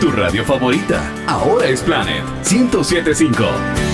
Tu 0.00 0.10
radio 0.10 0.44
favorita, 0.44 1.00
ahora 1.26 1.66
es 1.68 1.80
Planet 1.80 2.24
1075. 2.44 3.93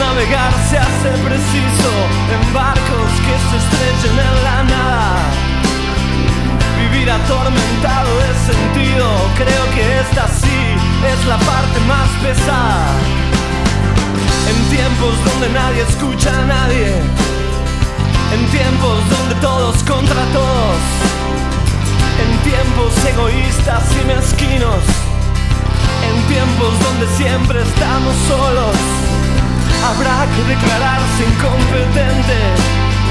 Navegar 0.00 0.52
se 0.68 0.78
hace 0.78 1.10
preciso 1.28 1.90
en 2.34 2.54
barcos 2.54 3.10
que 3.26 3.36
se 3.48 3.56
estrellen 3.60 4.18
en 4.28 4.36
la 4.44 4.62
nada. 4.64 5.16
Vivir 6.80 7.10
atormentado 7.10 8.10
de 8.24 8.32
sentido, 8.50 9.06
creo 9.36 9.64
que 9.74 9.84
esta 10.00 10.26
sí 10.26 10.60
es 11.12 11.26
la 11.26 11.36
parte 11.38 11.78
más 11.86 12.08
pesada. 12.24 12.86
En 14.50 14.58
tiempos 14.76 15.14
donde 15.28 15.48
nadie 15.50 15.82
escucha 15.82 16.30
a 16.30 16.46
nadie. 16.46 16.88
En 18.34 18.42
tiempos 18.56 18.98
donde 19.14 19.34
todos 19.40 19.76
contra 19.84 20.22
todos. 20.32 20.80
En 22.22 22.30
tiempos 22.50 22.92
egoístas 23.04 23.84
y 24.00 24.06
mezquinos. 24.06 24.82
En 26.08 26.16
tiempos 26.32 26.72
donde 26.84 27.06
siempre 27.18 27.60
estamos 27.62 28.14
solos. 28.28 28.99
Habrá 29.84 30.26
que 30.34 30.42
declararse 30.44 31.20
incompetente 31.26 32.38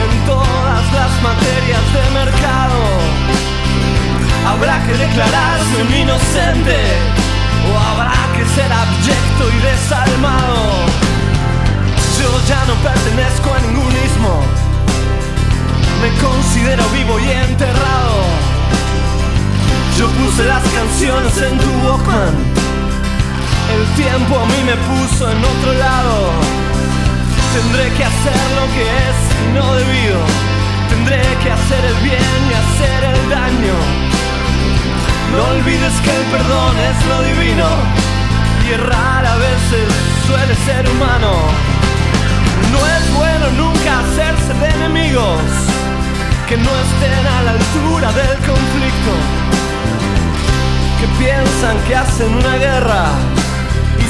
en 0.03 0.25
todas 0.25 0.83
las 0.93 1.11
materias 1.21 1.85
de 1.93 2.03
mercado. 2.13 2.79
Habrá 4.47 4.79
que 4.85 4.93
declararse 4.93 5.81
un 5.81 5.93
inocente. 5.93 6.77
O 7.67 7.77
habrá 7.77 8.21
que 8.35 8.45
ser 8.55 8.71
abyecto 8.71 9.43
y 9.49 9.57
desalmado. 9.69 10.85
Yo 12.19 12.29
ya 12.47 12.63
no 12.65 12.75
pertenezco 12.75 13.53
a 13.53 13.59
ningún 13.59 13.93
ismo. 14.05 14.43
Me 16.01 16.09
considero 16.21 16.83
vivo 16.89 17.19
y 17.19 17.29
enterrado. 17.31 18.19
Yo 19.97 20.07
puse 20.11 20.45
las 20.45 20.63
canciones 20.63 21.37
en 21.41 21.57
tu 21.57 21.69
Walkman. 21.85 22.68
El 23.73 23.85
tiempo 23.95 24.39
a 24.39 24.45
mí 24.45 24.59
me 24.65 24.75
puso 24.89 25.29
en 25.29 25.37
otro 25.37 25.73
lado. 25.73 26.31
Tendré 27.53 27.91
que 27.97 28.03
hacer 28.03 28.41
lo 28.57 28.65
que 28.73 28.83
es 28.83 29.17
y 29.43 29.47
no 29.57 29.73
debido. 29.75 30.19
Tendré 30.89 31.21
que 31.43 31.51
hacer 31.51 31.85
el 31.85 31.97
bien 32.03 32.39
y 32.49 32.53
hacer 32.61 33.03
el 33.13 33.29
daño. 33.29 33.77
No 35.33 35.43
olvides 35.55 35.93
que 36.03 36.11
el 36.15 36.25
perdón 36.33 36.73
es 36.89 36.97
lo 37.11 37.17
divino. 37.23 37.67
Y 38.65 38.73
errar 38.73 39.25
a 39.25 39.35
veces 39.37 39.87
suele 40.27 40.55
ser 40.65 40.89
humano. 40.89 41.33
No 42.73 42.79
es 42.95 43.13
bueno 43.13 43.45
nunca 43.57 43.99
hacerse 43.99 44.53
de 44.53 44.69
enemigos 44.77 45.41
que 46.49 46.57
no 46.57 46.71
estén 46.85 47.27
a 47.27 47.43
la 47.43 47.51
altura 47.51 48.11
del 48.11 48.37
conflicto, 48.37 49.13
que 50.99 51.07
piensan 51.23 51.77
que 51.87 51.95
hacen 51.95 52.33
una 52.35 52.55
guerra 52.57 53.28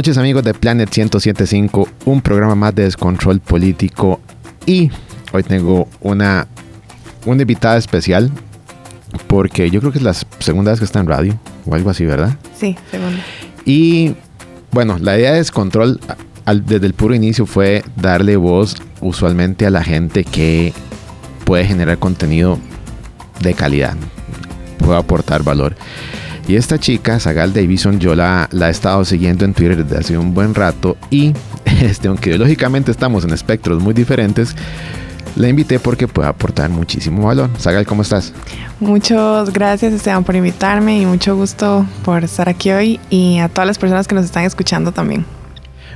noches 0.00 0.16
amigos 0.16 0.42
de 0.44 0.54
Planet 0.54 0.88
1075, 0.88 1.86
un 2.06 2.22
programa 2.22 2.54
más 2.54 2.74
de 2.74 2.84
descontrol 2.84 3.38
político 3.38 4.18
y 4.64 4.90
hoy 5.30 5.42
tengo 5.42 5.88
una, 6.00 6.46
una 7.26 7.42
invitada 7.42 7.76
especial 7.76 8.30
porque 9.26 9.68
yo 9.70 9.80
creo 9.80 9.92
que 9.92 9.98
es 9.98 10.04
la 10.04 10.14
segunda 10.14 10.70
vez 10.70 10.78
que 10.78 10.86
está 10.86 11.00
en 11.00 11.06
radio 11.06 11.38
o 11.66 11.74
algo 11.74 11.90
así, 11.90 12.06
¿verdad? 12.06 12.34
Sí, 12.58 12.78
segunda. 12.90 13.20
Y 13.66 14.14
bueno, 14.70 14.96
la 14.98 15.18
idea 15.18 15.32
de 15.32 15.36
descontrol 15.36 16.00
desde 16.64 16.86
el 16.86 16.94
puro 16.94 17.14
inicio 17.14 17.44
fue 17.44 17.84
darle 17.96 18.36
voz 18.36 18.76
usualmente 19.02 19.66
a 19.66 19.70
la 19.70 19.84
gente 19.84 20.24
que 20.24 20.72
puede 21.44 21.66
generar 21.66 21.98
contenido 21.98 22.58
de 23.42 23.52
calidad, 23.52 23.96
puede 24.78 24.98
aportar 24.98 25.42
valor. 25.42 25.76
Y 26.50 26.56
esta 26.56 26.80
chica, 26.80 27.20
Sagal 27.20 27.52
Davison, 27.52 28.00
yo 28.00 28.16
la, 28.16 28.48
la 28.50 28.66
he 28.66 28.70
estado 28.72 29.04
siguiendo 29.04 29.44
en 29.44 29.54
Twitter 29.54 29.84
desde 29.84 30.00
hace 30.00 30.18
un 30.18 30.34
buen 30.34 30.52
rato 30.52 30.96
y 31.08 31.32
este, 31.80 32.08
aunque 32.08 32.30
ideológicamente 32.30 32.90
estamos 32.90 33.22
en 33.22 33.30
espectros 33.30 33.80
muy 33.80 33.94
diferentes, 33.94 34.56
la 35.36 35.46
invité 35.46 35.78
porque 35.78 36.08
puede 36.08 36.28
aportar 36.28 36.68
muchísimo 36.68 37.24
valor. 37.24 37.50
Sagal, 37.56 37.86
¿cómo 37.86 38.02
estás? 38.02 38.32
Muchas 38.80 39.52
gracias 39.52 39.92
Esteban 39.92 40.24
por 40.24 40.34
invitarme 40.34 41.00
y 41.00 41.06
mucho 41.06 41.36
gusto 41.36 41.86
por 42.04 42.24
estar 42.24 42.48
aquí 42.48 42.72
hoy 42.72 43.00
y 43.10 43.38
a 43.38 43.48
todas 43.48 43.68
las 43.68 43.78
personas 43.78 44.08
que 44.08 44.16
nos 44.16 44.24
están 44.24 44.42
escuchando 44.42 44.90
también. 44.90 45.24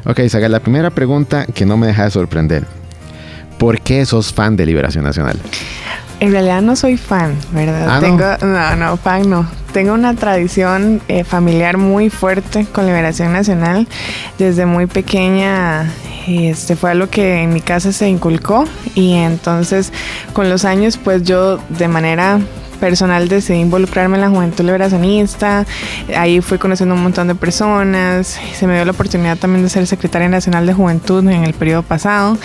Ok, 0.06 0.20
Sagal, 0.28 0.52
la 0.52 0.60
primera 0.60 0.90
pregunta 0.90 1.46
que 1.46 1.66
no 1.66 1.76
me 1.76 1.88
deja 1.88 2.04
de 2.04 2.12
sorprender. 2.12 2.64
¿Por 3.58 3.80
qué 3.80 4.06
sos 4.06 4.32
fan 4.32 4.54
de 4.54 4.66
Liberación 4.66 5.02
Nacional? 5.02 5.36
En 6.20 6.32
realidad 6.32 6.62
no 6.62 6.76
soy 6.76 6.96
fan, 6.96 7.36
¿verdad? 7.52 7.88
Ah, 7.88 8.00
Tengo, 8.00 8.24
no? 8.42 8.76
no, 8.76 8.96
fan 8.96 9.28
no. 9.28 9.46
Tengo 9.72 9.92
una 9.94 10.14
tradición 10.14 11.02
eh, 11.08 11.24
familiar 11.24 11.76
muy 11.76 12.08
fuerte 12.08 12.64
con 12.66 12.86
Liberación 12.86 13.32
Nacional. 13.32 13.88
Desde 14.38 14.66
muy 14.66 14.86
pequeña 14.86 15.90
este 16.26 16.76
fue 16.76 16.90
algo 16.92 17.08
que 17.08 17.42
en 17.42 17.52
mi 17.52 17.60
casa 17.60 17.92
se 17.92 18.08
inculcó 18.08 18.64
y 18.94 19.12
entonces 19.14 19.92
con 20.32 20.48
los 20.48 20.64
años 20.64 20.96
pues 20.96 21.22
yo 21.22 21.58
de 21.68 21.88
manera 21.88 22.38
personal 22.84 23.28
decidí 23.28 23.60
involucrarme 23.60 24.16
en 24.16 24.20
la 24.20 24.28
juventud 24.28 24.62
liberacionista. 24.62 25.64
Ahí 26.14 26.42
fui 26.42 26.58
conociendo 26.58 26.94
un 26.94 27.02
montón 27.02 27.28
de 27.28 27.34
personas. 27.34 28.38
Se 28.52 28.66
me 28.66 28.74
dio 28.74 28.84
la 28.84 28.90
oportunidad 28.90 29.38
también 29.38 29.62
de 29.62 29.70
ser 29.70 29.86
secretaria 29.86 30.28
nacional 30.28 30.66
de 30.66 30.74
juventud 30.74 31.26
en 31.26 31.44
el 31.44 31.54
periodo 31.54 31.82
pasado. 31.82 32.36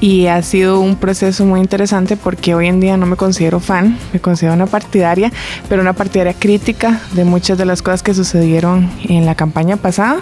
Y 0.00 0.26
ha 0.26 0.42
sido 0.42 0.80
un 0.80 0.96
proceso 0.96 1.46
muy 1.46 1.60
interesante 1.60 2.16
porque 2.16 2.56
hoy 2.56 2.66
en 2.66 2.80
día 2.80 2.96
no 2.96 3.06
me 3.06 3.14
considero 3.14 3.60
fan, 3.60 3.96
me 4.12 4.18
considero 4.18 4.54
una 4.54 4.66
partidaria, 4.66 5.32
pero 5.68 5.80
una 5.80 5.92
partidaria 5.92 6.34
crítica 6.34 7.00
de 7.12 7.24
muchas 7.24 7.56
de 7.56 7.64
las 7.64 7.80
cosas 7.80 8.02
que 8.02 8.14
sucedieron 8.14 8.90
en 9.04 9.26
la 9.26 9.36
campaña 9.36 9.76
pasada 9.76 10.16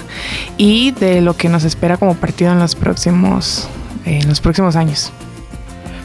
y 0.58 0.90
de 0.90 1.22
lo 1.22 1.34
que 1.34 1.48
nos 1.48 1.64
espera 1.64 1.96
como 1.96 2.14
partido 2.14 2.52
en 2.52 2.58
los 2.58 2.74
próximos, 2.74 3.68
en 4.04 4.28
los 4.28 4.42
próximos 4.42 4.76
años. 4.76 5.14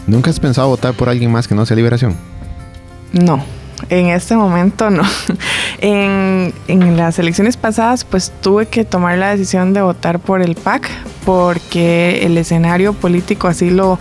¿Nunca 0.07 0.29
has 0.29 0.39
pensado 0.39 0.69
votar 0.69 0.93
por 0.93 1.09
alguien 1.09 1.33
más 1.33 1.49
que 1.49 1.53
no 1.53 1.65
sea 1.65 1.75
Liberación? 1.75 2.15
No, 3.11 3.43
en 3.89 4.07
este 4.07 4.36
momento 4.36 4.89
no. 4.89 5.04
En, 5.80 6.54
las 6.98 7.19
elecciones 7.19 7.56
pasadas 7.56 8.04
pues 8.04 8.31
tuve 8.42 8.66
que 8.66 8.84
tomar 8.84 9.18
la 9.19 9.30
decisión 9.30 9.74
de 9.74 9.81
votar 9.81 10.19
por 10.19 10.42
el 10.42 10.56
PAC 10.56 10.89
porque 11.24 12.25
el 12.25 12.36
escenario 12.38 12.94
político 12.94 13.48
así 13.48 13.69
lo 13.69 14.00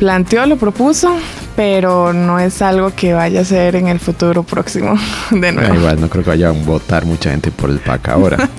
planteó, 0.00 0.46
lo 0.46 0.56
propuso, 0.56 1.16
pero 1.54 2.12
no 2.12 2.40
es 2.40 2.60
algo 2.60 2.92
que 2.94 3.14
vaya 3.14 3.42
a 3.42 3.44
ser 3.44 3.76
en 3.76 3.86
el 3.86 4.00
futuro 4.00 4.42
próximo 4.42 4.98
de 5.30 5.52
nuevo. 5.52 5.74
igual 5.74 6.00
no 6.00 6.08
creo 6.08 6.24
que 6.24 6.30
vaya 6.30 6.48
a 6.48 6.52
votar 6.52 7.04
mucha 7.04 7.30
gente 7.30 7.52
por 7.52 7.70
el 7.70 7.78
PAC 7.78 8.08
ahora. 8.08 8.48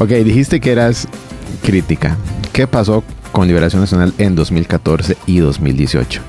Ok, 0.00 0.10
dijiste 0.10 0.60
que 0.60 0.70
eras 0.70 1.08
crítica. 1.64 2.16
¿Qué 2.52 2.68
pasó 2.68 3.02
con 3.32 3.48
Liberación 3.48 3.80
Nacional 3.80 4.14
en 4.18 4.36
2014 4.36 5.16
y 5.26 5.38
2018? 5.38 6.22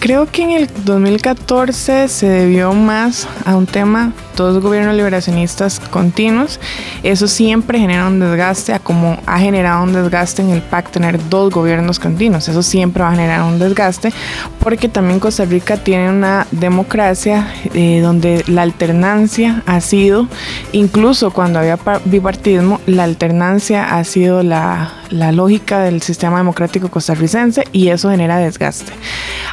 Creo 0.00 0.26
que 0.26 0.42
en 0.44 0.50
el 0.50 0.70
2014 0.84 2.06
se 2.06 2.28
debió 2.28 2.72
más 2.72 3.26
a 3.44 3.56
un 3.56 3.66
tema, 3.66 4.12
dos 4.36 4.62
gobiernos 4.62 4.94
liberacionistas 4.94 5.80
continuos. 5.80 6.60
Eso 7.02 7.26
siempre 7.26 7.80
genera 7.80 8.06
un 8.06 8.20
desgaste, 8.20 8.72
a 8.72 8.78
como 8.78 9.18
ha 9.26 9.40
generado 9.40 9.82
un 9.82 9.92
desgaste 9.92 10.42
en 10.42 10.50
el 10.50 10.62
PAC 10.62 10.92
tener 10.92 11.28
dos 11.28 11.52
gobiernos 11.52 11.98
continuos. 11.98 12.48
Eso 12.48 12.62
siempre 12.62 13.02
va 13.02 13.08
a 13.08 13.12
generar 13.12 13.42
un 13.42 13.58
desgaste 13.58 14.12
porque 14.60 14.88
también 14.88 15.18
Costa 15.18 15.44
Rica 15.44 15.76
tiene 15.78 16.10
una 16.10 16.46
democracia 16.52 17.52
eh, 17.74 17.98
donde 18.00 18.44
la 18.46 18.62
alternancia 18.62 19.64
ha 19.66 19.80
sido, 19.80 20.28
incluso 20.70 21.32
cuando 21.32 21.58
había 21.58 21.76
bipartidismo, 22.04 22.80
la 22.86 23.02
alternancia 23.02 23.96
ha 23.96 24.04
sido 24.04 24.44
la, 24.44 24.92
la 25.10 25.32
lógica 25.32 25.80
del 25.80 26.02
sistema 26.02 26.38
democrático 26.38 26.88
costarricense 26.88 27.64
y 27.72 27.88
eso 27.88 28.10
genera 28.10 28.38
desgaste. 28.38 28.92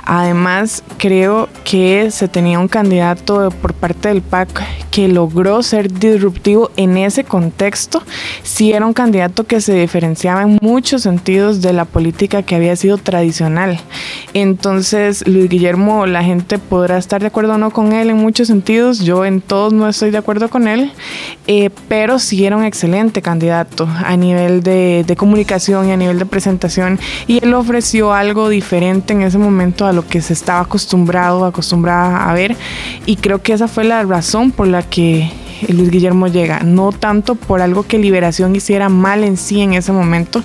Además, 0.03 0.83
creo 0.97 1.49
que 1.63 2.11
se 2.11 2.27
tenía 2.27 2.59
un 2.59 2.67
candidato 2.67 3.49
por 3.61 3.73
parte 3.73 4.09
del 4.09 4.21
PAC 4.21 4.63
que 4.95 5.09
logró 5.09 5.61
ser 5.61 5.91
disruptivo 5.91 6.71
en 6.77 6.95
ese 6.95 7.25
contexto. 7.25 8.01
Sí 8.43 8.71
era 8.71 8.85
un 8.85 8.93
candidato 8.93 9.43
que 9.43 9.59
se 9.59 9.73
diferenciaba 9.73 10.43
en 10.43 10.57
muchos 10.61 11.01
sentidos 11.01 11.61
de 11.61 11.73
la 11.73 11.83
política 11.83 12.43
que 12.43 12.55
había 12.55 12.77
sido 12.77 12.97
tradicional. 12.97 13.77
Entonces, 14.33 15.27
Luis 15.27 15.49
Guillermo, 15.49 16.05
la 16.05 16.23
gente 16.23 16.59
podrá 16.59 16.97
estar 16.97 17.19
de 17.19 17.27
acuerdo 17.27 17.55
o 17.55 17.57
no 17.57 17.71
con 17.71 17.91
él 17.91 18.09
en 18.09 18.15
muchos 18.15 18.47
sentidos. 18.47 18.99
Yo 18.99 19.25
en 19.25 19.41
todos 19.41 19.73
no 19.73 19.89
estoy 19.89 20.11
de 20.11 20.17
acuerdo 20.17 20.49
con 20.49 20.65
él, 20.65 20.93
eh, 21.45 21.71
pero 21.89 22.17
sí 22.17 22.45
era 22.45 22.55
un 22.55 22.63
excelente 22.63 23.21
candidato 23.21 23.89
a 24.05 24.15
nivel 24.15 24.63
de, 24.63 25.03
de 25.05 25.15
comunicación 25.17 25.89
y 25.89 25.91
a 25.91 25.97
nivel 25.97 26.19
de 26.19 26.25
presentación. 26.25 27.01
Y 27.27 27.43
él 27.43 27.53
ofreció 27.53 28.13
algo 28.13 28.47
diferente 28.47 29.11
en 29.11 29.23
ese 29.23 29.39
momento 29.39 29.87
a 29.87 29.91
lo 29.91 30.07
que 30.07 30.21
se 30.21 30.31
estaba 30.31 30.61
acostumbrado, 30.61 31.43
acostumbrada 31.43 32.29
a 32.29 32.33
ver. 32.33 32.55
Y 33.05 33.17
creo 33.17 33.41
que 33.41 33.51
esa 33.51 33.67
fue 33.67 33.83
la 33.83 34.01
razón 34.03 34.51
por 34.51 34.67
la 34.67 34.84
que 34.89 35.31
Luis 35.69 35.89
Guillermo 35.89 36.27
llega, 36.27 36.61
no 36.61 36.91
tanto 36.91 37.35
por 37.35 37.61
algo 37.61 37.83
que 37.83 37.97
Liberación 37.97 38.55
hiciera 38.55 38.89
mal 38.89 39.23
en 39.23 39.37
sí 39.37 39.61
en 39.61 39.73
ese 39.73 39.91
momento, 39.91 40.43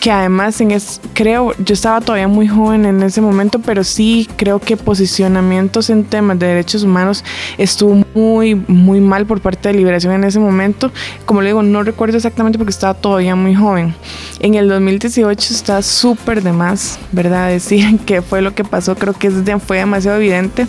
que 0.00 0.10
además 0.10 0.60
en 0.60 0.70
es, 0.70 1.00
creo, 1.14 1.54
yo 1.58 1.74
estaba 1.74 2.00
todavía 2.00 2.28
muy 2.28 2.46
joven 2.46 2.84
en 2.84 3.02
ese 3.02 3.20
momento, 3.20 3.60
pero 3.60 3.84
sí 3.84 4.28
creo 4.36 4.60
que 4.60 4.76
posicionamientos 4.76 5.90
en 5.90 6.04
temas 6.04 6.38
de 6.38 6.46
derechos 6.46 6.82
humanos 6.82 7.24
estuvo 7.58 8.04
muy, 8.14 8.54
muy 8.54 9.00
mal 9.00 9.26
por 9.26 9.40
parte 9.40 9.68
de 9.68 9.74
Liberación 9.74 10.14
en 10.14 10.24
ese 10.24 10.38
momento. 10.38 10.92
Como 11.24 11.42
le 11.42 11.48
digo, 11.48 11.62
no 11.62 11.82
recuerdo 11.82 12.16
exactamente 12.16 12.58
porque 12.58 12.70
estaba 12.70 12.94
todavía 12.94 13.34
muy 13.34 13.54
joven. 13.54 13.94
En 14.40 14.54
el 14.54 14.68
2018 14.68 15.54
está 15.54 15.82
súper 15.82 16.42
de 16.42 16.52
más, 16.52 16.98
¿verdad? 17.12 17.48
Decir 17.50 17.98
qué 18.06 18.22
fue 18.22 18.42
lo 18.42 18.54
que 18.54 18.64
pasó, 18.64 18.94
creo 18.94 19.14
que 19.14 19.30
fue 19.58 19.78
demasiado 19.78 20.18
evidente 20.18 20.66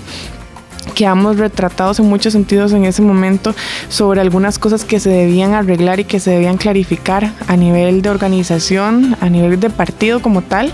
quedamos 0.96 1.38
retratados 1.38 2.00
en 2.00 2.06
muchos 2.08 2.34
sentidos 2.34 2.74
en 2.74 2.86
ese 2.86 3.02
momento 3.02 3.56
sobre 3.90 4.22
algunas 4.22 4.60
cosas 4.60 4.84
que 4.84 5.00
se 5.00 5.10
debían 5.10 5.54
arreglar 5.54 6.00
y 6.00 6.06
que 6.06 6.20
se 6.20 6.32
debían 6.32 6.58
clarificar 6.58 7.32
a 7.48 7.56
nivel 7.56 8.02
de 8.02 8.10
organización, 8.10 9.16
a 9.22 9.30
nivel 9.30 9.60
de 9.60 9.70
partido 9.70 10.22
como 10.22 10.42
tal, 10.42 10.72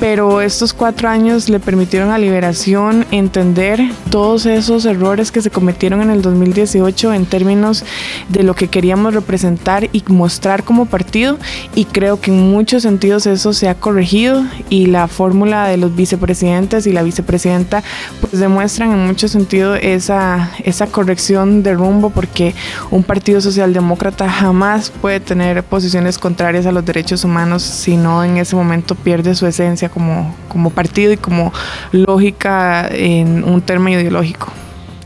pero 0.00 0.40
estos 0.40 0.72
cuatro 0.72 1.08
años 1.08 1.48
le 1.48 1.60
permitieron 1.60 2.10
a 2.10 2.18
Liberación 2.18 3.06
entender 3.10 3.80
todos 4.10 4.46
esos 4.46 4.84
errores 4.84 5.32
que 5.32 5.42
se 5.42 5.50
cometieron 5.50 6.02
en 6.02 6.10
el 6.10 6.22
2018 6.22 7.14
en 7.14 7.26
términos 7.26 7.84
de 8.28 8.42
lo 8.42 8.54
que 8.54 8.68
queríamos 8.68 9.14
representar 9.14 9.88
y 9.92 10.02
mostrar 10.08 10.64
como 10.64 10.86
partido 10.86 11.38
y 11.74 11.84
creo 11.84 12.20
que 12.20 12.30
en 12.30 12.50
muchos 12.50 12.82
sentidos 12.82 13.26
eso 13.26 13.52
se 13.52 13.68
ha 13.68 13.74
corregido 13.74 14.44
y 14.68 14.86
la 14.86 15.08
fórmula 15.08 15.68
de 15.68 15.76
los 15.76 15.94
vicepresidentes 15.94 16.86
y 16.86 16.92
la 16.92 17.02
vicepresidenta 17.02 17.82
pues 18.20 18.38
demuestran 18.38 18.92
en 18.92 19.06
muchos 19.06 19.32
sentido 19.38 19.74
esa, 19.74 20.50
esa 20.64 20.86
corrección 20.88 21.62
de 21.62 21.74
rumbo 21.74 22.10
porque 22.10 22.54
un 22.90 23.02
partido 23.02 23.40
socialdemócrata 23.40 24.28
jamás 24.28 24.90
puede 24.90 25.20
tener 25.20 25.62
posiciones 25.62 26.18
contrarias 26.18 26.66
a 26.66 26.72
los 26.72 26.84
derechos 26.84 27.24
humanos 27.24 27.62
si 27.62 27.96
no 27.96 28.24
en 28.24 28.36
ese 28.36 28.56
momento 28.56 28.94
pierde 28.94 29.34
su 29.34 29.46
esencia 29.46 29.88
como, 29.88 30.34
como 30.48 30.70
partido 30.70 31.12
y 31.12 31.16
como 31.16 31.52
lógica 31.92 32.88
en 32.90 33.44
un 33.44 33.60
término 33.60 34.00
ideológico. 34.00 34.48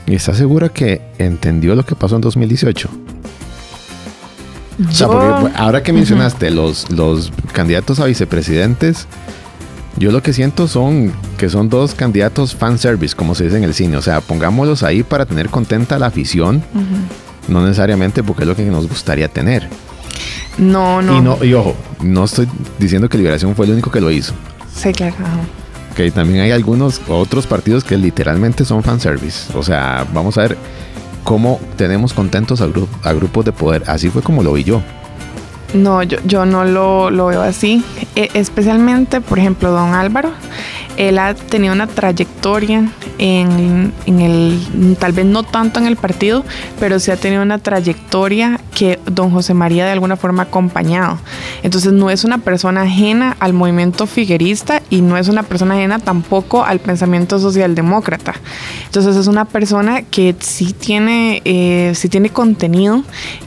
¿Y 0.06 0.14
está 0.14 0.34
segura 0.34 0.68
que 0.68 1.00
entendió 1.18 1.74
lo 1.74 1.84
que 1.84 1.94
pasó 1.94 2.16
en 2.16 2.22
2018? 2.22 2.90
ahora 5.56 5.82
que 5.82 5.92
mencionaste 5.92 6.50
los, 6.50 6.90
los 6.90 7.30
candidatos 7.52 8.00
a 8.00 8.06
vicepresidentes, 8.06 9.06
yo 9.96 10.10
lo 10.10 10.22
que 10.22 10.32
siento 10.32 10.68
son 10.68 11.12
que 11.36 11.48
son 11.48 11.68
dos 11.68 11.94
candidatos 11.94 12.54
fan 12.54 12.78
service, 12.78 13.14
como 13.14 13.34
se 13.34 13.44
dice 13.44 13.58
en 13.58 13.64
el 13.64 13.74
cine. 13.74 13.96
O 13.96 14.02
sea, 14.02 14.20
pongámoslos 14.20 14.82
ahí 14.82 15.02
para 15.02 15.26
tener 15.26 15.48
contenta 15.48 15.98
la 15.98 16.06
afición, 16.06 16.62
no 17.48 17.62
necesariamente 17.62 18.22
porque 18.22 18.42
es 18.42 18.48
lo 18.48 18.56
que 18.56 18.64
nos 18.64 18.88
gustaría 18.88 19.28
tener. 19.28 19.68
No, 20.58 21.00
no. 21.02 21.18
Y, 21.18 21.20
no, 21.20 21.44
y 21.44 21.54
ojo, 21.54 21.74
no 22.02 22.24
estoy 22.24 22.46
diciendo 22.78 23.08
que 23.08 23.18
Liberación 23.18 23.54
fue 23.54 23.66
el 23.66 23.72
único 23.72 23.90
que 23.90 24.00
lo 24.00 24.10
hizo. 24.10 24.34
Sí, 24.74 24.92
claro. 24.92 25.14
Que 25.96 26.10
también 26.10 26.40
hay 26.40 26.50
algunos 26.52 27.00
otros 27.08 27.46
partidos 27.46 27.84
que 27.84 27.96
literalmente 27.96 28.64
son 28.64 28.82
fan 28.82 29.00
service. 29.00 29.56
O 29.56 29.62
sea, 29.62 30.06
vamos 30.12 30.38
a 30.38 30.42
ver 30.42 30.56
cómo 31.22 31.60
tenemos 31.76 32.12
contentos 32.14 32.60
a, 32.60 32.68
a 33.02 33.12
grupos 33.12 33.44
de 33.44 33.52
poder. 33.52 33.84
Así 33.86 34.08
fue 34.08 34.22
como 34.22 34.42
lo 34.42 34.54
vi 34.54 34.64
yo. 34.64 34.82
No, 35.74 36.02
yo, 36.02 36.18
yo 36.24 36.44
no 36.44 36.64
lo, 36.64 37.26
veo 37.26 37.42
así. 37.42 37.82
E- 38.14 38.30
especialmente, 38.34 39.20
por 39.20 39.38
ejemplo, 39.38 39.70
don 39.70 39.94
Álvaro, 39.94 40.30
él 40.98 41.18
ha 41.18 41.34
tenido 41.34 41.72
una 41.72 41.86
trayectoria 41.86 42.90
en, 43.18 43.92
en, 44.04 44.20
el, 44.20 44.96
tal 44.98 45.12
vez 45.12 45.24
no 45.24 45.42
tanto 45.44 45.80
en 45.80 45.86
el 45.86 45.96
partido, 45.96 46.44
pero 46.78 47.00
sí 47.00 47.10
ha 47.10 47.16
tenido 47.16 47.42
una 47.42 47.58
trayectoria 47.58 48.60
que 48.74 49.00
don 49.06 49.30
José 49.30 49.54
María 49.54 49.86
de 49.86 49.92
alguna 49.92 50.16
forma 50.16 50.42
ha 50.42 50.46
acompañado. 50.46 51.18
Entonces 51.62 51.92
no 51.92 52.10
es 52.10 52.24
una 52.24 52.38
persona 52.38 52.82
ajena 52.82 53.36
al 53.40 53.54
movimiento 53.54 54.06
figuerista 54.06 54.82
y 54.90 55.00
no 55.00 55.16
es 55.16 55.28
una 55.28 55.42
persona 55.42 55.74
ajena 55.74 55.98
tampoco 55.98 56.64
al 56.64 56.80
pensamiento 56.80 57.38
socialdemócrata. 57.38 58.34
Entonces 58.84 59.16
es 59.16 59.26
una 59.26 59.46
persona 59.46 60.02
que 60.02 60.34
sí 60.40 60.74
tiene, 60.74 61.40
eh, 61.46 61.92
sí 61.94 62.10
tiene 62.10 62.28
contenido 62.28 63.04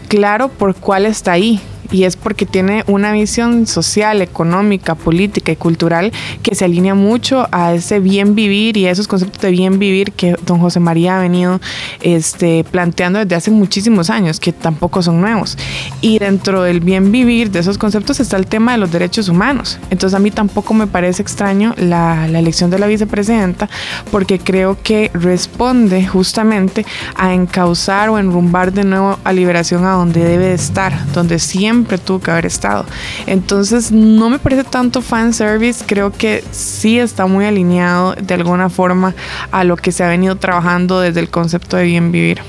claro 0.08 0.50
por 0.50 0.74
cuál 0.76 1.06
está 1.06 1.34
ahí 1.34 1.62
y 1.92 2.04
es 2.04 2.16
porque 2.16 2.46
tiene 2.46 2.84
una 2.88 3.12
visión 3.12 3.68
social, 3.68 4.22
económica, 4.22 4.96
política 4.96 5.52
y 5.52 5.56
cultural 5.56 6.12
que 6.44 6.56
se 6.56 6.66
alinea 6.66 6.96
mucho 6.96 7.48
a 7.52 7.74
ese 7.74 8.00
bien 8.00 8.36
vivir 8.36 8.78
y 8.78 8.88
a 8.88 8.92
esos 8.92 9.08
conceptos 9.08 9.42
de 9.42 9.52
bien 9.52 9.80
vivir 9.80 10.12
que 10.12 10.36
don 10.46 10.60
José 10.60 10.80
María 10.80 11.18
ha 11.18 11.22
venido 11.22 11.60
este, 12.02 12.64
planteando 12.64 13.20
desde 13.20 13.36
hace 13.36 13.52
muchísimos 13.52 14.10
años, 14.10 14.40
que 14.40 14.54
tampoco 14.54 15.02
son 15.02 15.22
nuevos. 15.22 15.58
Y 16.02 16.20
dentro 16.20 16.64
del 16.64 16.80
bien 16.80 17.12
vivir 17.12 17.52
de 17.52 17.60
esos 17.60 17.78
conceptos 17.78 18.20
está 18.20 18.38
el 18.38 18.48
tema 18.48 18.74
de 18.74 18.78
los 18.78 18.92
derechos 18.92 19.30
humanos. 19.30 19.80
Entonces 19.90 20.16
a 20.16 20.20
mí 20.20 20.32
tampoco 20.32 20.74
me 20.74 20.88
parece 20.88 21.22
extraño 21.22 21.74
la, 21.78 22.28
la 22.28 22.40
elección 22.40 22.70
de 22.70 22.80
la 22.80 22.88
vicepresidenta 22.88 23.70
porque 24.12 24.40
creo 24.40 24.78
que 24.82 25.12
responde 25.14 26.06
justamente 26.06 26.86
a 27.16 27.34
encauzar 27.34 28.10
o 28.10 28.20
enrumbar 28.20 28.74
de 28.74 28.84
nuevo 28.84 29.20
a 29.24 29.34
liberación 29.34 29.86
a 29.86 29.92
donde 29.92 30.24
debe 30.24 30.48
de 30.48 30.54
estar, 30.54 31.12
donde 31.14 31.40
siempre 31.40 31.75
siempre 31.76 31.98
tuvo 31.98 32.20
que 32.20 32.32
haber 32.32 32.46
estado. 32.46 32.86
Entonces 33.28 33.92
no 33.92 34.30
me 34.30 34.40
parece 34.40 34.64
tanto 34.64 35.02
fan 35.02 35.34
service, 35.34 35.84
creo 35.86 36.12
que 36.12 36.44
sí 36.52 37.00
está 37.00 37.28
muy 37.28 37.46
alineado 37.46 38.16
de 38.16 38.34
alguna 38.34 38.70
forma 38.70 39.14
a 39.52 39.64
lo 39.64 39.76
que 39.76 39.92
se 39.92 40.04
ha 40.04 40.08
venido 40.08 40.36
trabajando 40.38 41.02
desde 41.02 41.20
el 41.20 41.30
concepto 41.30 41.78
de 41.78 41.84
bien 41.84 42.12
vivir. 42.12 42.40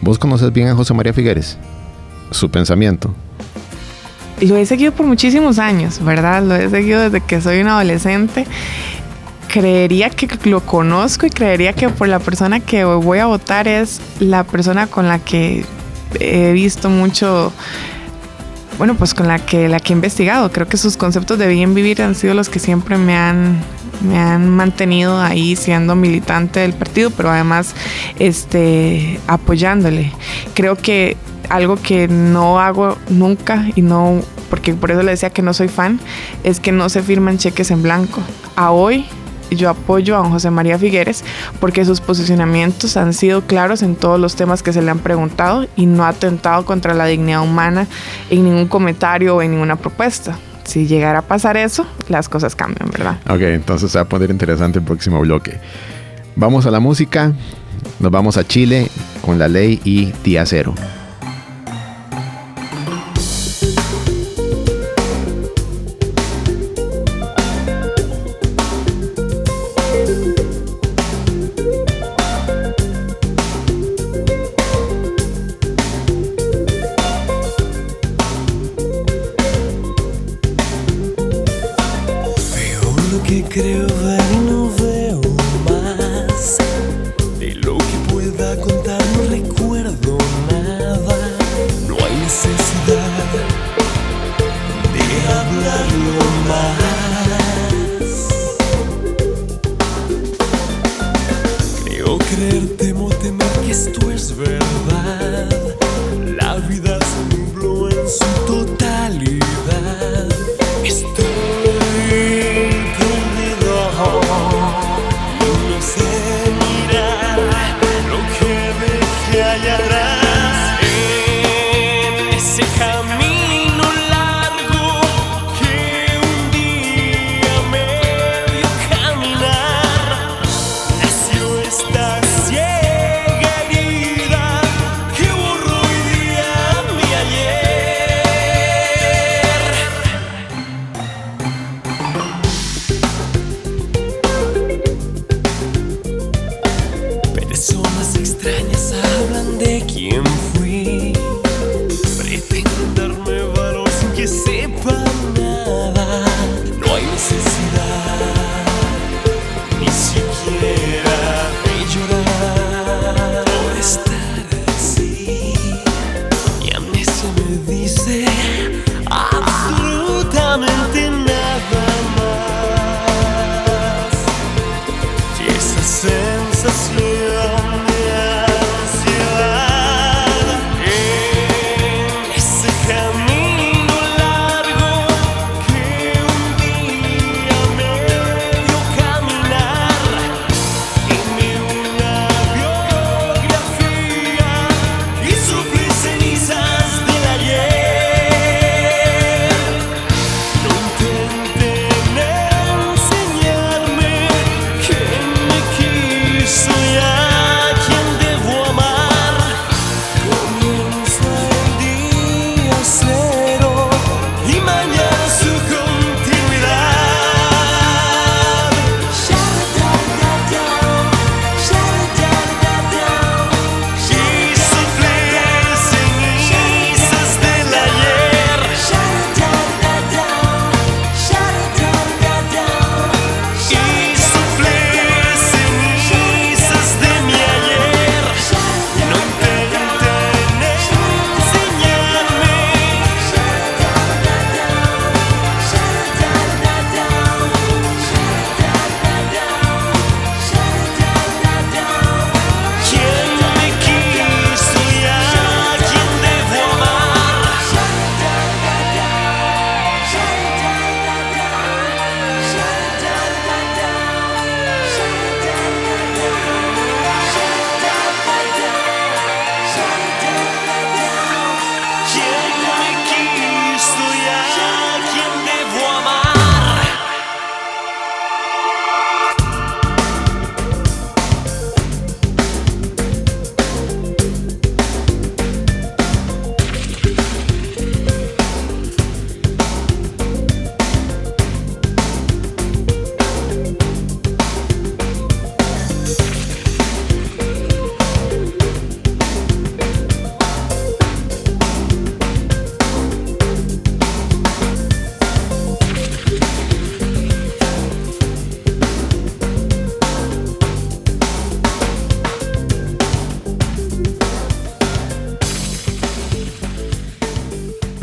¿Vos 0.00 0.18
conoces 0.18 0.52
bien 0.52 0.68
a 0.68 0.74
José 0.74 0.94
María 0.94 1.12
Figueres? 1.12 1.56
Su 2.30 2.50
pensamiento. 2.50 3.14
Lo 4.40 4.56
he 4.56 4.66
seguido 4.66 4.92
por 4.92 5.06
muchísimos 5.06 5.58
años, 5.58 6.02
¿verdad? 6.04 6.42
Lo 6.42 6.54
he 6.54 6.68
seguido 6.68 7.00
desde 7.00 7.20
que 7.20 7.40
soy 7.40 7.60
un 7.60 7.68
adolescente 7.68 8.46
creería 9.48 10.10
que 10.10 10.28
lo 10.44 10.60
conozco 10.60 11.24
y 11.24 11.30
creería 11.30 11.72
que 11.72 11.88
por 11.88 12.06
la 12.06 12.18
persona 12.18 12.60
que 12.60 12.84
voy 12.84 13.18
a 13.18 13.24
votar 13.24 13.66
es 13.66 13.98
la 14.20 14.44
persona 14.44 14.86
con 14.86 15.08
la 15.08 15.18
que 15.20 15.64
he 16.20 16.52
visto 16.52 16.88
mucho 16.90 17.52
bueno, 18.78 18.94
pues 18.94 19.12
con 19.12 19.26
la 19.26 19.44
que, 19.44 19.68
la 19.68 19.80
que 19.80 19.92
he 19.92 19.96
investigado. 19.96 20.50
Creo 20.52 20.68
que 20.68 20.76
sus 20.76 20.96
conceptos 20.96 21.38
de 21.38 21.48
bien 21.48 21.74
vivir 21.74 22.00
han 22.00 22.14
sido 22.14 22.32
los 22.34 22.48
que 22.48 22.60
siempre 22.60 22.96
me 22.96 23.16
han, 23.16 23.60
me 24.00 24.18
han 24.18 24.48
mantenido 24.48 25.20
ahí 25.20 25.56
siendo 25.56 25.96
militante 25.96 26.60
del 26.60 26.72
partido, 26.72 27.10
pero 27.10 27.30
además 27.30 27.74
este, 28.20 29.18
apoyándole. 29.26 30.12
Creo 30.54 30.76
que 30.76 31.16
algo 31.48 31.76
que 31.76 32.06
no 32.08 32.60
hago 32.60 32.96
nunca 33.08 33.66
y 33.74 33.82
no, 33.82 34.20
porque 34.48 34.74
por 34.74 34.92
eso 34.92 35.02
le 35.02 35.10
decía 35.10 35.30
que 35.30 35.42
no 35.42 35.52
soy 35.54 35.68
fan, 35.68 35.98
es 36.44 36.60
que 36.60 36.70
no 36.70 36.88
se 36.88 37.02
firman 37.02 37.38
cheques 37.38 37.72
en 37.72 37.82
blanco. 37.82 38.20
A 38.54 38.70
hoy 38.70 39.06
yo 39.56 39.70
apoyo 39.70 40.16
a 40.16 40.18
don 40.18 40.30
José 40.30 40.50
María 40.50 40.78
Figueres 40.78 41.24
porque 41.60 41.84
sus 41.84 42.00
posicionamientos 42.00 42.96
han 42.96 43.12
sido 43.12 43.42
claros 43.42 43.82
en 43.82 43.96
todos 43.96 44.18
los 44.20 44.36
temas 44.36 44.62
que 44.62 44.72
se 44.72 44.82
le 44.82 44.90
han 44.90 44.98
preguntado 44.98 45.66
y 45.76 45.86
no 45.86 46.04
ha 46.04 46.08
atentado 46.08 46.64
contra 46.64 46.94
la 46.94 47.06
dignidad 47.06 47.42
humana 47.42 47.86
en 48.30 48.44
ningún 48.44 48.68
comentario 48.68 49.36
o 49.36 49.42
en 49.42 49.52
ninguna 49.52 49.76
propuesta. 49.76 50.38
Si 50.64 50.86
llegara 50.86 51.20
a 51.20 51.22
pasar 51.22 51.56
eso, 51.56 51.86
las 52.08 52.28
cosas 52.28 52.54
cambian, 52.54 52.90
¿verdad? 52.90 53.16
Ok, 53.28 53.40
entonces 53.40 53.90
se 53.90 53.98
va 53.98 54.02
a 54.02 54.08
poner 54.08 54.30
interesante 54.30 54.78
el 54.78 54.84
próximo 54.84 55.20
bloque. 55.20 55.58
Vamos 56.36 56.66
a 56.66 56.70
la 56.70 56.78
música, 56.78 57.32
nos 57.98 58.12
vamos 58.12 58.36
a 58.36 58.46
Chile 58.46 58.90
con 59.22 59.38
la 59.38 59.48
ley 59.48 59.80
y 59.84 60.12
día 60.22 60.44
cero. 60.44 60.74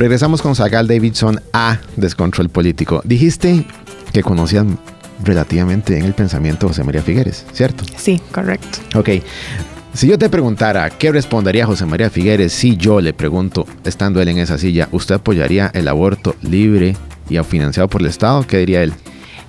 Regresamos 0.05 0.43
con 0.43 0.53
Sagal 0.53 0.87
Davidson 0.87 1.41
a 1.51 1.79
Descontrol 1.95 2.47
Político. 2.49 3.01
Dijiste 3.05 3.65
que 4.13 4.21
conocían 4.21 4.77
relativamente 5.23 5.97
en 5.97 6.05
el 6.05 6.13
pensamiento 6.13 6.67
de 6.67 6.73
José 6.73 6.83
María 6.83 7.01
Figueres, 7.01 7.43
¿cierto? 7.53 7.83
Sí, 7.97 8.21
correcto. 8.31 8.77
Ok. 8.93 9.09
Si 9.95 10.05
yo 10.05 10.19
te 10.19 10.29
preguntara 10.29 10.91
qué 10.91 11.11
respondería 11.11 11.65
José 11.65 11.87
María 11.87 12.11
Figueres 12.11 12.53
si 12.53 12.77
yo 12.77 13.01
le 13.01 13.13
pregunto, 13.13 13.65
estando 13.83 14.21
él 14.21 14.27
en 14.27 14.37
esa 14.37 14.59
silla, 14.59 14.89
¿usted 14.91 15.15
apoyaría 15.15 15.71
el 15.73 15.87
aborto 15.87 16.35
libre 16.43 16.95
y 17.27 17.39
financiado 17.39 17.87
por 17.87 18.01
el 18.01 18.07
Estado? 18.07 18.45
¿Qué 18.45 18.59
diría 18.59 18.83
él? 18.83 18.93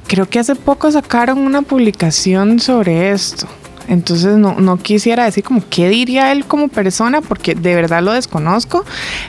Creo 0.06 0.26
que 0.26 0.38
hace 0.38 0.54
poco 0.54 0.90
sacaron 0.90 1.36
una 1.36 1.60
publicación 1.60 2.60
sobre 2.60 3.10
esto. 3.12 3.46
Entonces 3.88 4.36
no, 4.36 4.54
no, 4.54 4.76
quisiera 4.76 5.24
decir 5.24 5.44
como 5.44 5.62
qué 5.68 5.88
diría 5.88 6.32
él 6.32 6.44
como 6.44 6.68
persona, 6.68 7.20
porque 7.20 7.54
de 7.54 7.74
verdad 7.74 8.02
lo 8.02 8.12
desconozco, 8.12 8.84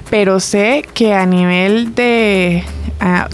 pero 0.10 0.40
sé 0.40 0.84
que 0.94 1.14
a 1.14 1.26
nivel 1.26 1.94
de, 1.96 2.64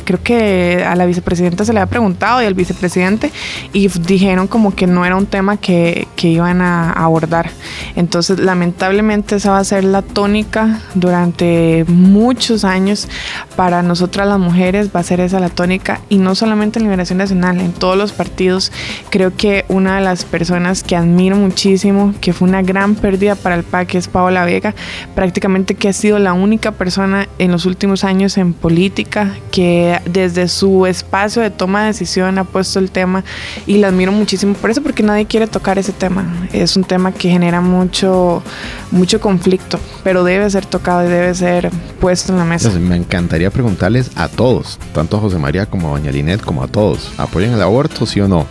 creo 0.04 0.21
que 0.21 0.84
a 0.86 0.95
la 0.95 1.06
vicepresidenta 1.06 1.65
se 1.65 1.73
le 1.73 1.80
ha 1.80 1.86
preguntado 1.86 2.41
y 2.41 2.45
al 2.45 2.54
vicepresidente 2.54 3.32
y 3.71 3.88
dijeron 3.88 4.47
como 4.47 4.76
que 4.76 4.88
no 4.88 5.06
era 5.06 5.15
un 5.15 5.26
tema 5.26 5.58
que, 5.58 6.08
que 6.15 6.30
iban 6.30 6.62
a 6.62 6.91
abordar. 6.91 7.49
Entonces 7.95 8.39
lamentablemente 8.39 9.36
esa 9.36 9.52
va 9.52 9.60
a 9.60 9.63
ser 9.63 9.84
la 9.84 10.02
tónica 10.02 10.82
durante 10.95 11.86
muchos 11.88 12.65
años 12.65 13.08
para 13.56 13.84
nosotras 13.84 14.28
las 14.28 14.39
mujeres, 14.39 14.89
va 14.95 14.99
a 14.99 15.04
ser 15.04 15.19
esa 15.19 15.39
la 15.39 15.49
tónica 15.49 16.02
y 16.10 16.17
no 16.17 16.36
solamente 16.36 16.80
en 16.80 16.84
Liberación 16.84 17.17
Nacional, 17.17 17.60
en 17.60 17.73
todos 17.73 17.97
los 17.97 18.12
partidos. 18.12 18.71
Creo 19.10 19.36
que 19.36 19.65
una 19.69 19.95
de 19.95 20.02
las 20.02 20.26
personas 20.26 20.84
que 20.84 20.95
admiro 20.95 21.36
muchísimo, 21.36 22.13
que 22.21 22.34
fue 22.34 22.47
una 22.47 22.62
gran 22.62 22.95
pérdida 22.95 23.36
para 23.36 23.56
el 23.56 23.63
PAC, 23.63 23.95
es 23.95 24.08
Paola 24.08 24.45
Vega, 24.45 24.73
prácticamente 25.15 25.76
que 25.76 25.89
ha 25.89 25.93
sido 25.93 26.19
la 26.19 26.34
única 26.34 26.71
persona 26.71 27.28
en 27.39 27.52
los 27.52 27.65
últimos 27.65 28.04
años 28.04 28.38
en 28.38 28.54
política 28.54 29.34
que 29.53 30.01
desde 30.05 30.47
su 30.47 30.87
espacio 30.87 31.43
de 31.43 31.51
toma 31.51 31.81
de 31.81 31.87
decisión 31.89 32.39
ha 32.39 32.43
puesto 32.43 32.79
el 32.79 32.89
tema 32.89 33.23
y 33.67 33.77
la 33.77 33.89
admiro 33.89 34.11
muchísimo 34.11 34.55
por 34.55 34.71
eso, 34.71 34.81
porque 34.81 35.03
nadie 35.03 35.27
quiere 35.27 35.45
tocar 35.45 35.77
ese 35.77 35.91
tema. 35.91 36.47
Es 36.51 36.75
un 36.75 36.83
tema 36.83 37.11
que 37.11 37.29
genera 37.29 37.61
mucho, 37.61 38.41
mucho 38.89 39.21
conflicto, 39.21 39.79
pero 40.03 40.23
debe 40.23 40.49
ser 40.49 40.65
tocado 40.65 41.05
y 41.05 41.07
debe 41.07 41.35
ser 41.35 41.69
puesto 42.01 42.33
en 42.33 42.39
la 42.39 42.45
mesa. 42.45 42.71
me 42.79 42.95
encantaría 42.95 43.51
preguntarles 43.51 44.09
a 44.15 44.27
todos, 44.27 44.79
tanto 44.91 45.17
a 45.17 45.19
José 45.19 45.37
María 45.37 45.67
como 45.67 45.89
a 45.89 45.99
Doña 45.99 46.11
Linet, 46.11 46.41
como 46.41 46.63
a 46.63 46.67
todos, 46.67 47.11
¿apoyan 47.17 47.53
el 47.53 47.61
aborto, 47.61 48.07
sí 48.07 48.21
o 48.21 48.27
no? 48.27 48.47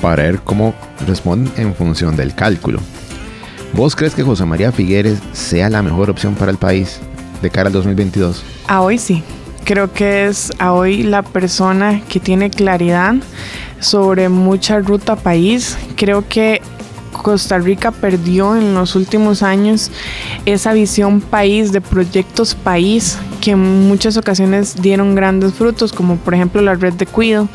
Para 0.00 0.22
ver 0.22 0.40
cómo 0.40 0.74
responden 1.06 1.52
en 1.58 1.74
función 1.74 2.16
del 2.16 2.34
cálculo. 2.34 2.80
¿Vos 3.74 3.94
crees 3.94 4.14
que 4.14 4.22
José 4.22 4.46
María 4.46 4.72
Figueres 4.72 5.18
sea 5.34 5.68
la 5.68 5.82
mejor 5.82 6.08
opción 6.08 6.36
para 6.36 6.50
el 6.50 6.56
país 6.56 7.00
de 7.42 7.50
cara 7.50 7.66
al 7.66 7.74
2022? 7.74 8.42
A 8.66 8.80
hoy 8.80 8.96
sí. 8.96 9.22
Creo 9.64 9.92
que 9.92 10.26
es 10.26 10.52
a 10.58 10.72
hoy 10.72 11.02
la 11.02 11.22
persona 11.22 12.00
que 12.08 12.20
tiene 12.20 12.50
claridad 12.50 13.14
sobre 13.80 14.28
mucha 14.28 14.78
ruta 14.80 15.16
país. 15.16 15.76
Creo 15.96 16.26
que 16.26 16.62
Costa 17.12 17.58
Rica 17.58 17.90
perdió 17.90 18.56
en 18.56 18.74
los 18.74 18.94
últimos 18.94 19.42
años 19.42 19.90
esa 20.46 20.72
visión 20.72 21.20
país 21.20 21.72
de 21.72 21.80
proyectos 21.80 22.54
país 22.54 23.18
que 23.40 23.52
en 23.52 23.88
muchas 23.88 24.16
ocasiones 24.16 24.80
dieron 24.80 25.14
grandes 25.14 25.54
frutos, 25.54 25.92
como 25.92 26.16
por 26.16 26.34
ejemplo 26.34 26.60
la 26.60 26.74
red 26.74 26.94
de 26.94 27.06
cuido, 27.06 27.48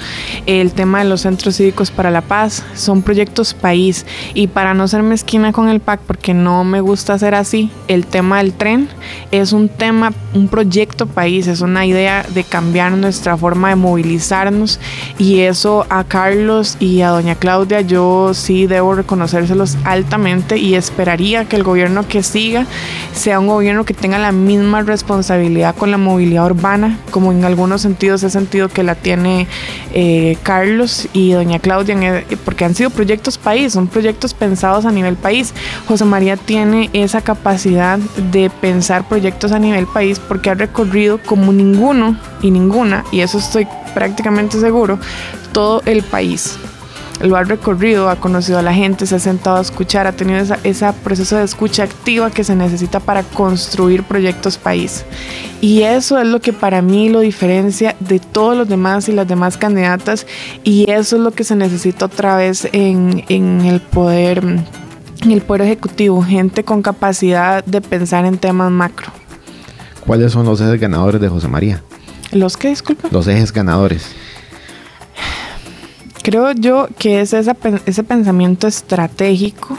el 0.45 0.71
tema 0.71 0.99
de 0.99 1.09
los 1.09 1.21
centros 1.21 1.57
cívicos 1.57 1.91
para 1.91 2.11
la 2.11 2.21
paz, 2.21 2.63
son 2.73 3.01
proyectos 3.01 3.53
país. 3.53 4.05
Y 4.33 4.47
para 4.47 4.73
no 4.73 4.87
ser 4.87 5.03
mezquina 5.03 5.51
con 5.51 5.69
el 5.69 5.79
PAC, 5.79 6.01
porque 6.01 6.33
no 6.33 6.63
me 6.63 6.81
gusta 6.81 7.13
hacer 7.13 7.35
así, 7.35 7.71
el 7.87 8.05
tema 8.05 8.37
del 8.37 8.53
tren 8.53 8.87
es 9.31 9.53
un 9.53 9.69
tema, 9.69 10.13
un 10.33 10.47
proyecto 10.47 11.05
país, 11.05 11.47
es 11.47 11.61
una 11.61 11.85
idea 11.85 12.25
de 12.33 12.43
cambiar 12.43 12.93
nuestra 12.93 13.37
forma 13.37 13.69
de 13.69 13.75
movilizarnos 13.75 14.79
y 15.17 15.41
eso 15.41 15.85
a 15.89 16.03
Carlos 16.03 16.77
y 16.79 17.01
a 17.01 17.09
doña 17.09 17.35
Claudia 17.35 17.81
yo 17.81 18.33
sí 18.33 18.67
debo 18.67 18.95
reconocérselos 19.43 19.77
altamente 19.83 20.57
y 20.57 20.75
esperaría 20.75 21.45
que 21.45 21.55
el 21.55 21.63
gobierno 21.63 22.07
que 22.07 22.23
siga 22.23 22.65
sea 23.13 23.39
un 23.39 23.47
gobierno 23.47 23.83
que 23.85 23.93
tenga 23.93 24.17
la 24.17 24.31
misma 24.31 24.81
responsabilidad 24.81 25.75
con 25.75 25.91
la 25.91 25.97
movilidad 25.97 26.45
urbana, 26.45 26.97
como 27.11 27.31
en 27.31 27.43
algunos 27.45 27.81
sentidos 27.81 28.23
he 28.23 28.29
sentido 28.29 28.69
que 28.69 28.83
la 28.83 28.95
tiene 28.95 29.47
eh, 29.93 30.37
Carlos 30.43 31.07
y 31.13 31.31
doña 31.31 31.59
Claudia, 31.59 32.23
porque 32.45 32.65
han 32.65 32.75
sido 32.75 32.89
proyectos 32.89 33.37
país, 33.37 33.73
son 33.73 33.87
proyectos 33.87 34.33
pensados 34.33 34.85
a 34.85 34.91
nivel 34.91 35.15
país. 35.15 35.53
José 35.87 36.05
María 36.05 36.37
tiene 36.37 36.89
esa 36.93 37.21
capacidad 37.21 37.99
de 38.31 38.49
pensar 38.49 39.07
proyectos 39.07 39.51
a 39.51 39.59
nivel 39.59 39.87
país 39.87 40.19
porque 40.19 40.49
ha 40.49 40.55
recorrido 40.55 41.19
como 41.23 41.51
ninguno 41.51 42.17
y 42.41 42.51
ninguna, 42.51 43.03
y 43.11 43.21
eso 43.21 43.37
estoy 43.37 43.67
prácticamente 43.93 44.59
seguro, 44.59 44.99
todo 45.51 45.81
el 45.85 46.01
país 46.01 46.57
lo 47.21 47.35
ha 47.35 47.43
recorrido, 47.43 48.09
ha 48.09 48.15
conocido 48.15 48.59
a 48.59 48.61
la 48.61 48.73
gente, 48.73 49.05
se 49.05 49.15
ha 49.15 49.19
sentado 49.19 49.57
a 49.57 49.61
escuchar, 49.61 50.07
ha 50.07 50.11
tenido 50.11 50.43
ese 50.63 50.93
proceso 51.03 51.37
de 51.37 51.43
escucha 51.43 51.83
activa 51.83 52.31
que 52.31 52.43
se 52.43 52.55
necesita 52.55 52.99
para 52.99 53.23
construir 53.23 54.03
proyectos 54.03 54.57
país. 54.57 55.05
Y 55.61 55.83
eso 55.83 56.19
es 56.19 56.27
lo 56.27 56.41
que 56.41 56.53
para 56.53 56.81
mí 56.81 57.09
lo 57.09 57.19
diferencia 57.19 57.95
de 57.99 58.19
todos 58.19 58.57
los 58.57 58.67
demás 58.67 59.07
y 59.09 59.13
las 59.13 59.27
demás 59.27 59.57
candidatas 59.57 60.25
y 60.63 60.89
eso 60.91 61.15
es 61.15 61.21
lo 61.21 61.31
que 61.31 61.43
se 61.43 61.55
necesita 61.55 62.05
otra 62.05 62.35
vez 62.35 62.67
en, 62.71 63.23
en 63.29 63.61
el 63.61 63.79
poder 63.79 64.43
en 65.23 65.31
el 65.31 65.41
poder 65.41 65.61
ejecutivo, 65.61 66.21
gente 66.21 66.65
con 66.65 66.81
capacidad 66.81 67.63
de 67.63 67.79
pensar 67.79 68.25
en 68.25 68.37
temas 68.37 68.69
macro. 68.71 69.07
¿Cuáles 70.05 70.33
son 70.33 70.45
los 70.45 70.59
ejes 70.59 70.81
ganadores 70.81 71.21
de 71.21 71.29
José 71.29 71.47
María? 71.47 71.81
¿Los 72.33 72.57
qué, 72.57 72.69
disculpa? 72.69 73.07
Los 73.09 73.27
ejes 73.27 73.53
ganadores. 73.53 74.13
Creo 76.23 76.53
yo 76.53 76.87
que 76.97 77.19
es 77.19 77.33
ese 77.33 78.03
pensamiento 78.03 78.65
estratégico 78.65 79.77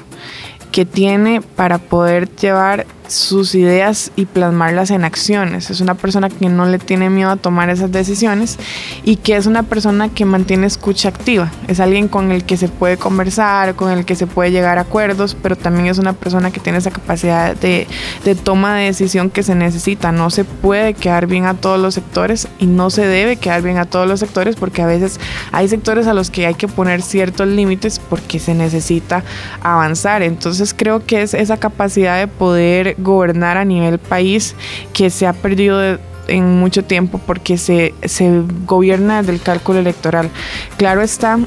que 0.70 0.84
tiene 0.84 1.40
para 1.40 1.78
poder 1.78 2.28
llevar 2.36 2.86
sus 3.08 3.54
ideas 3.54 4.10
y 4.16 4.26
plasmarlas 4.26 4.90
en 4.90 5.04
acciones. 5.04 5.70
Es 5.70 5.80
una 5.80 5.94
persona 5.94 6.28
que 6.28 6.48
no 6.48 6.66
le 6.66 6.78
tiene 6.78 7.10
miedo 7.10 7.30
a 7.30 7.36
tomar 7.36 7.70
esas 7.70 7.92
decisiones 7.92 8.58
y 9.04 9.16
que 9.16 9.36
es 9.36 9.46
una 9.46 9.62
persona 9.62 10.08
que 10.08 10.24
mantiene 10.24 10.66
escucha 10.66 11.08
activa. 11.08 11.50
Es 11.68 11.80
alguien 11.80 12.08
con 12.08 12.32
el 12.32 12.44
que 12.44 12.56
se 12.56 12.68
puede 12.68 12.96
conversar, 12.96 13.74
con 13.74 13.90
el 13.90 14.04
que 14.04 14.16
se 14.16 14.26
puede 14.26 14.50
llegar 14.50 14.78
a 14.78 14.82
acuerdos, 14.82 15.36
pero 15.40 15.56
también 15.56 15.86
es 15.86 15.98
una 15.98 16.12
persona 16.12 16.50
que 16.50 16.60
tiene 16.60 16.78
esa 16.78 16.90
capacidad 16.90 17.54
de, 17.56 17.86
de 18.24 18.34
toma 18.34 18.76
de 18.76 18.86
decisión 18.86 19.30
que 19.30 19.42
se 19.42 19.54
necesita. 19.54 20.12
No 20.12 20.30
se 20.30 20.44
puede 20.44 20.94
quedar 20.94 21.26
bien 21.26 21.44
a 21.44 21.54
todos 21.54 21.78
los 21.78 21.94
sectores 21.94 22.48
y 22.58 22.66
no 22.66 22.90
se 22.90 23.06
debe 23.06 23.36
quedar 23.36 23.62
bien 23.62 23.78
a 23.78 23.84
todos 23.84 24.08
los 24.08 24.20
sectores 24.20 24.56
porque 24.56 24.82
a 24.82 24.86
veces 24.86 25.20
hay 25.52 25.68
sectores 25.68 26.06
a 26.06 26.14
los 26.14 26.30
que 26.30 26.46
hay 26.46 26.54
que 26.54 26.68
poner 26.68 27.02
ciertos 27.02 27.48
límites 27.48 27.98
porque 27.98 28.38
se 28.38 28.54
necesita 28.54 29.22
avanzar. 29.62 30.22
Entonces 30.22 30.74
creo 30.76 31.04
que 31.04 31.22
es 31.22 31.34
esa 31.34 31.56
capacidad 31.58 32.18
de 32.18 32.28
poder 32.28 32.96
gobernar 33.04 33.56
a 33.56 33.64
nivel 33.64 34.00
país 34.00 34.56
que 34.92 35.10
se 35.10 35.28
ha 35.28 35.32
perdido 35.32 35.98
en 36.26 36.58
mucho 36.58 36.82
tiempo 36.84 37.20
porque 37.24 37.58
se, 37.58 37.94
se 38.04 38.42
gobierna 38.66 39.22
del 39.22 39.40
cálculo 39.40 39.78
electoral. 39.78 40.30
Claro 40.76 41.02
está 41.02 41.38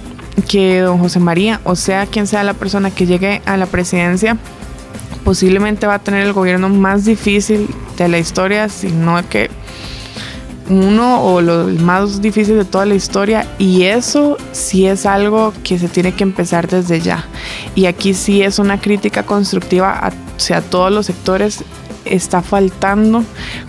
que 0.48 0.80
don 0.80 1.00
José 1.00 1.20
María, 1.20 1.60
o 1.64 1.76
sea 1.76 2.06
quien 2.06 2.28
sea 2.28 2.44
la 2.44 2.54
persona 2.54 2.92
que 2.92 3.06
llegue 3.06 3.42
a 3.46 3.58
la 3.58 3.66
presidencia, 3.66 4.38
posiblemente 5.24 5.88
va 5.88 5.96
a 5.96 6.00
tener 6.00 6.26
el 6.26 6.34
gobierno 6.34 6.70
más 6.70 7.06
difícil 7.06 7.68
de 7.98 8.08
la 8.08 8.20
historia, 8.20 8.70
sino 8.70 9.18
que 9.28 9.50
uno 10.70 11.24
o 11.24 11.42
lo 11.42 11.68
más 11.68 12.22
difícil 12.22 12.58
de 12.58 12.66
toda 12.66 12.86
la 12.86 12.96
historia 12.96 13.48
y 13.58 13.84
eso 13.84 14.38
sí 14.52 14.86
es 14.86 15.06
algo 15.06 15.54
que 15.64 15.80
se 15.80 15.88
tiene 15.88 16.14
que 16.14 16.24
empezar 16.24 16.68
desde 16.68 17.00
ya. 17.00 17.26
Y 17.76 17.86
aquí 17.86 18.14
sí 18.14 18.42
es 18.42 18.60
una 18.60 18.80
crítica 18.80 19.24
constructiva 19.24 19.92
a, 19.92 20.12
a 20.54 20.62
todos 20.62 20.92
los 20.92 21.06
sectores. 21.06 21.64
Está 22.06 22.42
faltando 22.42 23.24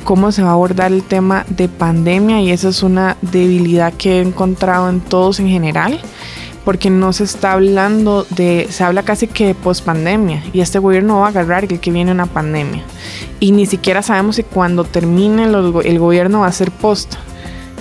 cómo 0.04 0.31
se 0.31 0.42
va 0.42 0.50
a 0.50 0.52
abordar 0.52 0.92
el 0.92 1.02
tema 1.02 1.44
de 1.48 1.68
pandemia 1.68 2.40
y 2.40 2.50
esa 2.50 2.68
es 2.68 2.83
una 2.85 3.16
debilidad 3.20 3.92
que 3.94 4.18
he 4.18 4.22
encontrado 4.22 4.88
en 4.88 5.00
todos 5.00 5.40
en 5.40 5.48
general 5.48 6.00
porque 6.64 6.90
no 6.90 7.12
se 7.12 7.24
está 7.24 7.54
hablando 7.54 8.26
de, 8.31 8.66
se 8.70 8.85
habla 8.85 9.02
casi 9.02 9.26
que 9.26 9.46
de 9.46 9.54
pospandemia 9.54 10.44
y 10.52 10.61
este 10.61 10.78
gobierno 10.78 11.20
va 11.20 11.26
a 11.26 11.28
agarrar 11.31 11.64
el 11.64 11.81
que 11.81 11.90
viene 11.90 12.12
una 12.12 12.26
pandemia 12.26 12.83
y 13.40 13.52
ni 13.52 13.64
siquiera 13.64 14.02
sabemos 14.02 14.37
si 14.37 14.42
cuando 14.42 14.85
termine 14.85 15.44
el 15.44 15.98
gobierno 15.98 16.40
va 16.40 16.46
a 16.46 16.52
ser 16.52 16.70
post 16.70 17.14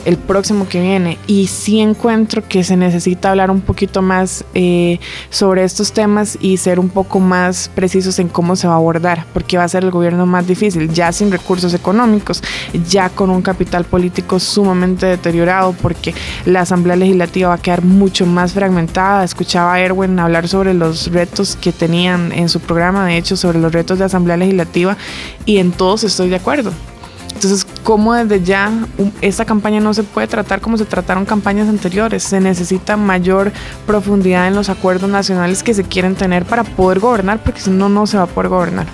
el 0.07 0.15
próximo 0.15 0.69
que 0.69 0.79
viene. 0.79 1.17
Y 1.27 1.47
sí 1.47 1.81
encuentro 1.81 2.41
que 2.47 2.63
se 2.63 2.77
necesita 2.77 3.29
hablar 3.29 3.51
un 3.51 3.59
poquito 3.59 4.01
más 4.01 4.45
eh, 4.55 4.99
sobre 5.29 5.65
estos 5.65 5.91
temas 5.91 6.37
y 6.39 6.55
ser 6.55 6.79
un 6.79 6.87
poco 6.87 7.19
más 7.19 7.69
precisos 7.75 8.17
en 8.19 8.29
cómo 8.29 8.55
se 8.55 8.67
va 8.67 8.75
a 8.75 8.77
abordar, 8.77 9.25
porque 9.33 9.57
va 9.57 9.65
a 9.65 9.67
ser 9.67 9.83
el 9.83 9.91
gobierno 9.91 10.25
más 10.25 10.47
difícil, 10.47 10.89
ya 10.93 11.11
sin 11.11 11.29
recursos 11.29 11.73
económicos, 11.73 12.41
ya 12.87 13.09
con 13.09 13.29
un 13.29 13.41
capital 13.41 13.83
político 13.83 14.39
sumamente 14.39 15.05
deteriorado, 15.05 15.75
porque 15.81 16.15
la 16.45 16.61
Asamblea 16.61 16.95
Legislativa 16.95 17.49
va 17.49 17.55
a 17.55 17.61
quedar 17.61 17.83
mucho 17.83 18.25
más 18.25 18.53
fragmentada. 18.53 19.25
Escuchaba 19.25 19.73
a 19.73 19.81
Erwin 19.81 20.17
hablar 20.19 20.47
sobre 20.47 20.73
los 20.73 21.11
retos 21.11 21.57
que 21.57 21.73
tenían 21.73 22.31
en 22.31 22.47
su 22.47 22.61
programa, 22.61 23.05
de 23.05 23.17
hecho, 23.17 23.35
sobre 23.35 23.59
los 23.59 23.73
retos 23.73 23.99
de 23.99 24.05
Asamblea 24.05 24.37
Legislativa, 24.37 24.95
y 25.45 25.57
en 25.57 25.73
todos 25.73 26.05
estoy 26.05 26.29
de 26.29 26.37
acuerdo. 26.37 26.71
Entonces, 27.33 27.67
cómo 27.87 28.13
desde 28.15 28.43
ya 28.43 28.69
esta 29.21 29.45
campaña 29.45 29.79
no 29.79 29.93
se 29.93 30.03
puede 30.03 30.27
tratar 30.27 30.59
como 30.59 30.77
se 30.77 30.83
trataron 30.83 31.23
campañas 31.23 31.69
anteriores. 31.69 32.21
Se 32.21 32.41
necesita 32.41 32.97
mayor 32.97 33.53
profundidad 33.85 34.49
en 34.49 34.55
los 34.55 34.67
acuerdos 34.67 35.09
nacionales 35.09 35.63
que 35.63 35.73
se 35.73 35.85
quieren 35.85 36.15
tener 36.15 36.43
para 36.43 36.65
poder 36.65 36.99
gobernar, 36.99 37.41
porque 37.41 37.61
si 37.61 37.69
no, 37.69 37.87
no 37.87 38.05
se 38.05 38.17
va 38.17 38.23
a 38.23 38.27
poder 38.27 38.49
gobernar. 38.49 38.87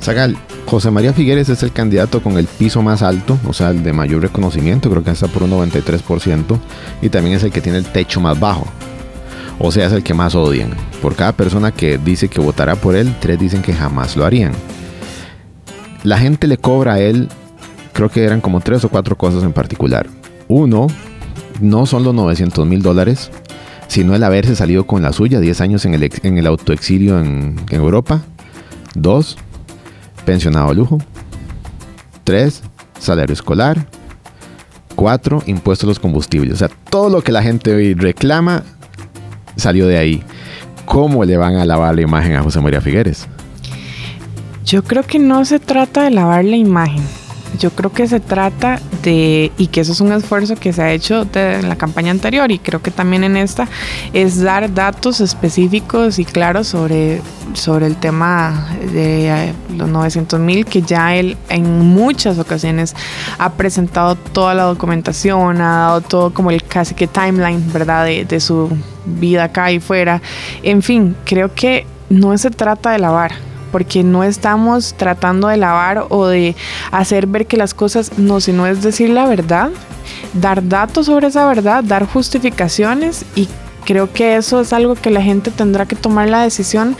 Zagal, 0.00 0.36
José 0.64 0.92
María 0.92 1.12
Figueres 1.12 1.48
es 1.48 1.64
el 1.64 1.72
candidato 1.72 2.22
con 2.22 2.38
el 2.38 2.46
piso 2.46 2.82
más 2.82 3.02
alto, 3.02 3.36
o 3.48 3.52
sea, 3.52 3.70
el 3.70 3.82
de 3.82 3.92
mayor 3.92 4.22
reconocimiento, 4.22 4.88
creo 4.90 5.02
que 5.02 5.10
está 5.10 5.26
por 5.26 5.42
un 5.42 5.50
93%, 5.50 6.56
y 7.02 7.08
también 7.08 7.34
es 7.34 7.42
el 7.42 7.50
que 7.50 7.60
tiene 7.60 7.78
el 7.78 7.86
techo 7.86 8.20
más 8.20 8.38
bajo. 8.38 8.64
O 9.58 9.72
sea, 9.72 9.88
es 9.88 9.92
el 9.92 10.04
que 10.04 10.14
más 10.14 10.36
odian. 10.36 10.70
Por 11.02 11.16
cada 11.16 11.32
persona 11.32 11.72
que 11.72 11.98
dice 11.98 12.28
que 12.28 12.40
votará 12.40 12.76
por 12.76 12.94
él, 12.94 13.12
tres 13.20 13.40
dicen 13.40 13.60
que 13.60 13.74
jamás 13.74 14.16
lo 14.16 14.24
harían. 14.24 14.52
La 16.04 16.18
gente 16.18 16.46
le 16.46 16.58
cobra 16.58 16.92
a 16.92 17.00
él, 17.00 17.28
creo 17.94 18.10
que 18.10 18.24
eran 18.24 18.42
como 18.42 18.60
tres 18.60 18.84
o 18.84 18.90
cuatro 18.90 19.16
cosas 19.16 19.42
en 19.44 19.54
particular. 19.54 20.06
Uno, 20.48 20.88
no 21.60 21.86
son 21.86 22.04
los 22.04 22.12
900 22.12 22.66
mil 22.66 22.82
dólares, 22.82 23.30
sino 23.88 24.14
el 24.14 24.22
haberse 24.24 24.54
salido 24.56 24.86
con 24.86 25.00
la 25.00 25.12
suya 25.14 25.40
10 25.40 25.60
años 25.62 25.84
en 25.86 25.94
el, 25.94 26.10
en 26.22 26.36
el 26.36 26.46
autoexilio 26.46 27.18
en, 27.18 27.56
en 27.70 27.80
Europa. 27.80 28.22
Dos, 28.94 29.38
pensionado 30.26 30.74
lujo. 30.74 30.98
3. 32.24 32.62
Salario 32.98 33.32
escolar. 33.32 33.86
4. 34.96 35.44
Impuestos 35.46 35.84
a 35.84 35.88
los 35.88 35.98
combustibles. 35.98 36.54
O 36.54 36.56
sea, 36.56 36.68
todo 36.90 37.08
lo 37.08 37.22
que 37.22 37.32
la 37.32 37.42
gente 37.42 37.72
hoy 37.74 37.94
reclama 37.94 38.64
salió 39.56 39.86
de 39.86 39.98
ahí. 39.98 40.22
¿Cómo 40.84 41.24
le 41.24 41.36
van 41.36 41.56
a 41.56 41.64
lavar 41.64 41.94
la 41.94 42.02
imagen 42.02 42.36
a 42.36 42.42
José 42.42 42.60
María 42.60 42.80
Figueres? 42.80 43.26
Yo 44.64 44.82
creo 44.82 45.02
que 45.02 45.18
no 45.18 45.44
se 45.44 45.60
trata 45.60 46.04
de 46.04 46.10
lavar 46.10 46.44
la 46.44 46.56
imagen 46.56 47.02
yo 47.58 47.70
creo 47.70 47.92
que 47.92 48.06
se 48.06 48.20
trata 48.20 48.80
de, 49.02 49.52
y 49.58 49.68
que 49.68 49.80
eso 49.80 49.92
es 49.92 50.00
un 50.00 50.12
esfuerzo 50.12 50.56
que 50.56 50.72
se 50.72 50.82
ha 50.82 50.92
hecho 50.92 51.24
de, 51.24 51.56
en 51.56 51.68
la 51.68 51.76
campaña 51.76 52.10
anterior 52.10 52.50
y 52.50 52.58
creo 52.58 52.82
que 52.82 52.90
también 52.90 53.24
en 53.24 53.36
esta, 53.36 53.68
es 54.12 54.42
dar 54.42 54.72
datos 54.72 55.20
específicos 55.20 56.18
y 56.18 56.24
claros 56.24 56.68
sobre, 56.68 57.20
sobre 57.54 57.86
el 57.86 57.96
tema 57.96 58.68
de 58.92 59.28
eh, 59.28 59.52
los 59.76 59.88
900 59.88 60.40
mil, 60.40 60.64
que 60.64 60.82
ya 60.82 61.14
él 61.14 61.36
en 61.48 61.80
muchas 61.80 62.38
ocasiones 62.38 62.94
ha 63.38 63.52
presentado 63.52 64.14
toda 64.16 64.54
la 64.54 64.64
documentación, 64.64 65.60
ha 65.60 65.78
dado 65.78 66.00
todo 66.00 66.34
como 66.34 66.50
el 66.50 66.62
casi 66.64 66.94
que 66.94 67.06
timeline, 67.06 67.72
¿verdad? 67.72 68.04
De, 68.04 68.24
de 68.24 68.40
su 68.40 68.70
vida 69.04 69.44
acá 69.44 69.70
y 69.70 69.80
fuera. 69.80 70.20
En 70.62 70.82
fin, 70.82 71.16
creo 71.24 71.54
que 71.54 71.86
no 72.08 72.36
se 72.38 72.50
trata 72.50 72.92
de 72.92 72.98
lavar 72.98 73.53
porque 73.74 74.04
no 74.04 74.22
estamos 74.22 74.94
tratando 74.94 75.48
de 75.48 75.56
lavar 75.56 76.06
o 76.08 76.28
de 76.28 76.54
hacer 76.92 77.26
ver 77.26 77.46
que 77.46 77.56
las 77.56 77.74
cosas 77.74 78.16
no, 78.18 78.40
sino 78.40 78.68
es 78.68 78.84
decir 78.84 79.10
la 79.10 79.26
verdad, 79.26 79.70
dar 80.32 80.68
datos 80.68 81.06
sobre 81.06 81.26
esa 81.26 81.44
verdad, 81.48 81.82
dar 81.82 82.06
justificaciones 82.06 83.24
y 83.34 83.48
creo 83.84 84.12
que 84.12 84.36
eso 84.36 84.60
es 84.60 84.72
algo 84.72 84.94
que 84.94 85.10
la 85.10 85.22
gente 85.22 85.50
tendrá 85.50 85.86
que 85.86 85.96
tomar 85.96 86.30
la 86.30 86.42
decisión 86.42 86.96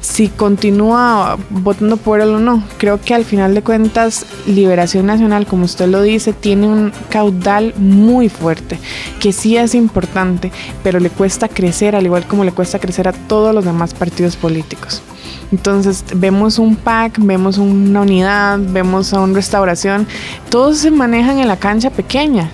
si 0.00 0.26
continúa 0.26 1.38
votando 1.48 1.96
por 1.96 2.20
él 2.20 2.30
o 2.30 2.40
no. 2.40 2.64
Creo 2.78 3.00
que 3.00 3.14
al 3.14 3.24
final 3.24 3.54
de 3.54 3.62
cuentas, 3.62 4.26
Liberación 4.48 5.06
Nacional, 5.06 5.46
como 5.46 5.64
usted 5.64 5.86
lo 5.86 6.02
dice, 6.02 6.32
tiene 6.32 6.66
un 6.66 6.92
caudal 7.08 7.72
muy 7.76 8.28
fuerte, 8.28 8.80
que 9.20 9.32
sí 9.32 9.56
es 9.56 9.76
importante, 9.76 10.50
pero 10.82 10.98
le 10.98 11.10
cuesta 11.10 11.46
crecer, 11.46 11.94
al 11.94 12.04
igual 12.04 12.26
como 12.26 12.42
le 12.42 12.50
cuesta 12.50 12.80
crecer 12.80 13.06
a 13.06 13.12
todos 13.12 13.54
los 13.54 13.64
demás 13.64 13.94
partidos 13.94 14.34
políticos. 14.34 15.04
Entonces 15.52 16.04
vemos 16.14 16.58
un 16.58 16.76
pack, 16.76 17.18
vemos 17.20 17.58
una 17.58 18.00
unidad, 18.00 18.58
vemos 18.60 19.12
a 19.12 19.20
una 19.20 19.34
restauración, 19.34 20.06
todos 20.50 20.78
se 20.78 20.90
manejan 20.90 21.38
en 21.38 21.48
la 21.48 21.56
cancha 21.56 21.90
pequeña 21.90 22.50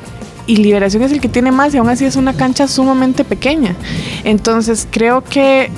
y 0.46 0.56
Liberación 0.56 1.02
es 1.02 1.12
el 1.12 1.20
que 1.20 1.28
tiene 1.28 1.52
más 1.52 1.74
y 1.74 1.78
aún 1.78 1.88
así 1.88 2.04
es 2.04 2.16
una 2.16 2.34
cancha 2.34 2.66
sumamente 2.66 3.24
pequeña. 3.24 3.74
Entonces 4.24 4.86
creo 4.90 5.22
que 5.22 5.70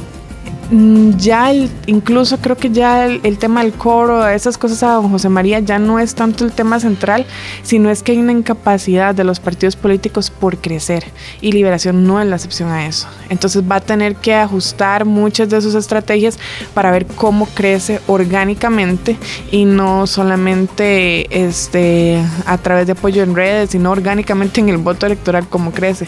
Mm, 0.71 1.17
ya 1.19 1.53
incluso 1.87 2.39
creo 2.39 2.57
que 2.57 2.71
ya 2.71 3.07
el, 3.07 3.39
tema 3.39 3.63
del 3.63 3.73
coro, 3.73 4.27
esas 4.27 4.57
cosas 4.57 4.83
a 4.83 4.95
don 4.95 5.11
José 5.11 5.29
María 5.29 5.61
ya 5.61 5.79
no 5.79 5.99
es 5.99 6.15
tanto 6.15 6.45
el 6.45 6.53
tema 6.53 6.81
central, 6.81 7.27
sino 7.63 7.91
es 7.91 8.03
que 8.03 8.13
hay 8.13 8.19
una 8.19 8.33
incapacidad 8.33 9.15
de 9.15 9.25
los 9.25 9.41
partidos 9.41 9.77
políticos 9.77 10.31
por 10.31 10.59
crecer 10.59 11.05
y 11.43 11.53
Liberación 11.53 12.07
no 12.07 12.21
es 12.21 12.27
la 12.27 12.37
excepción 12.37 12.71
a 12.71 12.87
eso. 12.87 13.09
Entonces 13.29 13.63
va 13.71 13.77
a 13.77 13.81
tener 13.81 14.17
que 14.17 14.35
ajustar 14.35 15.05
muchas 15.05 15.51
de 15.51 15.61
sus 15.61 15.75
estrategias 15.75 16.39
para 16.73 16.91
ver 16.91 17.07
cómo 17.07 17.47
crece 17.47 18.01
orgánicamente 18.07 19.19
y 19.51 19.67
no 19.67 20.07
solamente 20.07 21.47
este, 21.47 22.23
a 22.47 22.57
través 22.59 22.87
de 22.87 22.93
apoyo 22.93 23.23
en 23.23 23.35
redes, 23.35 23.71
sino 23.71 23.91
orgánicamente 23.91 24.61
en 24.61 24.71
el 24.71 24.79
voto 24.79 25.05
electoral 25.07 25.47
cómo 25.49 25.73
crece. 25.73 26.07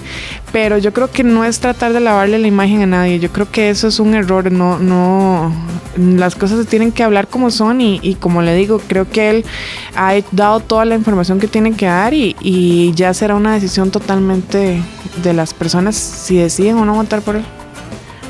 Pero 0.51 0.79
yo 0.79 0.93
creo 0.95 1.11
que 1.11 1.25
no 1.25 1.45
es 1.45 1.61
tratar 1.61 1.93
de 1.93 2.01
lavarle 2.01 2.39
la 2.39 2.49
imagen 2.49 2.83
a 2.83 2.87
nadie, 2.87 3.19
yo 3.19 3.31
creo 3.31 3.51
que 3.51 3.69
eso 3.69 3.89
es 3.89 4.01
un 4.01 4.15
error 4.15 4.46
no, 4.51 4.79
no, 4.79 5.53
las 5.97 6.35
cosas 6.35 6.59
se 6.59 6.65
tienen 6.65 6.93
que 6.93 7.03
hablar 7.03 7.29
como 7.29 7.51
son 7.51 7.81
y, 7.81 8.17
como 8.21 8.43
le 8.43 8.55
digo, 8.55 8.81
creo 8.87 9.09
que 9.09 9.31
él 9.31 9.45
ha 9.95 10.15
dado 10.33 10.61
toda 10.61 10.85
la 10.85 10.95
información 10.95 11.39
que 11.41 11.49
tiene 11.49 11.73
que 11.73 11.87
dar 11.87 12.15
y, 12.15 12.37
y 12.41 12.93
ya 12.95 13.13
será 13.15 13.35
una 13.35 13.55
decisión 13.55 13.91
totalmente 13.91 14.83
de 15.23 15.33
las 15.33 15.55
personas 15.55 15.97
si 15.97 16.37
deciden 16.37 16.77
o 16.77 16.85
no 16.85 16.95
votar 16.95 17.23
por 17.23 17.37
él. 17.37 17.45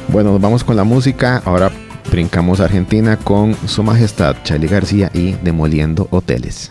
Bueno, 0.09 0.33
nos 0.33 0.41
vamos 0.41 0.65
con 0.65 0.77
la 0.77 0.85
música. 0.85 1.43
Ahora 1.45 1.71
brincamos 2.11 2.61
a 2.61 2.65
Argentina 2.65 3.17
con 3.17 3.57
Su 3.67 3.83
Majestad 3.83 4.37
Charlie 4.45 4.69
García 4.69 5.11
y 5.13 5.33
Demoliendo 5.33 6.09
Hoteles. 6.11 6.71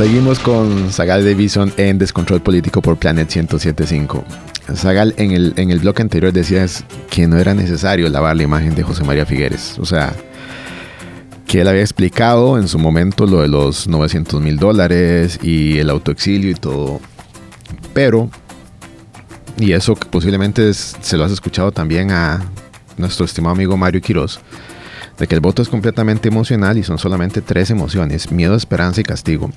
Seguimos 0.00 0.38
con 0.38 0.90
Zagal 0.90 1.26
Davison 1.26 1.70
en 1.76 1.98
Descontrol 1.98 2.40
Político 2.40 2.80
por 2.80 2.96
Planet 2.96 3.28
1075. 3.28 4.24
Zagal 4.74 5.12
en 5.18 5.32
el, 5.32 5.52
en 5.56 5.70
el 5.70 5.80
bloque 5.80 6.00
anterior 6.00 6.32
decías 6.32 6.86
que 7.10 7.26
no 7.26 7.36
era 7.36 7.52
necesario 7.52 8.08
lavar 8.08 8.34
la 8.34 8.44
imagen 8.44 8.74
de 8.74 8.82
José 8.82 9.04
María 9.04 9.26
Figueres. 9.26 9.78
O 9.78 9.84
sea, 9.84 10.14
que 11.46 11.60
él 11.60 11.68
había 11.68 11.82
explicado 11.82 12.56
en 12.56 12.66
su 12.66 12.78
momento 12.78 13.26
lo 13.26 13.42
de 13.42 13.48
los 13.48 13.88
900 13.88 14.40
mil 14.40 14.56
dólares 14.56 15.38
y 15.42 15.76
el 15.76 15.90
autoexilio 15.90 16.50
y 16.52 16.54
todo. 16.54 16.98
Pero, 17.92 18.30
y 19.58 19.72
eso 19.72 19.94
posiblemente 19.96 20.72
se 20.72 21.18
lo 21.18 21.24
has 21.24 21.32
escuchado 21.32 21.72
también 21.72 22.10
a 22.10 22.42
nuestro 22.96 23.26
estimado 23.26 23.54
amigo 23.54 23.76
Mario 23.76 24.00
Quiroz, 24.00 24.40
de 25.20 25.28
que 25.28 25.34
el 25.34 25.42
voto 25.42 25.60
es 25.60 25.68
completamente 25.68 26.28
emocional 26.28 26.78
y 26.78 26.82
son 26.82 26.98
solamente 26.98 27.42
tres 27.42 27.70
emociones, 27.70 28.32
miedo, 28.32 28.56
esperanza 28.56 29.02
y 29.02 29.04
castigo. 29.04 29.50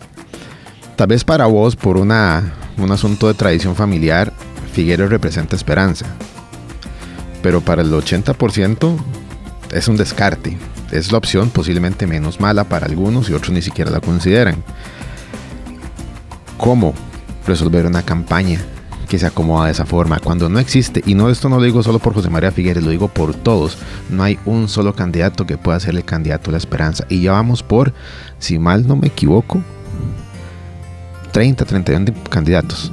Tal 0.98 1.08
vez 1.08 1.24
para 1.24 1.46
vos, 1.46 1.78
por 1.78 1.98
una, 1.98 2.54
un 2.78 2.92
asunto 2.92 3.28
de 3.28 3.34
tradición 3.34 3.76
familiar, 3.76 4.34
Figueres 4.74 5.10
representa 5.10 5.56
esperanza. 5.56 6.06
Pero 7.42 7.62
para 7.62 7.82
el 7.82 7.92
80% 7.92 8.98
es 9.72 9.88
un 9.88 9.96
descarte. 9.96 10.58
Es 10.92 11.12
la 11.12 11.18
opción 11.18 11.50
posiblemente 11.50 12.08
menos 12.08 12.40
mala 12.40 12.66
para 12.66 12.86
algunos 12.86 13.30
y 13.30 13.34
otros 13.34 13.52
ni 13.52 13.62
siquiera 13.62 13.90
la 13.90 14.02
consideran. 14.02 14.64
¿Cómo 16.58 16.94
resolver 17.48 17.86
una 17.86 18.04
campaña 18.04 18.60
que 19.14 19.20
se 19.20 19.28
acomoda 19.28 19.68
de 19.68 19.74
esa 19.74 19.86
forma 19.86 20.18
cuando 20.18 20.50
no 20.50 20.58
existe? 20.58 21.04
Y 21.06 21.14
no 21.14 21.30
esto 21.30 21.48
no 21.48 21.58
lo 21.58 21.64
digo 21.64 21.84
solo 21.84 22.00
por 22.00 22.16
José 22.16 22.32
María 22.32 22.52
Figueres, 22.52 22.84
lo 22.84 22.90
digo 22.90 23.10
por 23.10 23.36
todos. 23.36 23.78
No 24.10 24.24
hay 24.24 24.40
un 24.44 24.68
solo 24.68 24.96
candidato 24.96 25.46
que 25.46 25.56
pueda 25.56 25.80
ser 25.80 25.94
el 25.94 26.04
candidato 26.04 26.50
a 26.50 26.54
la 26.54 26.58
esperanza. 26.58 27.06
Y 27.10 27.22
ya 27.22 27.34
vamos 27.34 27.62
por, 27.62 27.94
si 28.40 28.58
mal 28.58 28.88
no 28.88 28.96
me 28.96 29.10
equivoco, 29.10 29.62
30, 31.32 31.64
31 31.64 32.12
candidatos. 32.28 32.92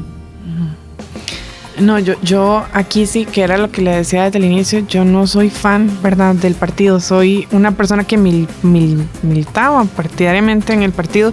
No, 1.78 1.98
yo, 1.98 2.20
yo 2.20 2.66
aquí 2.74 3.06
sí, 3.06 3.24
que 3.24 3.40
era 3.40 3.56
lo 3.56 3.70
que 3.70 3.80
le 3.80 3.92
decía 3.96 4.24
desde 4.24 4.36
el 4.36 4.44
inicio, 4.44 4.86
yo 4.86 5.06
no 5.06 5.26
soy 5.26 5.48
fan, 5.48 5.90
¿verdad?, 6.02 6.34
del 6.34 6.52
partido. 6.52 7.00
Soy 7.00 7.48
una 7.50 7.72
persona 7.72 8.04
que 8.04 8.18
mil, 8.18 8.46
militaba 9.22 9.84
partidariamente 9.86 10.74
en 10.74 10.82
el 10.82 10.92
partido, 10.92 11.32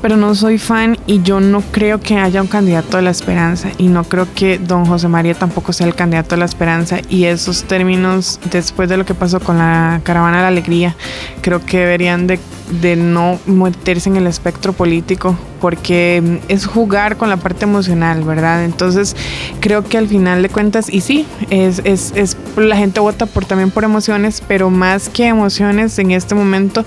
pero 0.00 0.16
no 0.16 0.34
soy 0.34 0.58
fan 0.58 0.96
y 1.06 1.22
yo 1.22 1.40
no 1.40 1.60
creo 1.60 2.00
que 2.00 2.16
haya 2.16 2.40
un 2.42 2.48
candidato 2.48 2.96
de 2.96 3.02
la 3.02 3.10
esperanza 3.10 3.70
y 3.78 3.88
no 3.88 4.04
creo 4.04 4.26
que 4.34 4.58
don 4.58 4.86
José 4.86 5.08
María 5.08 5.34
tampoco 5.34 5.72
sea 5.72 5.86
el 5.86 5.94
candidato 5.94 6.34
de 6.34 6.40
la 6.40 6.44
esperanza 6.44 6.98
y 7.08 7.24
esos 7.24 7.64
términos 7.64 8.40
después 8.50 8.88
de 8.88 8.96
lo 8.96 9.04
que 9.04 9.14
pasó 9.14 9.40
con 9.40 9.58
la 9.58 10.00
caravana 10.04 10.38
de 10.38 10.42
la 10.42 10.48
alegría 10.48 10.96
creo 11.42 11.64
que 11.64 11.78
deberían 11.78 12.26
de, 12.26 12.38
de 12.80 12.96
no 12.96 13.38
meterse 13.46 14.08
en 14.08 14.16
el 14.16 14.26
espectro 14.26 14.72
político 14.72 15.36
porque 15.60 16.40
es 16.48 16.66
jugar 16.66 17.16
con 17.16 17.28
la 17.28 17.36
parte 17.36 17.64
emocional, 17.64 18.22
¿verdad? 18.22 18.64
Entonces 18.64 19.16
creo 19.60 19.82
que 19.82 19.98
al 19.98 20.06
final 20.06 20.42
de 20.42 20.48
cuentas, 20.48 20.88
y 20.88 21.00
sí, 21.00 21.26
es, 21.50 21.80
es, 21.84 22.12
es 22.14 22.36
la 22.56 22.76
gente 22.76 23.00
vota 23.00 23.26
por, 23.26 23.44
también 23.44 23.70
por 23.70 23.84
emociones, 23.84 24.42
pero 24.46 24.70
más 24.70 25.08
que 25.08 25.26
emociones 25.26 25.98
en 25.98 26.12
este 26.12 26.34
momento 26.34 26.84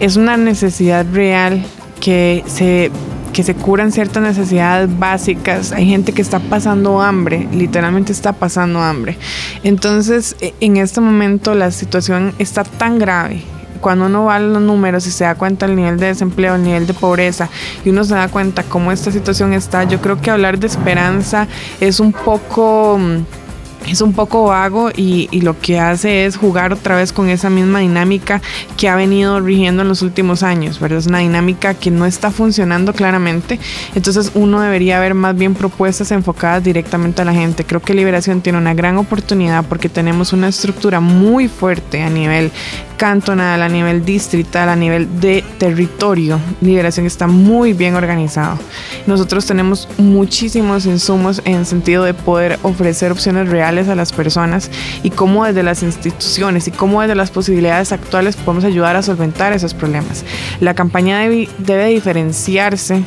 es 0.00 0.16
una 0.16 0.36
necesidad 0.36 1.04
real 1.12 1.62
que 2.04 2.44
se, 2.46 2.90
que 3.32 3.42
se 3.42 3.54
curan 3.54 3.90
ciertas 3.90 4.22
necesidades 4.22 4.98
básicas. 4.98 5.72
Hay 5.72 5.86
gente 5.86 6.12
que 6.12 6.20
está 6.20 6.38
pasando 6.38 7.00
hambre, 7.00 7.48
literalmente 7.50 8.12
está 8.12 8.34
pasando 8.34 8.82
hambre. 8.82 9.16
Entonces, 9.62 10.36
e, 10.42 10.52
en 10.60 10.76
este 10.76 11.00
momento 11.00 11.54
la 11.54 11.70
situación 11.70 12.34
está 12.38 12.62
tan 12.62 12.98
grave 12.98 13.42
cuando 13.80 14.06
uno 14.06 14.24
va 14.24 14.36
a 14.36 14.40
los 14.40 14.60
números 14.60 15.06
y 15.06 15.10
se 15.10 15.24
da 15.24 15.34
cuenta 15.34 15.66
del 15.66 15.76
nivel 15.76 15.98
de 15.98 16.06
desempleo, 16.06 16.56
el 16.56 16.62
nivel 16.62 16.86
de 16.86 16.94
pobreza, 16.94 17.48
y 17.84 17.90
uno 17.90 18.04
se 18.04 18.14
da 18.14 18.28
cuenta 18.28 18.62
cómo 18.62 18.92
esta 18.92 19.10
situación 19.10 19.52
está, 19.52 19.84
yo 19.84 20.00
creo 20.00 20.20
que 20.20 20.30
hablar 20.30 20.58
de 20.58 20.66
esperanza 20.66 21.48
es 21.80 22.00
un 22.00 22.12
poco 22.12 22.98
mm, 22.98 23.43
es 23.86 24.00
un 24.00 24.12
poco 24.12 24.44
vago 24.44 24.90
y, 24.94 25.28
lo 25.44 25.58
que 25.58 25.78
hace 25.78 26.24
es 26.24 26.36
jugar 26.36 26.72
otra 26.72 26.96
vez 26.96 27.12
con 27.12 27.28
esa 27.28 27.50
misma 27.50 27.80
dinámica 27.80 28.40
que 28.78 28.88
ha 28.88 28.96
venido 28.96 29.40
rigiendo 29.40 29.82
en 29.82 29.88
los 29.88 30.00
últimos 30.00 30.42
años, 30.42 30.80
¿verdad? 30.80 31.00
Es 31.00 31.06
una 31.06 31.18
dinámica 31.18 31.74
que 31.74 31.90
no 31.90 32.06
está 32.06 32.30
funcionando 32.30 32.94
claramente, 32.94 33.60
entonces 33.94 34.30
uno 34.34 34.60
debería 34.60 35.00
ver 35.00 35.12
más 35.12 35.36
bien 35.36 35.54
propuestas 35.54 36.12
enfocadas 36.12 36.64
directamente 36.64 37.20
a 37.20 37.26
la 37.26 37.34
gente. 37.34 37.64
Creo 37.64 37.82
que 37.82 37.92
Liberación 37.92 38.40
tiene 38.40 38.58
una 38.58 38.72
gran 38.72 38.96
oportunidad 38.96 39.66
porque 39.66 39.90
tenemos 39.90 40.32
una 40.32 40.48
estructura 40.48 41.00
muy 41.00 41.48
fuerte 41.48 42.02
a 42.02 42.08
nivel 42.08 42.52
cantonal, 42.96 43.62
a 43.62 43.68
nivel 43.68 44.04
distrital, 44.04 44.68
a 44.68 44.76
nivel 44.76 45.20
de 45.20 45.44
territorio. 45.58 46.38
Liberación 46.60 47.06
está 47.06 47.26
muy 47.26 47.72
bien 47.72 47.94
organizado. 47.94 48.58
Nosotros 49.06 49.46
tenemos 49.46 49.88
muchísimos 49.98 50.86
insumos 50.86 51.42
en 51.44 51.64
sentido 51.66 52.04
de 52.04 52.14
poder 52.14 52.58
ofrecer 52.62 53.12
opciones 53.12 53.48
reales 53.48 53.88
a 53.88 53.94
las 53.94 54.12
personas 54.12 54.70
y 55.02 55.10
cómo 55.10 55.44
desde 55.44 55.62
las 55.62 55.82
instituciones 55.82 56.68
y 56.68 56.70
cómo 56.70 57.00
desde 57.00 57.14
las 57.14 57.30
posibilidades 57.30 57.92
actuales 57.92 58.36
podemos 58.36 58.64
ayudar 58.64 58.96
a 58.96 59.02
solventar 59.02 59.52
esos 59.52 59.74
problemas. 59.74 60.24
La 60.60 60.74
campaña 60.74 61.18
debe, 61.20 61.48
debe 61.58 61.86
diferenciarse 61.86 63.02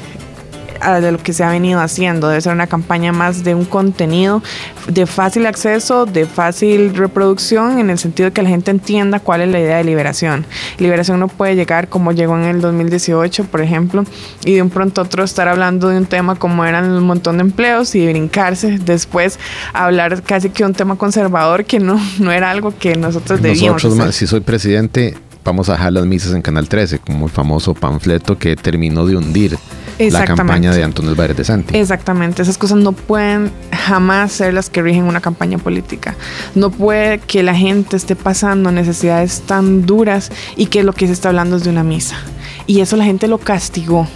de 1.01 1.11
lo 1.11 1.17
que 1.17 1.33
se 1.33 1.43
ha 1.43 1.49
venido 1.49 1.79
haciendo. 1.79 2.27
Debe 2.29 2.41
ser 2.41 2.53
una 2.53 2.67
campaña 2.67 3.11
más 3.11 3.43
de 3.43 3.55
un 3.55 3.65
contenido 3.65 4.41
de 4.87 5.05
fácil 5.05 5.45
acceso, 5.45 6.05
de 6.05 6.25
fácil 6.25 6.95
reproducción, 6.95 7.79
en 7.79 7.89
el 7.89 7.97
sentido 7.97 8.29
de 8.29 8.33
que 8.33 8.41
la 8.41 8.49
gente 8.49 8.71
entienda 8.71 9.19
cuál 9.19 9.41
es 9.41 9.49
la 9.49 9.59
idea 9.59 9.77
de 9.77 9.83
liberación. 9.83 10.45
Liberación 10.77 11.19
no 11.19 11.27
puede 11.27 11.55
llegar 11.55 11.89
como 11.89 12.11
llegó 12.11 12.37
en 12.37 12.43
el 12.43 12.61
2018, 12.61 13.45
por 13.45 13.61
ejemplo, 13.61 14.03
y 14.45 14.55
de 14.55 14.61
un 14.61 14.69
pronto 14.69 15.01
otro 15.01 15.23
estar 15.23 15.47
hablando 15.47 15.89
de 15.89 15.97
un 15.97 16.05
tema 16.05 16.35
como 16.35 16.65
eran 16.65 16.89
un 16.89 17.03
montón 17.03 17.37
de 17.37 17.41
empleos 17.41 17.95
y 17.95 18.07
brincarse 18.07 18.77
después 18.79 19.39
a 19.73 19.85
hablar 19.85 20.23
casi 20.23 20.49
que 20.49 20.63
un 20.63 20.73
tema 20.73 20.95
conservador 20.97 21.65
que 21.65 21.79
no, 21.79 21.99
no 22.19 22.31
era 22.31 22.51
algo 22.51 22.73
que 22.77 22.95
nosotros 22.95 23.41
debíamos. 23.41 23.83
Nosotros, 23.83 24.15
si 24.15 24.27
soy 24.27 24.41
presidente, 24.41 25.15
vamos 25.43 25.69
a 25.69 25.73
dejar 25.73 25.93
las 25.93 26.05
misas 26.05 26.33
en 26.33 26.41
Canal 26.41 26.67
13, 26.67 26.99
como 26.99 27.25
el 27.25 27.31
famoso 27.31 27.73
panfleto 27.73 28.37
que 28.37 28.55
terminó 28.55 29.05
de 29.05 29.15
hundir 29.15 29.57
la 29.99 30.25
campaña 30.25 30.73
de 30.73 30.83
Antonio 30.83 31.11
Álvarez 31.11 31.37
de 31.37 31.43
Santi. 31.43 31.77
Exactamente, 31.77 32.41
esas 32.41 32.57
cosas 32.57 32.77
no 32.77 32.91
pueden 32.91 33.51
jamás 33.71 34.31
ser 34.31 34.53
las 34.53 34.69
que 34.69 34.81
rigen 34.81 35.03
una 35.03 35.21
campaña 35.21 35.57
política. 35.57 36.15
No 36.55 36.71
puede 36.71 37.19
que 37.19 37.43
la 37.43 37.55
gente 37.55 37.97
esté 37.97 38.15
pasando 38.15 38.71
necesidades 38.71 39.41
tan 39.41 39.85
duras 39.85 40.31
y 40.55 40.67
que 40.67 40.83
lo 40.83 40.93
que 40.93 41.07
se 41.07 41.13
está 41.13 41.29
hablando 41.29 41.57
es 41.57 41.63
de 41.63 41.69
una 41.69 41.83
misa. 41.83 42.17
Y 42.65 42.81
eso 42.81 42.97
la 42.97 43.05
gente 43.05 43.27
lo 43.27 43.37
castigó 43.37 44.07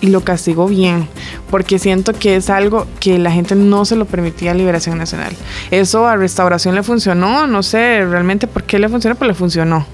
y 0.00 0.08
lo 0.08 0.20
castigó 0.20 0.68
bien, 0.68 1.08
porque 1.50 1.78
siento 1.78 2.12
que 2.12 2.36
es 2.36 2.50
algo 2.50 2.86
que 3.00 3.18
la 3.18 3.32
gente 3.32 3.56
no 3.56 3.84
se 3.84 3.96
lo 3.96 4.04
permitía 4.04 4.52
a 4.52 4.54
Liberación 4.54 4.96
Nacional. 4.96 5.32
Eso 5.70 6.06
a 6.06 6.16
Restauración 6.16 6.74
le 6.74 6.82
funcionó, 6.82 7.46
no 7.46 7.62
sé 7.62 8.04
realmente 8.04 8.46
por 8.46 8.62
qué 8.62 8.78
le 8.78 8.88
funcionó, 8.88 9.16
pero 9.16 9.28
le 9.28 9.34
funcionó. 9.34 9.86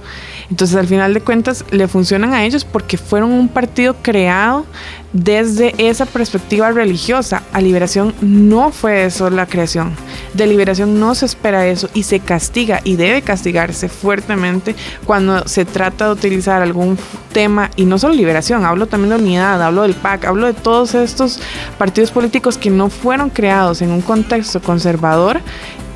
Entonces, 0.51 0.77
al 0.77 0.87
final 0.87 1.15
de 1.15 1.23
cuentas, 1.23 1.65
le 1.71 1.89
funcionan 1.89 2.35
a 2.35 2.45
ellos 2.45 2.67
porque 2.67 2.99
fueron 2.99 3.33
un 3.33 3.49
partido 3.49 3.97
creado 4.03 4.67
desde 5.15 5.75
esa 5.79 6.05
perspectiva 6.05 6.71
religiosa. 6.73 7.43
A 7.53 7.63
liberación 7.63 8.15
no 8.21 8.71
fue 8.71 9.07
eso 9.07 9.31
la 9.31 9.47
creación. 9.47 9.93
De 10.35 10.47
liberación 10.47 11.01
no 11.01 11.15
se 11.15 11.25
espera 11.25 11.67
eso 11.67 11.89
y 11.95 12.03
se 12.03 12.21
castiga 12.21 12.81
y 12.85 12.97
debe 12.97 13.23
castigarse 13.23 13.89
fuertemente 13.89 14.75
cuando 15.07 15.49
se 15.49 15.65
trata 15.65 16.07
de 16.07 16.13
utilizar 16.13 16.61
algún 16.61 16.99
tema, 17.33 17.71
y 17.77 17.85
no 17.85 17.99
solo 17.99 18.15
liberación, 18.15 18.65
hablo 18.65 18.87
también 18.87 19.11
de 19.11 19.23
unidad, 19.25 19.63
hablo 19.63 19.83
del 19.83 19.95
PAC, 19.95 20.25
hablo 20.25 20.47
de 20.47 20.55
todos 20.55 20.95
estos 20.95 21.41
partidos 21.79 22.11
políticos 22.11 22.59
que 22.59 22.71
no 22.71 22.91
fueron 22.91 23.31
creados 23.31 23.83
en 23.83 23.91
un 23.91 24.03
contexto 24.03 24.61
conservador 24.61 25.41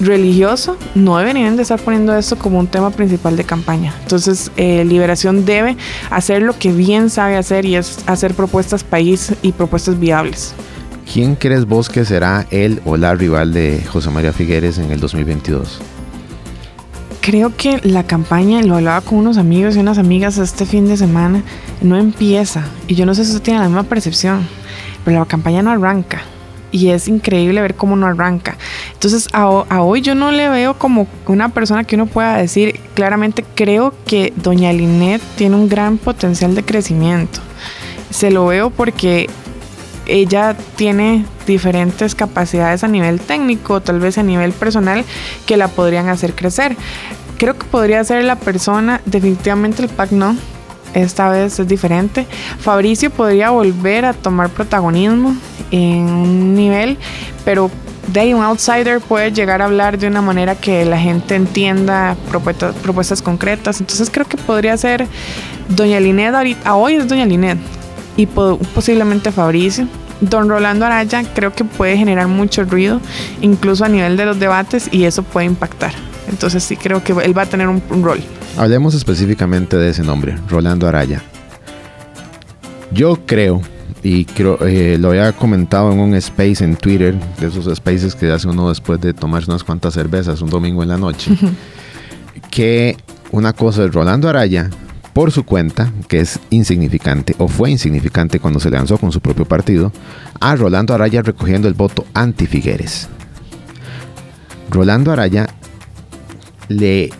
religioso, 0.00 0.76
no 0.94 1.18
deberían 1.18 1.56
de 1.56 1.62
estar 1.62 1.80
poniendo 1.80 2.16
esto 2.16 2.36
como 2.36 2.58
un 2.58 2.66
tema 2.66 2.90
principal 2.90 3.36
de 3.36 3.44
campaña. 3.44 3.94
Entonces, 4.02 4.50
eh, 4.56 4.84
Liberación 4.84 5.44
debe 5.44 5.76
hacer 6.10 6.42
lo 6.42 6.56
que 6.56 6.72
bien 6.72 7.10
sabe 7.10 7.36
hacer 7.36 7.64
y 7.64 7.76
es 7.76 7.98
hacer 8.06 8.34
propuestas 8.34 8.84
país 8.84 9.07
y 9.42 9.52
propuestas 9.52 9.98
viables. 9.98 10.54
¿Quién 11.10 11.36
crees 11.36 11.64
vos 11.64 11.88
que 11.88 12.04
será 12.04 12.46
él 12.50 12.82
o 12.84 12.96
la 12.96 13.14
rival 13.14 13.52
de 13.52 13.82
José 13.90 14.10
María 14.10 14.32
Figueres 14.32 14.78
en 14.78 14.90
el 14.90 15.00
2022? 15.00 15.80
Creo 17.22 17.54
que 17.56 17.80
la 17.82 18.04
campaña, 18.04 18.62
lo 18.62 18.76
hablaba 18.76 19.00
con 19.00 19.18
unos 19.18 19.38
amigos 19.38 19.76
y 19.76 19.78
unas 19.78 19.98
amigas 19.98 20.38
este 20.38 20.66
fin 20.66 20.86
de 20.86 20.96
semana, 20.96 21.42
no 21.80 21.96
empieza. 21.96 22.64
Y 22.86 22.94
yo 22.94 23.06
no 23.06 23.14
sé 23.14 23.24
si 23.24 23.32
usted 23.32 23.42
tiene 23.42 23.60
la 23.60 23.66
misma 23.66 23.84
percepción, 23.84 24.46
pero 25.04 25.18
la 25.18 25.26
campaña 25.26 25.62
no 25.62 25.70
arranca 25.70 26.22
y 26.70 26.90
es 26.90 27.08
increíble 27.08 27.60
ver 27.60 27.74
cómo 27.74 27.96
no 27.96 28.06
arranca. 28.06 28.56
Entonces 28.92 29.28
a, 29.32 29.48
hoy 29.80 30.00
yo 30.00 30.14
no 30.14 30.30
le 30.30 30.48
veo 30.48 30.74
como 30.74 31.06
una 31.26 31.48
persona 31.50 31.84
que 31.84 31.96
uno 31.96 32.06
pueda 32.06 32.36
decir 32.36 32.80
claramente 32.94 33.44
creo 33.54 33.94
que 34.06 34.32
doña 34.36 34.72
Linet 34.72 35.22
tiene 35.36 35.56
un 35.56 35.68
gran 35.68 35.98
potencial 35.98 36.54
de 36.54 36.64
crecimiento. 36.64 37.40
Se 38.10 38.30
lo 38.30 38.46
veo 38.46 38.70
porque 38.70 39.28
ella 40.08 40.56
tiene 40.76 41.24
diferentes 41.46 42.14
capacidades 42.14 42.82
a 42.82 42.88
nivel 42.88 43.20
técnico, 43.20 43.80
tal 43.80 44.00
vez 44.00 44.18
a 44.18 44.22
nivel 44.22 44.52
personal, 44.52 45.04
que 45.46 45.56
la 45.56 45.68
podrían 45.68 46.08
hacer 46.08 46.34
crecer. 46.34 46.76
Creo 47.38 47.56
que 47.56 47.64
podría 47.66 48.02
ser 48.04 48.24
la 48.24 48.36
persona, 48.36 49.00
definitivamente 49.04 49.82
el 49.82 49.88
PAC 49.88 50.10
no, 50.10 50.36
esta 50.94 51.28
vez 51.28 51.58
es 51.58 51.68
diferente. 51.68 52.26
Fabricio 52.58 53.10
podría 53.10 53.50
volver 53.50 54.04
a 54.04 54.12
tomar 54.14 54.48
protagonismo 54.48 55.36
en 55.70 56.08
un 56.08 56.54
nivel, 56.54 56.96
pero 57.44 57.70
de 58.08 58.20
ahí 58.20 58.34
un 58.34 58.42
outsider 58.42 59.00
puede 59.00 59.30
llegar 59.32 59.60
a 59.60 59.66
hablar 59.66 59.98
de 59.98 60.06
una 60.06 60.22
manera 60.22 60.54
que 60.54 60.84
la 60.86 60.98
gente 60.98 61.34
entienda 61.34 62.16
propuestas, 62.30 62.74
propuestas 62.76 63.20
concretas. 63.20 63.80
Entonces 63.80 64.10
creo 64.10 64.26
que 64.26 64.38
podría 64.38 64.76
ser 64.76 65.06
Doña 65.68 66.00
Linet 66.00 66.34
ahorita, 66.34 66.74
hoy 66.74 66.94
es 66.94 67.06
Doña 67.06 67.26
Linet 67.26 67.58
y 68.18 68.26
posiblemente 68.26 69.32
Fabricio. 69.32 69.86
Don 70.20 70.48
Rolando 70.48 70.84
Araya 70.84 71.22
creo 71.32 71.54
que 71.54 71.64
puede 71.64 71.96
generar 71.96 72.26
mucho 72.26 72.64
ruido, 72.64 73.00
incluso 73.40 73.84
a 73.84 73.88
nivel 73.88 74.16
de 74.16 74.26
los 74.26 74.40
debates, 74.40 74.88
y 74.92 75.04
eso 75.04 75.22
puede 75.22 75.46
impactar. 75.46 75.92
Entonces 76.28 76.64
sí 76.64 76.76
creo 76.76 77.02
que 77.02 77.12
él 77.12 77.38
va 77.38 77.42
a 77.42 77.46
tener 77.46 77.68
un, 77.68 77.80
rol. 78.02 78.20
Hablemos 78.56 78.94
específicamente 78.94 79.76
de 79.76 79.90
ese 79.90 80.02
nombre, 80.02 80.36
Rolando 80.48 80.88
Araya. 80.88 81.22
Yo 82.90 83.20
creo, 83.24 83.62
y 84.02 84.24
creo, 84.24 84.58
eh, 84.66 84.96
lo 84.98 85.10
había 85.10 85.32
comentado 85.32 85.92
en 85.92 86.00
un 86.00 86.14
space 86.16 86.64
en 86.64 86.74
Twitter, 86.74 87.14
de 87.38 87.46
esos 87.46 87.72
spaces 87.76 88.16
que 88.16 88.32
hace 88.32 88.48
uno 88.48 88.68
después 88.68 89.00
de 89.00 89.14
tomarse 89.14 89.48
unas 89.48 89.62
cuantas 89.62 89.94
cervezas 89.94 90.42
un 90.42 90.50
domingo 90.50 90.82
en 90.82 90.88
la 90.88 90.98
noche, 90.98 91.30
que 92.50 92.96
una 93.30 93.52
cosa 93.52 93.84
es 93.84 93.92
Rolando 93.92 94.28
Araya 94.28 94.68
por 95.18 95.32
su 95.32 95.42
cuenta, 95.42 95.92
que 96.06 96.20
es 96.20 96.38
insignificante 96.50 97.34
o 97.38 97.48
fue 97.48 97.72
insignificante 97.72 98.38
cuando 98.38 98.60
se 98.60 98.70
lanzó 98.70 98.98
con 98.98 99.10
su 99.10 99.20
propio 99.20 99.46
partido, 99.46 99.90
a 100.38 100.54
Rolando 100.54 100.94
Araya 100.94 101.22
recogiendo 101.22 101.66
el 101.66 101.74
voto 101.74 102.06
anti-Figueres. 102.14 103.08
Rolando 104.70 105.10
Araya 105.10 105.48
le 106.68 107.10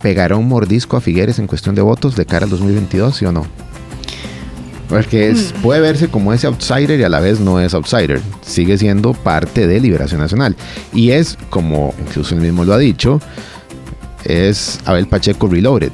pegará 0.00 0.36
un 0.36 0.46
mordisco 0.46 0.96
a 0.96 1.00
Figueres 1.00 1.40
en 1.40 1.48
cuestión 1.48 1.74
de 1.74 1.82
votos 1.82 2.14
de 2.14 2.26
cara 2.26 2.44
al 2.44 2.50
2022, 2.50 3.16
¿sí 3.16 3.24
o 3.24 3.32
no? 3.32 3.44
Porque 4.88 5.32
mm. 5.32 5.62
puede 5.62 5.80
verse 5.80 6.06
como 6.06 6.32
ese 6.32 6.46
outsider 6.46 7.00
y 7.00 7.02
a 7.02 7.08
la 7.08 7.18
vez 7.18 7.40
no 7.40 7.58
es 7.58 7.74
outsider. 7.74 8.20
Sigue 8.42 8.78
siendo 8.78 9.14
parte 9.14 9.66
de 9.66 9.80
Liberación 9.80 10.20
Nacional. 10.20 10.54
Y 10.92 11.10
es, 11.10 11.36
como 11.48 11.92
incluso 12.06 12.36
él 12.36 12.40
mismo 12.40 12.64
lo 12.64 12.72
ha 12.72 12.78
dicho, 12.78 13.20
es 14.22 14.78
Abel 14.84 15.08
Pacheco 15.08 15.48
Reloaded 15.48 15.90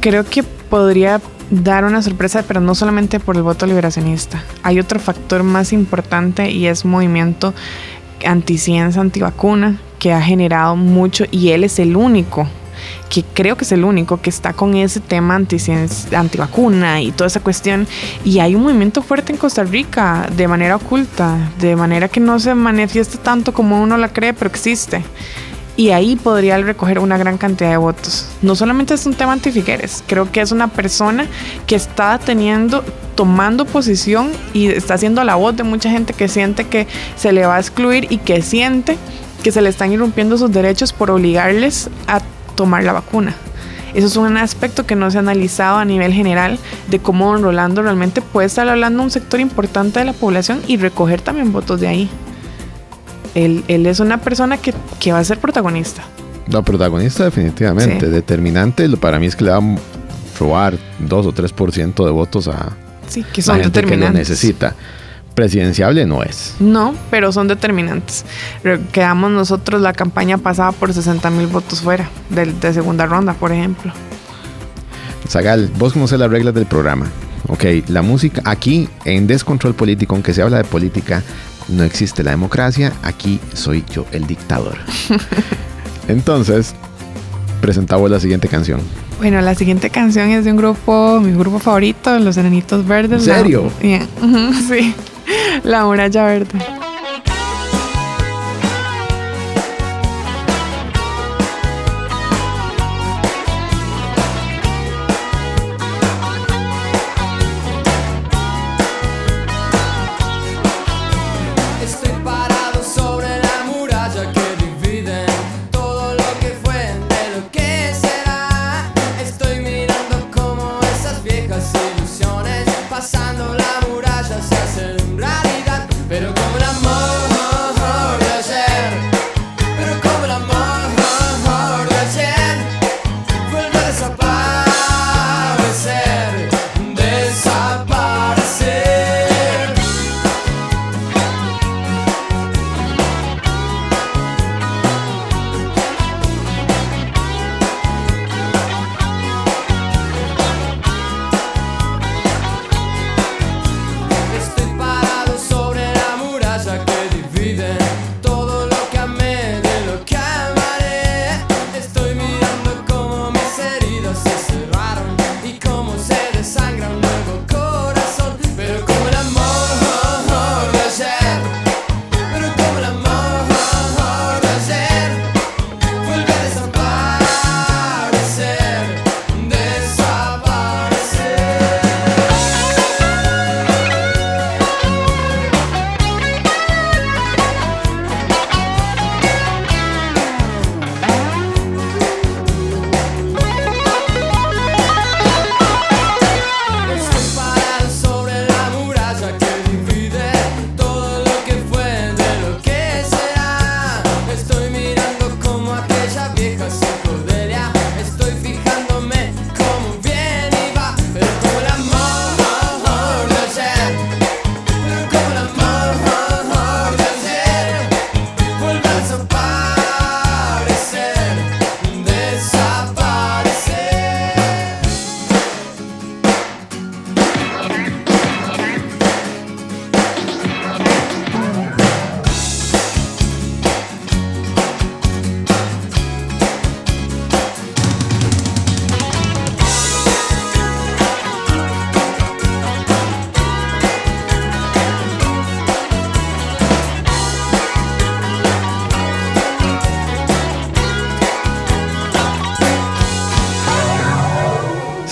creo 0.00 0.24
que 0.24 0.42
podría 0.42 1.20
dar 1.50 1.84
una 1.84 2.02
sorpresa, 2.02 2.44
pero 2.46 2.60
no 2.60 2.74
solamente 2.74 3.20
por 3.20 3.36
el 3.36 3.42
voto 3.42 3.66
liberacionista. 3.66 4.42
Hay 4.62 4.78
otro 4.80 5.00
factor 5.00 5.42
más 5.42 5.72
importante 5.72 6.50
y 6.50 6.66
es 6.66 6.84
movimiento 6.84 7.54
anticiencia, 8.24 9.00
antivacuna, 9.00 9.80
que 9.98 10.12
ha 10.12 10.20
generado 10.20 10.76
mucho 10.76 11.24
y 11.30 11.50
él 11.50 11.64
es 11.64 11.78
el 11.78 11.96
único 11.96 12.46
que 13.08 13.24
creo 13.24 13.56
que 13.56 13.64
es 13.64 13.72
el 13.72 13.84
único 13.84 14.20
que 14.20 14.30
está 14.30 14.52
con 14.52 14.74
ese 14.74 15.00
tema 15.00 15.34
antivacuna 15.36 17.00
y 17.00 17.10
toda 17.10 17.26
esa 17.26 17.40
cuestión. 17.40 17.86
Y 18.24 18.38
hay 18.38 18.54
un 18.54 18.62
movimiento 18.62 19.02
fuerte 19.02 19.32
en 19.32 19.38
Costa 19.38 19.64
Rica 19.64 20.28
de 20.36 20.46
manera 20.46 20.76
oculta, 20.76 21.50
de 21.58 21.74
manera 21.74 22.08
que 22.08 22.20
no 22.20 22.38
se 22.38 22.54
manifiesta 22.54 23.18
tanto 23.18 23.52
como 23.52 23.82
uno 23.82 23.96
la 23.96 24.10
cree, 24.10 24.34
pero 24.34 24.50
existe 24.50 25.02
y 25.78 25.92
ahí 25.92 26.16
podría 26.16 26.58
recoger 26.58 26.98
una 26.98 27.16
gran 27.18 27.38
cantidad 27.38 27.70
de 27.70 27.76
votos. 27.76 28.26
No 28.42 28.56
solamente 28.56 28.94
es 28.94 29.06
un 29.06 29.14
tema 29.14 29.32
anti-Figueres, 29.34 30.02
creo 30.08 30.30
que 30.32 30.40
es 30.40 30.50
una 30.50 30.66
persona 30.66 31.28
que 31.68 31.76
está 31.76 32.18
teniendo, 32.18 32.82
tomando 33.14 33.64
posición 33.64 34.32
y 34.52 34.66
está 34.66 34.94
haciendo 34.94 35.22
la 35.22 35.36
voz 35.36 35.56
de 35.56 35.62
mucha 35.62 35.88
gente 35.88 36.14
que 36.14 36.26
siente 36.26 36.64
que 36.64 36.88
se 37.14 37.30
le 37.30 37.46
va 37.46 37.54
a 37.54 37.60
excluir 37.60 38.08
y 38.10 38.18
que 38.18 38.42
siente 38.42 38.98
que 39.44 39.52
se 39.52 39.62
le 39.62 39.68
están 39.68 39.92
irrumpiendo 39.92 40.36
sus 40.36 40.50
derechos 40.50 40.92
por 40.92 41.12
obligarles 41.12 41.88
a 42.08 42.22
tomar 42.56 42.82
la 42.82 42.92
vacuna. 42.92 43.36
Eso 43.94 44.08
es 44.08 44.16
un 44.16 44.36
aspecto 44.36 44.84
que 44.84 44.96
no 44.96 45.12
se 45.12 45.18
ha 45.18 45.20
analizado 45.20 45.78
a 45.78 45.84
nivel 45.84 46.12
general 46.12 46.58
de 46.88 46.98
cómo 46.98 47.32
don 47.32 47.44
Rolando 47.44 47.82
realmente 47.82 48.20
puede 48.20 48.48
estar 48.48 48.68
hablando 48.68 49.00
a 49.00 49.04
un 49.04 49.12
sector 49.12 49.38
importante 49.38 50.00
de 50.00 50.06
la 50.06 50.12
población 50.12 50.60
y 50.66 50.76
recoger 50.76 51.20
también 51.20 51.52
votos 51.52 51.78
de 51.80 51.86
ahí. 51.86 52.10
Él, 53.38 53.86
es 53.86 54.00
una 54.00 54.18
persona 54.18 54.58
que, 54.58 54.72
va 55.12 55.18
a 55.18 55.24
ser 55.24 55.38
protagonista. 55.38 56.02
No, 56.48 56.62
protagonista 56.62 57.24
definitivamente. 57.24 58.08
Determinante 58.08 58.88
para 58.96 59.18
mí 59.18 59.26
es 59.26 59.36
que 59.36 59.44
le 59.44 59.50
va 59.50 59.58
a 59.58 59.76
robar 60.38 60.78
2 61.00 61.26
o 61.26 61.32
3% 61.32 62.04
de 62.04 62.10
votos 62.10 62.48
a 62.48 62.72
sí, 63.06 63.24
que 63.32 63.42
son 63.42 63.58
la 63.58 63.64
gente 63.64 63.82
que 63.82 63.96
lo 63.96 64.10
necesita. 64.10 64.74
Presidenciable 65.34 66.04
no 66.04 66.24
es. 66.24 66.56
No, 66.58 66.96
pero 67.10 67.30
son 67.30 67.46
determinantes. 67.46 68.24
Quedamos 68.90 69.30
nosotros 69.30 69.80
la 69.80 69.92
campaña 69.92 70.36
pasada 70.38 70.72
por 70.72 70.92
60 70.92 71.30
mil 71.30 71.46
votos 71.46 71.80
fuera 71.80 72.08
de, 72.28 72.46
de 72.46 72.72
segunda 72.72 73.06
ronda, 73.06 73.34
por 73.34 73.52
ejemplo. 73.52 73.92
Zagal, 75.28 75.70
vos 75.78 75.92
conoces 75.92 76.18
las 76.18 76.30
reglas 76.30 76.54
del 76.54 76.66
programa. 76.66 77.06
Ok, 77.46 77.64
la 77.86 78.02
música 78.02 78.42
aquí 78.44 78.88
en 79.04 79.28
Descontrol 79.28 79.74
Político, 79.74 80.14
aunque 80.14 80.34
se 80.34 80.42
habla 80.42 80.56
de 80.56 80.64
política, 80.64 81.22
no 81.68 81.84
existe 81.84 82.22
la 82.22 82.30
democracia, 82.30 82.92
aquí 83.02 83.40
soy 83.54 83.84
yo 83.90 84.06
el 84.12 84.26
dictador. 84.26 84.78
Entonces, 86.08 86.74
presentamos 87.60 88.10
la 88.10 88.20
siguiente 88.20 88.48
canción. 88.48 88.80
Bueno, 89.18 89.40
la 89.40 89.54
siguiente 89.54 89.90
canción 89.90 90.30
es 90.30 90.44
de 90.44 90.52
un 90.52 90.56
grupo, 90.56 91.20
mi 91.20 91.32
grupo 91.32 91.58
favorito, 91.58 92.18
Los 92.18 92.36
Enanitos 92.36 92.86
Verdes. 92.86 93.26
¿En 93.26 93.34
serio? 93.34 93.72
sí, 93.80 94.94
La 95.64 95.84
Muralla 95.84 96.24
Verde. 96.24 96.77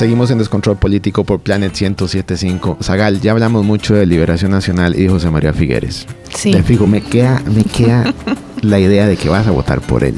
Seguimos 0.07 0.31
en 0.31 0.39
Descontrol 0.39 0.77
Político 0.77 1.25
por 1.25 1.41
Planet 1.41 1.73
1075. 1.73 2.79
Zagal, 2.81 3.21
ya 3.21 3.33
hablamos 3.33 3.65
mucho 3.65 3.93
de 3.97 4.07
Liberación 4.07 4.53
Nacional 4.53 4.97
y 4.97 5.09
José 5.09 5.31
María 5.31 5.53
Figueres. 5.53 6.07
Sí. 6.33 6.53
Te 6.53 6.63
fijo, 6.63 6.87
me 6.87 7.01
queda, 7.03 7.43
me 7.53 7.65
queda 7.65 8.15
la 8.63 8.79
idea 8.79 9.09
de 9.09 9.17
que 9.17 9.29
vas 9.29 9.49
a 9.49 9.51
votar 9.51 9.81
por 9.81 10.05
él 10.05 10.15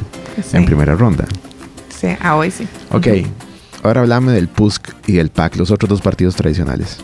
Sí. 0.46 0.58
en 0.58 0.66
primera 0.66 0.94
ronda. 0.94 1.24
Sí, 1.88 2.08
a 2.20 2.36
hoy 2.36 2.50
sí. 2.50 2.68
Ok, 2.90 3.06
ahora 3.82 4.02
hablame 4.02 4.32
del 4.32 4.48
PUSC 4.48 4.92
y 5.06 5.12
del 5.12 5.30
PAC, 5.30 5.56
los 5.56 5.70
otros 5.70 5.88
dos 5.88 6.02
partidos 6.02 6.36
tradicionales. 6.36 6.98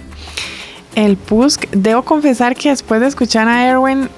El 0.95 1.17
PUSC, 1.17 1.71
debo 1.71 2.03
confesar 2.03 2.55
que 2.55 2.69
después 2.69 3.01
de 3.01 3.07
escuchar 3.07 3.49
a 3.49 3.67
Erwin, 3.67 4.11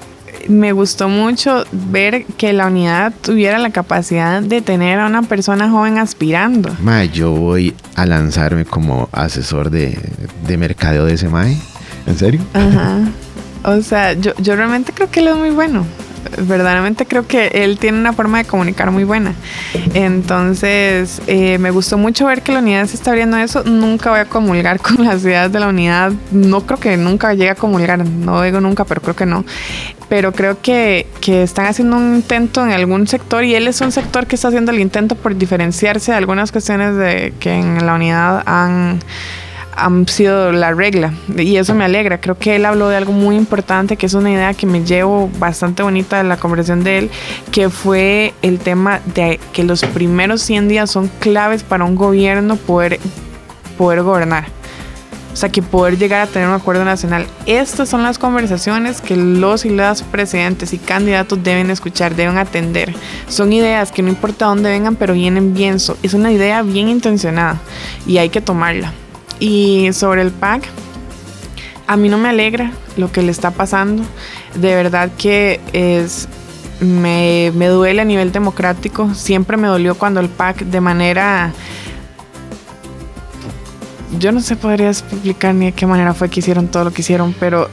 me 0.47 0.71
gustó 0.71 1.09
mucho 1.09 1.63
ver 1.71 2.25
que 2.25 2.53
la 2.53 2.67
unidad 2.67 3.13
tuviera 3.21 3.57
la 3.57 3.71
capacidad 3.71 4.41
de 4.41 4.61
tener 4.61 4.99
a 4.99 5.07
una 5.07 5.23
persona 5.23 5.69
joven 5.69 5.97
aspirando. 5.97 6.75
Mae, 6.81 7.09
yo 7.09 7.31
voy 7.31 7.75
a 7.95 8.05
lanzarme 8.05 8.65
como 8.65 9.09
asesor 9.11 9.69
de, 9.69 9.97
de 10.45 10.57
mercadeo 10.57 11.05
de 11.05 11.13
ese 11.13 11.29
Mae. 11.29 11.57
¿En 12.05 12.17
serio? 12.17 12.41
Ajá. 12.53 12.99
O 13.63 13.81
sea, 13.81 14.13
yo, 14.13 14.31
yo 14.37 14.55
realmente 14.55 14.93
creo 14.93 15.11
que 15.11 15.19
él 15.19 15.27
es 15.27 15.35
muy 15.35 15.49
bueno. 15.49 15.85
Verdaderamente 16.37 17.05
creo 17.05 17.27
que 17.27 17.47
él 17.47 17.77
tiene 17.77 17.99
una 17.99 18.13
forma 18.13 18.39
de 18.39 18.45
comunicar 18.45 18.91
muy 18.91 19.03
buena. 19.03 19.33
Entonces, 19.93 21.21
eh, 21.27 21.57
me 21.57 21.71
gustó 21.71 21.97
mucho 21.97 22.25
ver 22.25 22.41
que 22.41 22.51
la 22.51 22.59
unidad 22.59 22.85
se 22.85 22.95
está 22.95 23.11
abriendo 23.11 23.37
eso. 23.37 23.63
Nunca 23.63 24.09
voy 24.09 24.19
a 24.19 24.25
comulgar 24.25 24.79
con 24.81 25.03
las 25.03 25.23
ideas 25.23 25.51
de 25.51 25.59
la 25.59 25.67
unidad. 25.67 26.11
No 26.31 26.61
creo 26.65 26.79
que 26.79 26.97
nunca 26.97 27.33
llegue 27.33 27.51
a 27.51 27.55
comulgar. 27.55 28.05
No 28.05 28.41
digo 28.41 28.61
nunca, 28.61 28.85
pero 28.85 29.01
creo 29.01 29.15
que 29.15 29.25
no. 29.25 29.45
Pero 30.09 30.31
creo 30.31 30.61
que, 30.61 31.07
que 31.21 31.43
están 31.43 31.65
haciendo 31.65 31.97
un 31.97 32.15
intento 32.15 32.63
en 32.65 32.71
algún 32.71 33.07
sector 33.07 33.43
y 33.43 33.55
él 33.55 33.67
es 33.67 33.81
un 33.81 33.91
sector 33.91 34.25
que 34.25 34.35
está 34.35 34.47
haciendo 34.47 34.71
el 34.71 34.79
intento 34.79 35.15
por 35.15 35.35
diferenciarse 35.35 36.11
de 36.11 36.17
algunas 36.17 36.51
cuestiones 36.51 36.95
de 36.95 37.33
que 37.39 37.53
en 37.53 37.85
la 37.85 37.93
unidad 37.93 38.43
han 38.45 38.99
han 39.77 40.07
sido 40.07 40.51
la 40.51 40.73
regla 40.73 41.13
y 41.37 41.57
eso 41.57 41.73
me 41.75 41.85
alegra. 41.85 42.19
Creo 42.19 42.37
que 42.37 42.55
él 42.55 42.65
habló 42.65 42.89
de 42.89 42.97
algo 42.97 43.13
muy 43.13 43.35
importante, 43.35 43.95
que 43.95 44.07
es 44.07 44.13
una 44.13 44.31
idea 44.31 44.53
que 44.53 44.65
me 44.65 44.83
llevo 44.83 45.29
bastante 45.37 45.83
bonita 45.83 46.17
de 46.17 46.23
la 46.23 46.37
conversación 46.37 46.83
de 46.83 46.97
él, 46.97 47.11
que 47.51 47.69
fue 47.69 48.33
el 48.41 48.59
tema 48.59 48.99
de 49.13 49.39
que 49.53 49.63
los 49.63 49.83
primeros 49.85 50.41
100 50.41 50.67
días 50.67 50.89
son 50.89 51.09
claves 51.19 51.63
para 51.63 51.83
un 51.83 51.95
gobierno 51.95 52.55
poder, 52.55 52.99
poder 53.77 54.01
gobernar. 54.01 54.45
O 55.31 55.39
sea, 55.39 55.49
que 55.49 55.61
poder 55.61 55.99
llegar 55.99 56.21
a 56.21 56.25
tener 56.25 56.47
un 56.47 56.55
acuerdo 56.55 56.83
nacional. 56.83 57.27
Estas 57.45 57.87
son 57.87 58.01
las 58.01 58.17
conversaciones 58.17 59.01
que 59.01 59.15
los 59.15 59.65
y 59.65 59.69
las 59.69 60.01
presidentes 60.01 60.73
y 60.73 60.79
candidatos 60.79 61.43
deben 61.43 61.69
escuchar, 61.69 62.15
deben 62.15 62.39
atender. 62.39 62.95
Son 63.27 63.53
ideas 63.53 63.91
que 63.91 64.01
no 64.01 64.09
importa 64.09 64.47
dónde 64.47 64.71
vengan, 64.71 64.95
pero 64.95 65.13
vienen 65.13 65.53
bien. 65.53 65.75
Es 65.75 66.13
una 66.15 66.31
idea 66.31 66.63
bien 66.63 66.89
intencionada 66.89 67.59
y 68.07 68.17
hay 68.17 68.29
que 68.29 68.41
tomarla. 68.41 68.93
Y 69.39 69.89
sobre 69.93 70.21
el 70.21 70.31
PAC, 70.31 70.63
a 71.87 71.95
mí 71.95 72.09
no 72.09 72.17
me 72.17 72.29
alegra 72.29 72.71
lo 72.97 73.11
que 73.11 73.21
le 73.21 73.31
está 73.31 73.51
pasando. 73.51 74.03
De 74.55 74.75
verdad 74.75 75.11
que 75.17 75.59
es 75.73 76.27
me, 76.79 77.51
me 77.55 77.67
duele 77.67 78.01
a 78.01 78.05
nivel 78.05 78.31
democrático. 78.31 79.13
Siempre 79.13 79.57
me 79.57 79.67
dolió 79.67 79.95
cuando 79.95 80.19
el 80.19 80.29
PAC 80.29 80.59
de 80.59 80.81
manera... 80.81 81.53
Yo 84.19 84.31
no 84.31 84.39
sé, 84.39 84.55
podría 84.55 84.87
explicar 84.87 85.53
ni 85.53 85.65
de 85.67 85.71
qué 85.73 85.85
manera 85.85 86.13
fue 86.13 86.29
que 86.29 86.39
hicieron 86.39 86.69
todo 86.69 86.85
lo 86.85 86.91
que 86.91 87.01
hicieron, 87.01 87.35
pero 87.39 87.69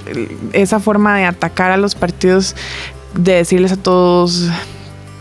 esa 0.52 0.80
forma 0.80 1.16
de 1.16 1.24
atacar 1.24 1.70
a 1.70 1.76
los 1.76 1.94
partidos, 1.94 2.56
de 3.14 3.34
decirles 3.34 3.72
a 3.72 3.76
todos 3.76 4.50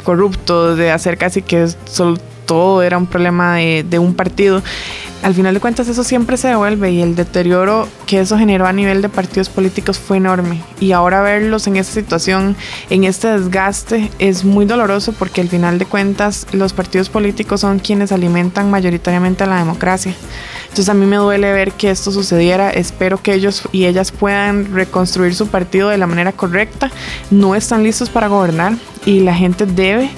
corruptos, 0.03 0.75
de 0.75 0.91
hacer 0.91 1.17
casi 1.17 1.41
que 1.41 1.67
solo 1.85 2.17
todo 2.45 2.83
era 2.83 2.97
un 2.97 3.07
problema 3.07 3.55
de, 3.55 3.85
de 3.87 3.99
un 3.99 4.13
partido. 4.13 4.61
Al 5.23 5.33
final 5.33 5.53
de 5.53 5.61
cuentas 5.61 5.87
eso 5.87 6.03
siempre 6.03 6.35
se 6.35 6.49
devuelve 6.49 6.91
y 6.91 7.01
el 7.01 7.15
deterioro 7.15 7.87
que 8.05 8.19
eso 8.19 8.37
generó 8.37 8.67
a 8.67 8.73
nivel 8.73 9.01
de 9.01 9.07
partidos 9.07 9.47
políticos 9.47 9.97
fue 9.97 10.17
enorme. 10.17 10.61
Y 10.81 10.91
ahora 10.91 11.21
verlos 11.21 11.65
en 11.65 11.77
esta 11.77 11.93
situación, 11.93 12.57
en 12.89 13.05
este 13.05 13.29
desgaste, 13.29 14.11
es 14.19 14.43
muy 14.43 14.65
doloroso 14.65 15.13
porque 15.13 15.39
al 15.39 15.47
final 15.47 15.79
de 15.79 15.85
cuentas 15.85 16.45
los 16.51 16.73
partidos 16.73 17.07
políticos 17.07 17.61
son 17.61 17.79
quienes 17.79 18.11
alimentan 18.11 18.69
mayoritariamente 18.69 19.45
a 19.45 19.47
la 19.47 19.59
democracia. 19.59 20.13
Entonces 20.63 20.89
a 20.89 20.93
mí 20.93 21.05
me 21.05 21.15
duele 21.15 21.53
ver 21.53 21.71
que 21.71 21.89
esto 21.89 22.11
sucediera. 22.11 22.69
Espero 22.71 23.21
que 23.21 23.33
ellos 23.33 23.63
y 23.71 23.85
ellas 23.85 24.11
puedan 24.11 24.73
reconstruir 24.73 25.35
su 25.35 25.47
partido 25.47 25.87
de 25.87 25.97
la 25.97 26.07
manera 26.07 26.33
correcta. 26.33 26.91
No 27.31 27.55
están 27.55 27.83
listos 27.83 28.09
para 28.09 28.27
gobernar 28.27 28.73
y 29.05 29.21
la 29.21 29.33
gente 29.33 29.65
debe 29.65 30.09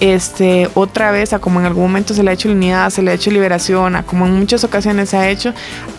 este, 0.00 0.68
otra 0.74 1.10
vez, 1.10 1.32
a 1.32 1.38
como 1.38 1.60
en 1.60 1.66
algún 1.66 1.84
momento 1.84 2.14
se 2.14 2.22
le 2.22 2.30
ha 2.30 2.34
hecho 2.34 2.50
unidad, 2.50 2.90
se 2.90 3.02
le 3.02 3.10
ha 3.10 3.14
hecho 3.14 3.30
liberación, 3.30 3.96
a 3.96 4.04
como 4.04 4.26
en 4.26 4.38
muchas 4.38 4.64
ocasiones 4.64 5.10
se 5.10 5.16
ha 5.16 5.28
hecho, 5.28 5.52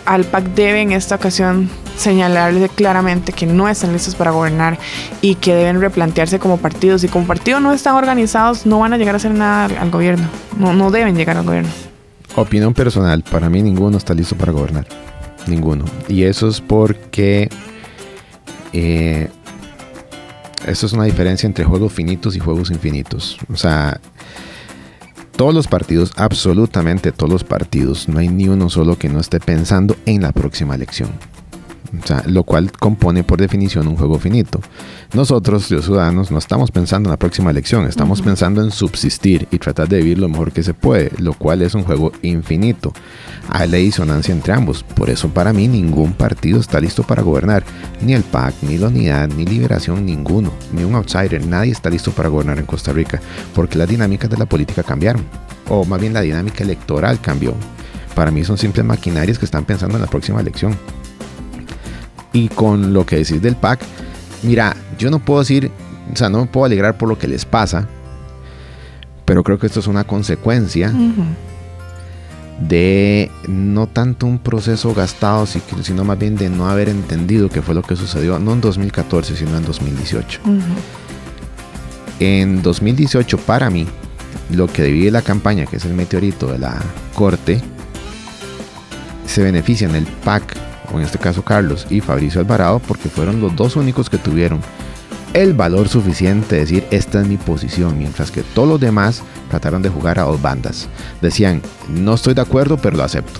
al 0.06 0.24
PAC 0.24 0.44
debe 0.54 0.80
en 0.80 0.92
esta 0.92 1.16
ocasión 1.16 1.68
señalarle 1.96 2.68
claramente 2.68 3.32
que 3.32 3.46
no 3.46 3.68
están 3.68 3.92
listos 3.92 4.14
para 4.14 4.30
gobernar 4.30 4.78
y 5.20 5.34
que 5.34 5.54
deben 5.54 5.80
replantearse 5.80 6.38
como 6.38 6.56
partidos. 6.56 7.04
Y 7.04 7.08
como 7.08 7.26
partidos 7.26 7.60
no 7.60 7.72
están 7.72 7.94
organizados, 7.94 8.64
no 8.66 8.78
van 8.80 8.92
a 8.94 8.98
llegar 8.98 9.14
a 9.14 9.16
hacer 9.16 9.32
nada 9.32 9.66
al, 9.66 9.76
al 9.76 9.90
gobierno. 9.90 10.26
No, 10.58 10.72
no 10.72 10.90
deben 10.90 11.16
llegar 11.16 11.36
al 11.36 11.44
gobierno. 11.44 11.70
Opinión 12.36 12.72
personal, 12.74 13.22
para 13.22 13.50
mí 13.50 13.60
ninguno 13.60 13.98
está 13.98 14.14
listo 14.14 14.36
para 14.36 14.52
gobernar. 14.52 14.86
Ninguno. 15.46 15.84
Y 16.08 16.22
eso 16.22 16.48
es 16.48 16.60
porque 16.60 17.48
eh, 18.72 19.28
eso 20.66 20.86
es 20.86 20.92
una 20.92 21.04
diferencia 21.04 21.46
entre 21.46 21.64
juegos 21.64 21.92
finitos 21.92 22.36
y 22.36 22.40
juegos 22.40 22.70
infinitos. 22.70 23.38
O 23.52 23.56
sea, 23.56 24.00
todos 25.36 25.54
los 25.54 25.68
partidos, 25.68 26.12
absolutamente 26.16 27.12
todos 27.12 27.32
los 27.32 27.44
partidos, 27.44 28.08
no 28.08 28.18
hay 28.18 28.28
ni 28.28 28.48
uno 28.48 28.68
solo 28.68 28.98
que 28.98 29.08
no 29.08 29.20
esté 29.20 29.40
pensando 29.40 29.96
en 30.06 30.22
la 30.22 30.32
próxima 30.32 30.74
elección. 30.74 31.10
O 31.98 32.06
sea, 32.06 32.22
lo 32.26 32.44
cual 32.44 32.70
compone 32.70 33.24
por 33.24 33.40
definición 33.40 33.88
un 33.88 33.96
juego 33.96 34.18
finito. 34.18 34.60
Nosotros, 35.12 35.70
los 35.70 35.84
ciudadanos, 35.84 36.30
no 36.30 36.38
estamos 36.38 36.70
pensando 36.70 37.08
en 37.08 37.10
la 37.10 37.18
próxima 37.18 37.50
elección, 37.50 37.86
estamos 37.86 38.22
pensando 38.22 38.62
en 38.62 38.70
subsistir 38.70 39.48
y 39.50 39.58
tratar 39.58 39.88
de 39.88 39.98
vivir 39.98 40.18
lo 40.18 40.28
mejor 40.28 40.52
que 40.52 40.62
se 40.62 40.72
puede, 40.72 41.10
lo 41.18 41.34
cual 41.34 41.62
es 41.62 41.74
un 41.74 41.82
juego 41.82 42.12
infinito. 42.22 42.92
Hay 43.48 43.68
la 43.68 43.78
disonancia 43.78 44.32
entre 44.32 44.52
ambos. 44.52 44.84
Por 44.84 45.10
eso 45.10 45.28
para 45.28 45.52
mí 45.52 45.66
ningún 45.66 46.12
partido 46.12 46.60
está 46.60 46.80
listo 46.80 47.02
para 47.02 47.22
gobernar. 47.22 47.64
Ni 48.00 48.14
el 48.14 48.22
PAC, 48.22 48.54
ni 48.62 48.78
la 48.78 48.86
Unidad, 48.86 49.28
ni 49.28 49.44
Liberación, 49.44 50.06
ninguno. 50.06 50.52
Ni 50.72 50.84
un 50.84 50.94
outsider. 50.94 51.44
Nadie 51.44 51.72
está 51.72 51.90
listo 51.90 52.12
para 52.12 52.28
gobernar 52.28 52.58
en 52.58 52.66
Costa 52.66 52.92
Rica. 52.92 53.20
Porque 53.54 53.78
las 53.78 53.88
dinámicas 53.88 54.30
de 54.30 54.36
la 54.36 54.46
política 54.46 54.84
cambiaron. 54.84 55.24
O 55.68 55.84
más 55.84 56.00
bien 56.00 56.14
la 56.14 56.20
dinámica 56.20 56.62
electoral 56.62 57.20
cambió. 57.20 57.54
Para 58.14 58.30
mí 58.30 58.44
son 58.44 58.58
simples 58.58 58.84
maquinarias 58.84 59.38
que 59.38 59.44
están 59.44 59.64
pensando 59.64 59.96
en 59.96 60.02
la 60.02 60.08
próxima 60.08 60.40
elección. 60.40 60.76
Y 62.32 62.48
con 62.48 62.92
lo 62.92 63.04
que 63.06 63.16
decís 63.16 63.42
del 63.42 63.56
PAC, 63.56 63.80
mira, 64.42 64.76
yo 64.98 65.10
no 65.10 65.18
puedo 65.18 65.40
decir, 65.40 65.70
o 66.12 66.16
sea, 66.16 66.28
no 66.28 66.40
me 66.40 66.46
puedo 66.46 66.66
alegrar 66.66 66.96
por 66.96 67.08
lo 67.08 67.18
que 67.18 67.26
les 67.28 67.44
pasa, 67.44 67.88
pero 69.24 69.42
creo 69.42 69.58
que 69.58 69.66
esto 69.66 69.80
es 69.80 69.86
una 69.86 70.04
consecuencia 70.04 70.92
de 72.60 73.30
no 73.48 73.86
tanto 73.86 74.26
un 74.26 74.38
proceso 74.38 74.92
gastado, 74.94 75.46
si- 75.46 75.62
sino 75.82 76.04
más 76.04 76.18
bien 76.18 76.36
de 76.36 76.50
no 76.50 76.68
haber 76.68 76.88
entendido 76.88 77.48
qué 77.48 77.62
fue 77.62 77.74
lo 77.74 77.82
que 77.82 77.96
sucedió, 77.96 78.38
no 78.38 78.52
en 78.52 78.60
2014, 78.60 79.34
sino 79.36 79.56
en 79.56 79.64
2018. 79.64 80.40
Ujú. 80.44 80.60
En 82.20 82.60
2018, 82.62 83.38
para 83.38 83.70
mí, 83.70 83.86
lo 84.50 84.66
que 84.66 84.82
divide 84.84 85.10
la 85.10 85.22
campaña, 85.22 85.64
que 85.66 85.76
es 85.76 85.84
el 85.86 85.94
meteorito 85.94 86.48
de 86.52 86.58
la 86.58 86.76
corte, 87.14 87.62
se 89.26 89.42
benefician 89.42 89.94
el 89.94 90.04
PAC, 90.06 90.54
o 90.92 90.98
en 90.98 91.04
este 91.04 91.18
caso 91.18 91.42
Carlos 91.42 91.86
y 91.90 92.00
Fabricio 92.00 92.40
Alvarado, 92.40 92.80
porque 92.80 93.08
fueron 93.08 93.40
los 93.40 93.54
dos 93.56 93.76
únicos 93.76 94.10
que 94.10 94.18
tuvieron 94.18 94.60
el 95.32 95.54
valor 95.54 95.88
suficiente 95.88 96.56
de 96.56 96.60
decir 96.62 96.84
esta 96.90 97.20
es 97.20 97.28
mi 97.28 97.36
posición, 97.36 97.98
mientras 97.98 98.30
que 98.30 98.42
todos 98.42 98.68
los 98.68 98.80
demás 98.80 99.22
trataron 99.48 99.82
de 99.82 99.88
jugar 99.88 100.18
a 100.18 100.24
dos 100.24 100.42
bandas. 100.42 100.88
Decían, 101.20 101.62
no 101.88 102.14
estoy 102.14 102.34
de 102.34 102.40
acuerdo, 102.40 102.76
pero 102.78 102.96
lo 102.96 103.04
acepto. 103.04 103.38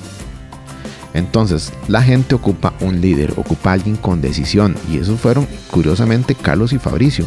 Entonces, 1.13 1.73
la 1.89 2.03
gente 2.03 2.37
ocupa 2.37 2.73
un 2.81 3.01
líder, 3.01 3.33
ocupa 3.37 3.73
alguien 3.73 3.97
con 3.97 4.21
decisión, 4.21 4.77
y 4.89 4.99
esos 4.99 5.19
fueron, 5.19 5.49
curiosamente, 5.71 6.37
Carlos 6.37 6.73
y 6.73 6.79
Fabricio. 6.79 7.27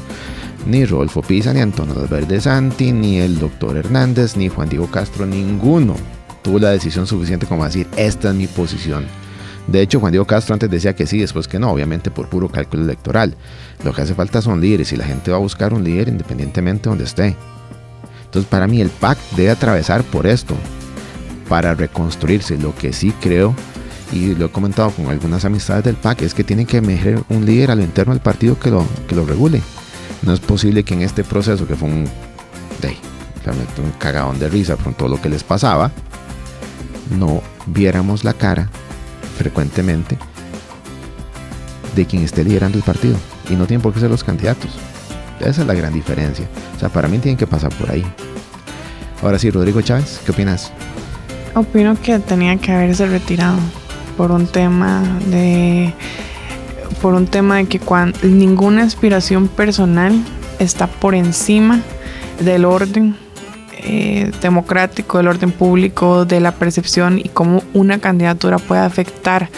Ni 0.65 0.85
Rodolfo 0.85 1.21
Pisa, 1.21 1.53
ni 1.53 1.59
Antonio 1.59 2.07
Verde 2.07 2.39
Santi, 2.39 2.93
ni 2.93 3.17
el 3.17 3.39
doctor 3.39 3.75
Hernández, 3.75 4.37
ni 4.37 4.47
Juan 4.47 4.69
Diego 4.69 4.87
Castro, 4.87 5.25
ninguno 5.25 5.95
tuvo 6.41 6.59
la 6.59 6.69
decisión 6.69 7.07
suficiente 7.07 7.47
como 7.47 7.65
decir, 7.65 7.87
esta 7.97 8.29
es 8.29 8.35
mi 8.35 8.47
posición. 8.47 9.05
De 9.67 9.81
hecho, 9.81 9.99
Juan 9.99 10.11
Diego 10.11 10.25
Castro 10.25 10.53
antes 10.53 10.69
decía 10.69 10.95
que 10.95 11.07
sí, 11.07 11.19
después 11.19 11.47
que 11.47 11.59
no, 11.59 11.71
obviamente 11.71 12.11
por 12.11 12.27
puro 12.27 12.49
cálculo 12.49 12.83
electoral. 12.83 13.35
Lo 13.83 13.93
que 13.93 14.01
hace 14.01 14.13
falta 14.13 14.41
son 14.41 14.59
líderes 14.59 14.91
y 14.91 14.97
la 14.97 15.05
gente 15.05 15.31
va 15.31 15.37
a 15.37 15.39
buscar 15.39 15.73
un 15.73 15.83
líder 15.83 16.09
independientemente 16.09 16.83
de 16.83 16.89
donde 16.89 17.05
esté. 17.05 17.35
Entonces, 18.25 18.49
para 18.49 18.67
mí, 18.67 18.81
el 18.81 18.89
PAC 18.89 19.17
debe 19.35 19.51
atravesar 19.51 20.03
por 20.03 20.27
esto 20.27 20.55
para 21.47 21.75
reconstruirse. 21.75 22.57
Lo 22.57 22.75
que 22.75 22.91
sí 22.91 23.13
creo, 23.21 23.55
y 24.11 24.35
lo 24.35 24.47
he 24.47 24.49
comentado 24.49 24.91
con 24.91 25.07
algunas 25.07 25.45
amistades 25.45 25.83
del 25.83 25.95
PAC, 25.95 26.23
es 26.23 26.33
que 26.33 26.43
tiene 26.43 26.65
que 26.65 26.77
emerger 26.77 27.23
un 27.29 27.45
líder 27.45 27.71
a 27.71 27.75
lo 27.75 27.83
interno 27.83 28.13
del 28.13 28.21
partido 28.21 28.59
que 28.59 28.69
lo, 28.69 28.85
que 29.07 29.15
lo 29.15 29.25
regule. 29.25 29.61
No 30.23 30.33
es 30.33 30.39
posible 30.39 30.83
que 30.83 30.93
en 30.93 31.03
este 31.03 31.23
proceso, 31.23 31.67
que 31.67 31.75
fue 31.75 31.89
un, 31.89 32.09
cagadón 33.99 34.39
de 34.39 34.49
risa 34.49 34.75
con 34.77 34.93
todo 34.93 35.09
lo 35.09 35.21
que 35.21 35.29
les 35.29 35.43
pasaba, 35.43 35.91
no 37.17 37.41
viéramos 37.67 38.23
la 38.23 38.33
cara 38.33 38.69
frecuentemente 39.37 40.17
de 41.95 42.05
quien 42.05 42.23
esté 42.23 42.43
liderando 42.43 42.77
el 42.77 42.83
partido. 42.83 43.17
Y 43.49 43.55
no 43.55 43.65
tienen 43.65 43.81
por 43.81 43.93
qué 43.93 43.99
ser 43.99 44.09
los 44.09 44.23
candidatos. 44.23 44.71
Esa 45.39 45.61
es 45.61 45.67
la 45.67 45.73
gran 45.73 45.93
diferencia. 45.93 46.47
O 46.75 46.79
sea, 46.79 46.89
para 46.89 47.07
mí 47.07 47.19
tienen 47.19 47.37
que 47.37 47.47
pasar 47.47 47.73
por 47.75 47.91
ahí. 47.91 48.05
Ahora 49.21 49.39
sí, 49.39 49.49
Rodrigo 49.49 49.81
Chávez, 49.81 50.21
¿qué 50.25 50.31
opinas? 50.31 50.71
Opino 51.55 51.95
que 52.01 52.19
tenía 52.19 52.57
que 52.57 52.71
haberse 52.71 53.05
retirado 53.05 53.57
por 54.17 54.31
un 54.31 54.47
tema 54.47 55.03
de 55.27 55.93
por 57.01 57.13
un 57.13 57.27
tema 57.27 57.57
de 57.57 57.65
que 57.65 57.79
cuando, 57.79 58.17
ninguna 58.23 58.83
aspiración 58.83 59.49
personal 59.49 60.13
está 60.59 60.87
por 60.87 61.15
encima 61.15 61.81
del 62.39 62.63
orden 62.65 63.17
eh, 63.85 64.31
democrático, 64.41 65.17
del 65.17 65.27
orden 65.27 65.51
público, 65.51 66.25
de 66.25 66.39
la 66.39 66.53
percepción 66.53 67.19
y 67.19 67.29
cómo 67.29 67.61
una 67.73 67.99
candidatura 67.99 68.57
puede 68.57 68.81
afectar 68.81 69.49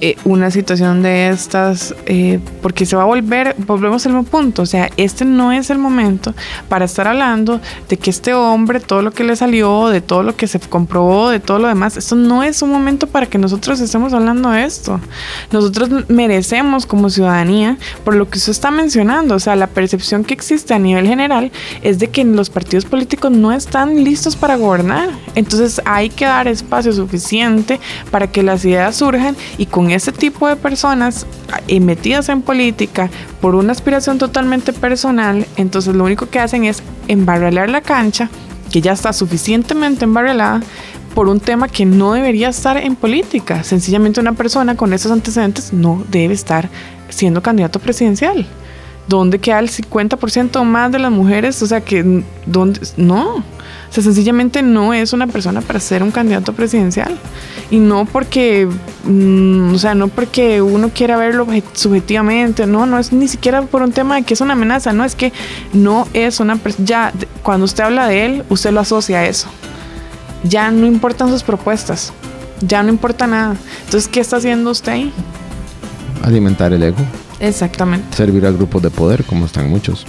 eh, 0.00 0.16
una 0.24 0.50
situación 0.50 1.02
de 1.02 1.28
estas, 1.28 1.94
eh, 2.06 2.38
porque 2.62 2.86
se 2.86 2.94
va 2.94 3.02
a 3.02 3.06
volver, 3.06 3.56
volvemos 3.66 4.06
al 4.06 4.12
mismo 4.12 4.30
punto, 4.30 4.62
o 4.62 4.66
sea, 4.66 4.90
este 4.96 5.24
no 5.24 5.50
es 5.50 5.70
el 5.70 5.78
momento 5.78 6.34
para 6.68 6.84
estar 6.84 7.08
hablando 7.08 7.60
de 7.88 7.96
que 7.96 8.10
este 8.10 8.32
hombre, 8.32 8.78
todo 8.78 9.02
lo 9.02 9.10
que 9.10 9.24
le 9.24 9.34
salió, 9.34 9.88
de 9.88 10.00
todo 10.00 10.22
lo 10.22 10.36
que 10.36 10.46
se 10.46 10.60
comprobó, 10.60 11.30
de 11.30 11.40
todo 11.40 11.58
lo 11.58 11.66
demás, 11.66 11.96
esto 11.96 12.14
no 12.14 12.44
es 12.44 12.62
un 12.62 12.70
momento 12.70 13.08
para 13.08 13.26
que 13.26 13.38
nosotros 13.38 13.80
estemos 13.80 14.12
hablando 14.12 14.50
de 14.50 14.64
esto. 14.64 15.00
Nosotros 15.50 15.88
merecemos 16.08 16.86
como 16.86 17.10
ciudadanía, 17.10 17.76
por 18.04 18.14
lo 18.14 18.28
que 18.30 18.38
usted 18.38 18.52
está 18.52 18.70
mencionando, 18.70 19.34
o 19.34 19.40
sea, 19.40 19.56
la 19.56 19.66
percepción 19.66 20.24
que 20.24 20.34
existe 20.34 20.74
a 20.74 20.78
nivel 20.78 21.08
general 21.08 21.50
es 21.82 21.98
de 21.98 22.08
que 22.08 22.24
los 22.24 22.50
partidos 22.50 22.84
políticos 22.84 23.32
no 23.32 23.52
están 23.52 24.04
listos 24.04 24.36
para 24.36 24.56
gobernar. 24.56 25.10
Entonces 25.34 25.80
hay 25.84 26.08
que 26.08 26.24
dar 26.24 26.46
espacio 26.46 26.92
suficiente 26.92 27.80
para 28.12 28.30
que 28.30 28.42
las 28.42 28.64
ideas 28.64 28.96
surjan 28.96 29.36
y 29.56 29.66
con 29.66 29.87
ese 29.90 30.12
tipo 30.12 30.48
de 30.48 30.56
personas 30.56 31.26
metidas 31.80 32.28
en 32.28 32.42
política 32.42 33.10
por 33.40 33.54
una 33.54 33.72
aspiración 33.72 34.18
totalmente 34.18 34.72
personal, 34.72 35.46
entonces 35.56 35.94
lo 35.94 36.04
único 36.04 36.28
que 36.28 36.38
hacen 36.38 36.64
es 36.64 36.82
embarrelar 37.06 37.70
la 37.70 37.80
cancha, 37.80 38.30
que 38.70 38.80
ya 38.80 38.92
está 38.92 39.12
suficientemente 39.12 40.04
embarrelada, 40.04 40.60
por 41.14 41.28
un 41.28 41.40
tema 41.40 41.68
que 41.68 41.84
no 41.84 42.12
debería 42.12 42.48
estar 42.48 42.76
en 42.76 42.94
política. 42.94 43.64
Sencillamente 43.64 44.20
una 44.20 44.34
persona 44.34 44.76
con 44.76 44.92
esos 44.92 45.10
antecedentes 45.10 45.72
no 45.72 46.04
debe 46.10 46.34
estar 46.34 46.68
siendo 47.08 47.42
candidato 47.42 47.80
presidencial. 47.80 48.46
¿Dónde 49.08 49.38
queda 49.38 49.58
el 49.58 49.70
50% 49.70 50.62
más 50.64 50.92
de 50.92 50.98
las 50.98 51.10
mujeres? 51.10 51.60
O 51.62 51.66
sea, 51.66 51.80
que 51.80 52.22
¿dónde? 52.46 52.80
no. 52.96 53.42
O 53.90 53.92
sea, 53.92 54.02
sencillamente 54.02 54.62
no 54.62 54.92
es 54.92 55.12
una 55.12 55.26
persona 55.26 55.60
para 55.62 55.80
ser 55.80 56.02
un 56.02 56.10
candidato 56.10 56.52
presidencial. 56.52 57.16
Y 57.70 57.78
no 57.78 58.04
porque, 58.04 58.68
mm, 59.04 59.74
o 59.74 59.78
sea, 59.78 59.94
no 59.94 60.08
porque 60.08 60.60
uno 60.62 60.90
quiera 60.90 61.16
verlo 61.16 61.46
subjetivamente, 61.72 62.66
no, 62.66 62.86
no 62.86 62.98
es 62.98 63.12
ni 63.12 63.28
siquiera 63.28 63.62
por 63.62 63.82
un 63.82 63.92
tema 63.92 64.16
de 64.16 64.22
que 64.22 64.34
es 64.34 64.40
una 64.40 64.52
amenaza, 64.52 64.92
no, 64.92 65.04
es 65.04 65.14
que 65.14 65.32
no 65.72 66.06
es 66.12 66.40
una 66.40 66.56
persona, 66.56 66.84
ya 66.86 67.12
cuando 67.42 67.64
usted 67.64 67.84
habla 67.84 68.06
de 68.08 68.26
él, 68.26 68.44
usted 68.48 68.72
lo 68.72 68.80
asocia 68.80 69.18
a 69.18 69.26
eso. 69.26 69.48
Ya 70.44 70.70
no 70.70 70.86
importan 70.86 71.28
sus 71.30 71.42
propuestas, 71.42 72.12
ya 72.60 72.82
no 72.82 72.90
importa 72.90 73.26
nada. 73.26 73.56
Entonces, 73.84 74.08
¿qué 74.08 74.20
está 74.20 74.36
haciendo 74.36 74.70
usted 74.70 74.92
ahí? 74.92 75.12
Alimentar 76.22 76.72
el 76.72 76.82
ego. 76.82 76.98
Exactamente. 77.40 78.16
Servir 78.16 78.46
a 78.46 78.50
grupos 78.50 78.82
de 78.82 78.90
poder, 78.90 79.24
como 79.24 79.46
están 79.46 79.68
muchos. 79.68 80.06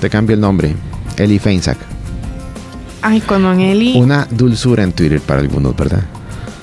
Te 0.00 0.08
cambio 0.08 0.34
el 0.34 0.40
nombre, 0.40 0.76
Eli 1.16 1.38
Feinsack. 1.38 1.97
Ay, 3.02 3.20
con 3.20 3.42
Don 3.42 3.60
Eli. 3.60 3.96
Una 3.96 4.26
dulzura 4.30 4.82
en 4.82 4.92
Twitter 4.92 5.20
para 5.20 5.40
algunos, 5.40 5.76
¿verdad? 5.76 6.02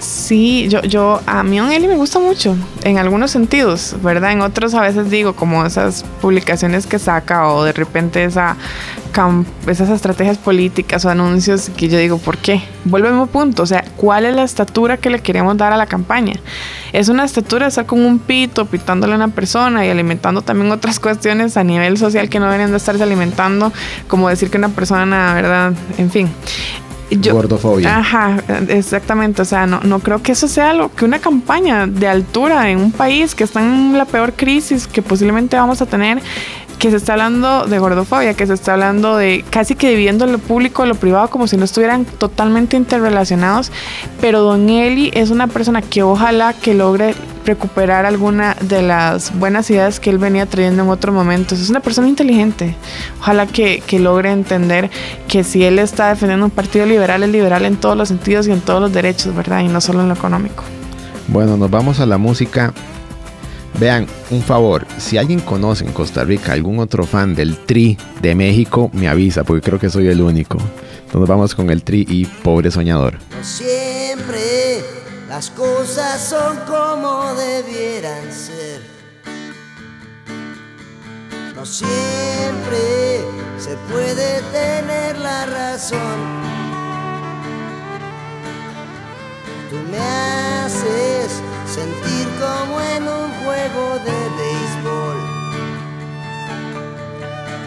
Sí, 0.06 0.68
yo, 0.70 0.82
yo, 0.84 1.22
a 1.26 1.44
Don 1.44 1.72
Eli 1.72 1.88
me 1.88 1.96
gusta 1.96 2.20
mucho, 2.20 2.56
en 2.84 3.00
algunos 3.00 3.32
sentidos, 3.32 3.96
¿verdad? 4.04 4.32
En 4.32 4.42
otros 4.42 4.74
a 4.76 4.82
veces 4.82 5.10
digo, 5.10 5.36
como 5.36 5.66
esas 5.66 6.04
publicaciones 6.22 6.86
que 6.86 7.00
saca 7.00 7.50
o 7.50 7.64
de 7.64 7.74
repente 7.74 8.24
esa 8.24 8.56
esas 9.68 9.90
estrategias 9.90 10.38
políticas 10.38 11.06
o 11.06 11.10
anuncios 11.10 11.72
que 11.78 11.88
yo 11.88 11.98
digo, 11.98 12.18
¿por 12.18 12.38
qué? 12.38 12.62
Vuelve 12.84 13.08
al 13.08 13.14
mismo 13.14 13.28
punto, 13.28 13.64
o 13.64 13.66
sea, 13.66 13.86
¿cuál 13.96 14.26
es 14.26 14.36
la 14.36 14.44
estatura 14.44 14.98
que 14.98 15.10
le 15.10 15.20
queremos 15.20 15.56
dar 15.56 15.72
a 15.72 15.78
la 15.78 15.86
campaña? 15.86 16.34
Es 16.92 17.08
una 17.08 17.24
estatura 17.24 17.66
de 17.66 17.70
estar 17.70 17.86
con 17.86 18.02
un 18.02 18.20
pito, 18.20 18.66
pitándole 18.66 19.14
a 19.14 19.16
una 19.16 19.30
persona 19.30 19.86
y 19.86 19.90
alimentando 19.90 20.42
también 20.42 20.72
otras 20.72 21.00
cuestiones 21.00 21.56
a 21.56 21.64
nivel 21.64 21.98
social 21.98 22.30
que 22.30 22.40
no 22.40 22.46
deberían 22.46 22.72
de 22.72 22.78
estarse 22.78 23.04
alimentando, 23.04 23.72
como 24.10 24.28
decir 24.28 24.50
que 24.50 24.58
una 24.58 24.70
persona, 24.70 25.34
¿verdad? 25.34 25.74
En 25.98 26.12
fin. 26.12 26.30
Gordofobia. 27.12 27.98
Ajá, 27.98 28.38
exactamente. 28.68 29.42
O 29.42 29.46
sea, 29.46 29.66
no, 29.68 29.80
no 29.82 30.00
creo 30.00 30.22
que 30.22 30.32
eso 30.32 30.48
sea 30.48 30.74
lo 30.74 30.94
que 30.94 31.06
una 31.06 31.20
campaña 31.20 31.88
de 31.88 32.08
altura 32.08 32.70
en 32.70 32.80
un 32.80 32.92
país 32.92 33.36
que 33.36 33.44
está 33.44 33.62
en 33.62 33.98
la 33.98 34.06
peor 34.06 34.34
crisis 34.34 34.88
que 34.88 35.02
posiblemente 35.02 35.56
vamos 35.56 35.82
a 35.82 35.86
tener 35.86 36.22
que 36.78 36.92
se 36.92 36.98
está 36.98 37.14
hablando 37.14 37.66
de 37.66 37.80
gordofobia, 37.80 38.34
que 38.34 38.46
se 38.48 38.54
está 38.54 38.74
hablando 38.74 39.18
de 39.18 39.44
casi 39.50 39.76
que 39.76 39.90
dividiendo 39.90 40.26
lo 40.26 40.38
público 40.38 40.86
y 40.86 40.88
lo 40.88 40.96
privado 40.96 41.30
como 41.30 41.48
si 41.48 41.58
no 41.58 41.66
estuvieran 41.66 42.06
totalmente 42.06 42.78
interrelacionados, 42.78 43.72
pero 44.22 44.42
Don 44.42 44.70
Eli 44.70 45.12
es 45.14 45.30
una 45.30 45.48
persona 45.48 45.82
que 45.82 46.04
ojalá 46.04 46.54
que 46.54 46.74
logre 46.74 47.16
recuperar 47.46 48.06
alguna 48.06 48.56
de 48.62 48.82
las 48.82 49.38
buenas 49.38 49.70
ideas 49.70 50.00
que 50.00 50.10
él 50.10 50.18
venía 50.18 50.46
trayendo 50.48 50.84
en 50.84 50.90
otros 50.90 51.14
momentos. 51.14 51.60
Es 51.60 51.70
una 51.70 51.80
persona 51.80 52.08
inteligente. 52.08 52.76
Ojalá 53.20 53.46
que, 53.46 53.84
que 53.86 54.00
logre 54.00 54.32
entender 54.32 54.90
que 55.28 55.44
si 55.44 55.64
él 55.64 55.78
está 55.80 56.10
defendiendo 56.10 56.46
un 56.46 56.52
partido 56.52 56.86
liberal, 56.86 57.24
es 57.24 57.30
liberal 57.30 57.66
en 57.66 57.78
todos 57.78 57.96
los 57.96 58.08
sentidos 58.08 58.48
y 58.48 58.52
en 58.52 58.62
todos 58.62 58.82
los 58.82 58.92
derechos, 58.92 59.36
¿verdad? 59.36 59.62
Y 59.62 59.68
no 59.68 59.80
solo 59.80 60.02
en 60.02 60.08
lo 60.08 60.16
económico. 60.16 60.64
Bueno, 61.28 61.58
nos 61.58 61.70
vamos 61.70 62.00
a 62.00 62.06
la 62.06 62.18
música 62.18 62.74
Vean, 63.78 64.08
un 64.32 64.42
favor, 64.42 64.88
si 64.98 65.18
alguien 65.18 65.42
conoce 65.42 65.84
en 65.84 65.92
Costa 65.92 66.24
Rica 66.24 66.54
algún 66.54 66.80
otro 66.80 67.06
fan 67.06 67.36
del 67.36 67.58
Tri 67.58 67.98
de 68.22 68.34
México, 68.34 68.90
me 68.94 69.10
avisa, 69.10 69.44
porque 69.44 69.62
creo 69.62 69.80
que 69.80 69.90
soy 69.90 70.08
el 70.08 70.22
único. 70.22 70.58
Entonces 71.06 71.30
vamos 71.30 71.56
con 71.56 71.70
el 71.70 71.84
Tri 71.84 72.06
y 72.08 72.26
Pobre 72.26 72.72
Soñador. 72.72 73.20
No 73.36 73.44
siempre 73.44 74.82
las 75.28 75.50
cosas 75.50 76.22
son 76.22 76.58
como 76.66 77.34
debieran 77.36 78.32
ser. 78.32 78.82
No 81.54 81.66
siempre 81.66 83.20
se 83.58 83.76
puede 83.92 84.42
tener 84.54 85.18
la 85.18 85.46
razón. 85.48 86.46
Tú 89.70 89.76
me 89.92 89.98
haces 89.98 91.42
sentir 91.68 92.28
como 92.40 92.82
en 92.82 93.08
un 93.08 93.32
juego 93.44 94.00
de 94.00 94.30
béisbol. 94.38 95.18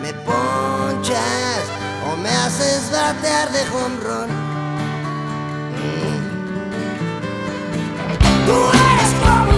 Me 0.03 0.13
ponchas 0.25 1.65
o 2.11 2.17
me 2.17 2.31
haces 2.31 2.91
batear 2.91 3.51
de 3.53 3.63
home 3.73 3.97
run. 4.03 4.31
Mm. 5.77 6.21
Tú 8.47 8.57
eres 8.93 9.13
como 9.23 9.58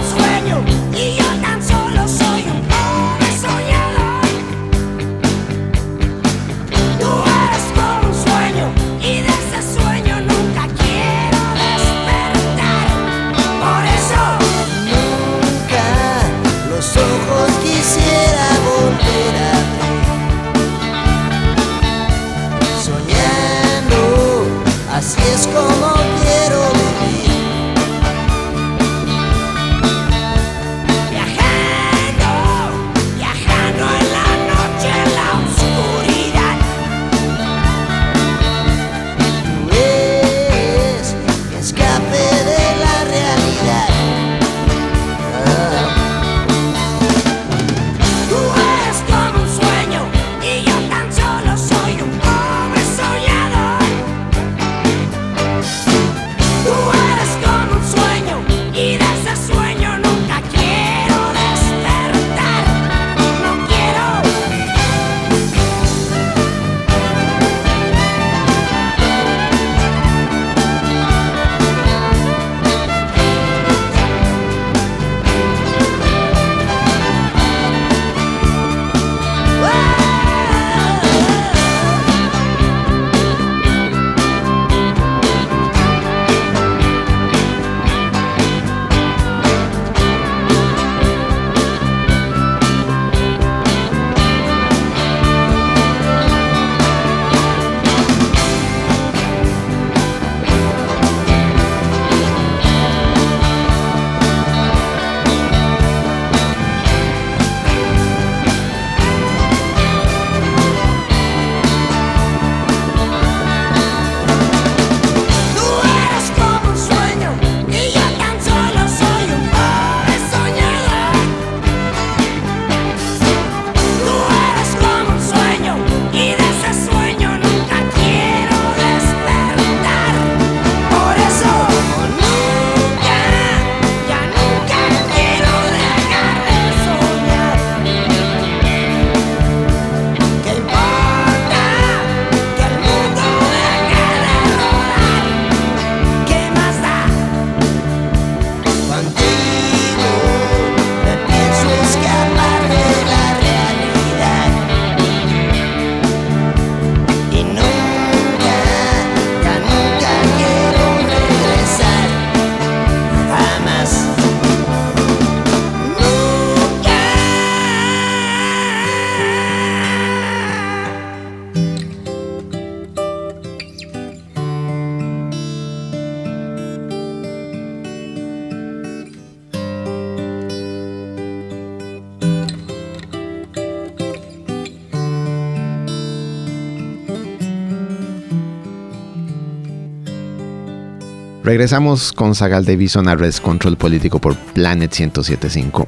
Regresamos 191.43 192.13
con 192.13 192.35
Sagal 192.35 192.65
Davison 192.65 193.07
a 193.07 193.15
Res 193.15 193.41
Control 193.41 193.75
Político 193.75 194.19
por 194.19 194.35
Planet 194.35 194.91
1075. 194.91 195.87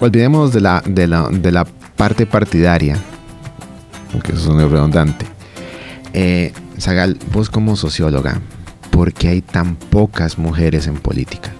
Olvidemos 0.00 0.52
de 0.52 0.60
la, 0.60 0.82
de 0.84 1.06
la, 1.06 1.30
de 1.30 1.52
la 1.52 1.64
parte 1.64 2.26
partidaria, 2.26 2.98
aunque 4.12 4.32
eso 4.32 4.60
es 4.60 4.70
redundante. 4.70 5.24
Eh, 6.12 6.52
Sagal, 6.76 7.18
vos 7.32 7.48
como 7.48 7.76
socióloga, 7.76 8.42
¿por 8.90 9.14
qué 9.14 9.28
hay 9.28 9.40
tan 9.40 9.76
pocas 9.76 10.36
mujeres 10.36 10.86
en 10.86 10.96
política? 10.96 11.50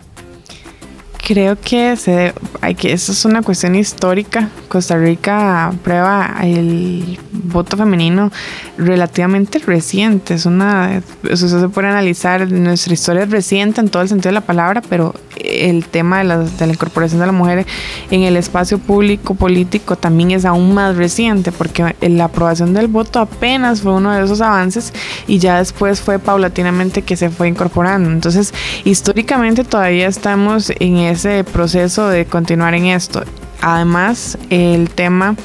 Creo 1.26 1.56
que 1.58 1.96
se 1.96 2.34
hay 2.60 2.74
que 2.74 2.92
eso 2.92 3.12
es 3.12 3.24
una 3.24 3.40
cuestión 3.40 3.74
histórica. 3.74 4.50
Costa 4.68 4.98
Rica 4.98 5.72
prueba 5.82 6.36
el 6.42 7.18
voto 7.32 7.78
femenino 7.78 8.30
relativamente 8.76 9.58
reciente. 9.60 10.34
Es 10.34 10.44
una 10.44 11.00
eso 11.28 11.48
se 11.48 11.68
puede 11.70 11.88
analizar 11.88 12.50
nuestra 12.50 12.92
historia 12.92 13.24
reciente 13.24 13.80
en 13.80 13.88
todo 13.88 14.02
el 14.02 14.08
sentido 14.10 14.28
de 14.30 14.34
la 14.34 14.40
palabra, 14.42 14.82
pero 14.86 15.14
el 15.44 15.86
tema 15.86 16.18
de 16.18 16.24
la, 16.24 16.38
de 16.38 16.66
la 16.66 16.72
incorporación 16.72 17.20
de 17.20 17.26
la 17.26 17.32
mujer 17.32 17.66
en 18.10 18.22
el 18.22 18.36
espacio 18.36 18.78
público 18.78 19.34
político 19.34 19.96
también 19.96 20.30
es 20.32 20.44
aún 20.44 20.74
más 20.74 20.96
reciente, 20.96 21.52
porque 21.52 21.94
la 22.00 22.24
aprobación 22.24 22.74
del 22.74 22.88
voto 22.88 23.20
apenas 23.20 23.82
fue 23.82 23.92
uno 23.92 24.12
de 24.12 24.24
esos 24.24 24.40
avances 24.40 24.92
y 25.26 25.38
ya 25.38 25.58
después 25.58 26.00
fue 26.00 26.18
paulatinamente 26.18 27.02
que 27.02 27.16
se 27.16 27.30
fue 27.30 27.48
incorporando. 27.48 28.10
Entonces, 28.10 28.52
históricamente 28.84 29.64
todavía 29.64 30.06
estamos 30.06 30.72
en 30.78 30.96
ese 30.98 31.44
proceso 31.44 32.08
de 32.08 32.26
continuar 32.26 32.74
en 32.74 32.86
esto. 32.86 33.24
Además, 33.60 34.36
el 34.50 34.90
tema 34.90 35.36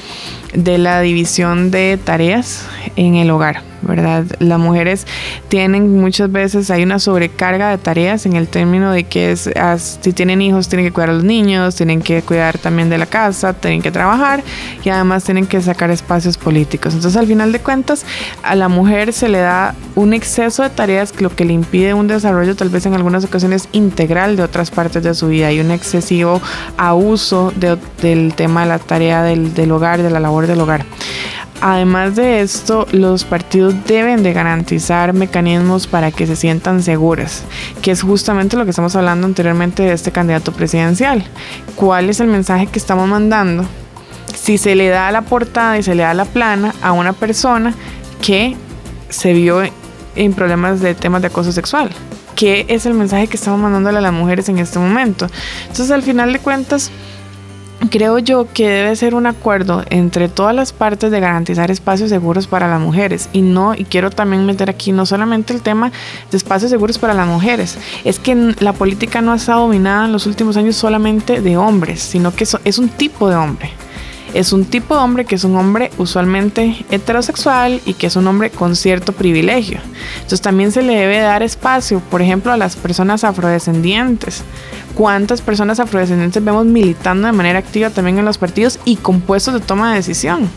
de 0.52 0.78
la 0.78 1.00
división 1.00 1.70
de 1.70 1.98
tareas 2.02 2.66
en 2.96 3.14
el 3.14 3.30
hogar. 3.30 3.69
¿Verdad? 3.82 4.24
Las 4.38 4.58
mujeres 4.58 5.06
tienen 5.48 6.00
muchas 6.00 6.30
veces, 6.30 6.70
hay 6.70 6.82
una 6.82 6.98
sobrecarga 6.98 7.70
de 7.70 7.78
tareas 7.78 8.26
en 8.26 8.34
el 8.34 8.48
término 8.48 8.92
de 8.92 9.04
que 9.04 9.32
es, 9.32 9.50
si 10.00 10.12
tienen 10.12 10.42
hijos 10.42 10.68
tienen 10.68 10.86
que 10.86 10.92
cuidar 10.92 11.10
a 11.10 11.12
los 11.14 11.24
niños, 11.24 11.76
tienen 11.76 12.02
que 12.02 12.22
cuidar 12.22 12.58
también 12.58 12.90
de 12.90 12.98
la 12.98 13.06
casa, 13.06 13.52
tienen 13.52 13.82
que 13.82 13.90
trabajar 13.90 14.42
y 14.84 14.88
además 14.88 15.24
tienen 15.24 15.46
que 15.46 15.60
sacar 15.60 15.90
espacios 15.90 16.36
políticos. 16.36 16.94
Entonces 16.94 17.18
al 17.18 17.26
final 17.26 17.52
de 17.52 17.60
cuentas 17.60 18.04
a 18.42 18.54
la 18.54 18.68
mujer 18.68 19.12
se 19.12 19.28
le 19.28 19.38
da 19.38 19.74
un 19.94 20.12
exceso 20.12 20.62
de 20.62 20.70
tareas, 20.70 21.20
lo 21.20 21.34
que 21.34 21.44
le 21.44 21.52
impide 21.52 21.94
un 21.94 22.06
desarrollo 22.06 22.54
tal 22.56 22.68
vez 22.68 22.86
en 22.86 22.94
algunas 22.94 23.24
ocasiones 23.24 23.68
integral 23.72 24.36
de 24.36 24.42
otras 24.42 24.70
partes 24.70 25.02
de 25.02 25.14
su 25.14 25.28
vida 25.28 25.52
y 25.52 25.60
un 25.60 25.70
excesivo 25.70 26.40
abuso 26.76 27.52
del 27.56 28.34
tema 28.34 28.62
de 28.62 28.68
la 28.68 28.78
tarea 28.78 29.22
del, 29.22 29.54
del 29.54 29.72
hogar, 29.72 30.02
de 30.02 30.10
la 30.10 30.20
labor 30.20 30.46
del 30.46 30.60
hogar. 30.60 30.84
Además 31.62 32.16
de 32.16 32.40
esto, 32.40 32.86
los 32.90 33.24
partidos 33.24 33.74
deben 33.86 34.22
de 34.22 34.32
garantizar 34.32 35.12
mecanismos 35.12 35.86
para 35.86 36.10
que 36.10 36.26
se 36.26 36.34
sientan 36.34 36.82
seguras, 36.82 37.44
que 37.82 37.90
es 37.90 38.02
justamente 38.02 38.56
lo 38.56 38.64
que 38.64 38.70
estamos 38.70 38.96
hablando 38.96 39.26
anteriormente 39.26 39.82
de 39.82 39.92
este 39.92 40.10
candidato 40.10 40.52
presidencial. 40.52 41.22
¿Cuál 41.76 42.08
es 42.08 42.20
el 42.20 42.28
mensaje 42.28 42.66
que 42.66 42.78
estamos 42.78 43.06
mandando? 43.06 43.66
Si 44.34 44.56
se 44.56 44.74
le 44.74 44.88
da 44.88 45.10
la 45.12 45.20
portada 45.20 45.76
y 45.76 45.82
se 45.82 45.94
le 45.94 46.02
da 46.02 46.14
la 46.14 46.24
plana 46.24 46.74
a 46.80 46.92
una 46.92 47.12
persona 47.12 47.74
que 48.22 48.56
se 49.10 49.34
vio 49.34 49.62
en 50.16 50.32
problemas 50.32 50.80
de 50.80 50.94
temas 50.94 51.20
de 51.20 51.28
acoso 51.28 51.52
sexual. 51.52 51.90
¿Qué 52.36 52.64
es 52.68 52.86
el 52.86 52.94
mensaje 52.94 53.26
que 53.26 53.36
estamos 53.36 53.60
mandándole 53.60 53.98
a 53.98 54.00
las 54.00 54.14
mujeres 54.14 54.48
en 54.48 54.58
este 54.58 54.78
momento? 54.78 55.26
Entonces, 55.62 55.90
al 55.90 56.02
final 56.02 56.32
de 56.32 56.38
cuentas, 56.38 56.90
creo 57.88 58.18
yo 58.18 58.46
que 58.52 58.68
debe 58.68 58.96
ser 58.96 59.14
un 59.14 59.26
acuerdo 59.26 59.84
entre 59.90 60.28
todas 60.28 60.54
las 60.54 60.72
partes 60.72 61.10
de 61.10 61.20
garantizar 61.20 61.70
espacios 61.70 62.10
seguros 62.10 62.46
para 62.46 62.68
las 62.68 62.80
mujeres. 62.80 63.28
Y 63.32 63.42
no 63.42 63.74
y 63.74 63.84
quiero 63.84 64.10
también 64.10 64.46
meter 64.46 64.68
aquí 64.68 64.92
no 64.92 65.06
solamente 65.06 65.52
el 65.52 65.62
tema 65.62 65.92
de 66.30 66.36
espacios 66.36 66.70
seguros 66.70 66.98
para 66.98 67.14
las 67.14 67.26
mujeres 67.26 67.78
es 68.04 68.18
que 68.18 68.54
la 68.60 68.72
política 68.72 69.20
no 69.20 69.34
está 69.34 69.54
dominada 69.54 70.06
en 70.06 70.12
los 70.12 70.26
últimos 70.26 70.56
años 70.56 70.76
solamente 70.76 71.40
de 71.40 71.56
hombres 71.56 72.00
sino 72.00 72.34
que 72.34 72.44
es 72.64 72.78
un 72.78 72.88
tipo 72.88 73.28
de 73.28 73.36
hombre 73.36 73.70
es 74.34 74.52
un 74.52 74.64
tipo 74.64 74.94
de 74.94 75.02
hombre 75.02 75.24
que 75.24 75.34
es 75.34 75.44
un 75.44 75.56
hombre 75.56 75.90
usualmente 75.98 76.84
heterosexual 76.90 77.80
y 77.84 77.94
que 77.94 78.06
es 78.06 78.16
un 78.16 78.26
hombre 78.26 78.50
con 78.50 78.76
cierto 78.76 79.12
privilegio. 79.12 79.80
Entonces 80.14 80.40
también 80.40 80.72
se 80.72 80.82
le 80.82 80.94
debe 80.94 81.18
dar 81.20 81.42
espacio, 81.42 82.00
por 82.00 82.22
ejemplo, 82.22 82.52
a 82.52 82.56
las 82.56 82.76
personas 82.76 83.24
afrodescendientes, 83.24 84.42
cuántas 84.94 85.40
personas 85.40 85.80
afrodescendientes 85.80 86.44
vemos 86.44 86.66
militando 86.66 87.26
de 87.26 87.32
manera 87.32 87.58
activa 87.58 87.90
también 87.90 88.18
en 88.18 88.24
los 88.24 88.38
partidos 88.38 88.78
y 88.84 88.96
con 88.96 89.20
puestos 89.20 89.54
de 89.54 89.60
toma 89.60 89.90
de 89.90 89.96
decisión. 89.96 90.48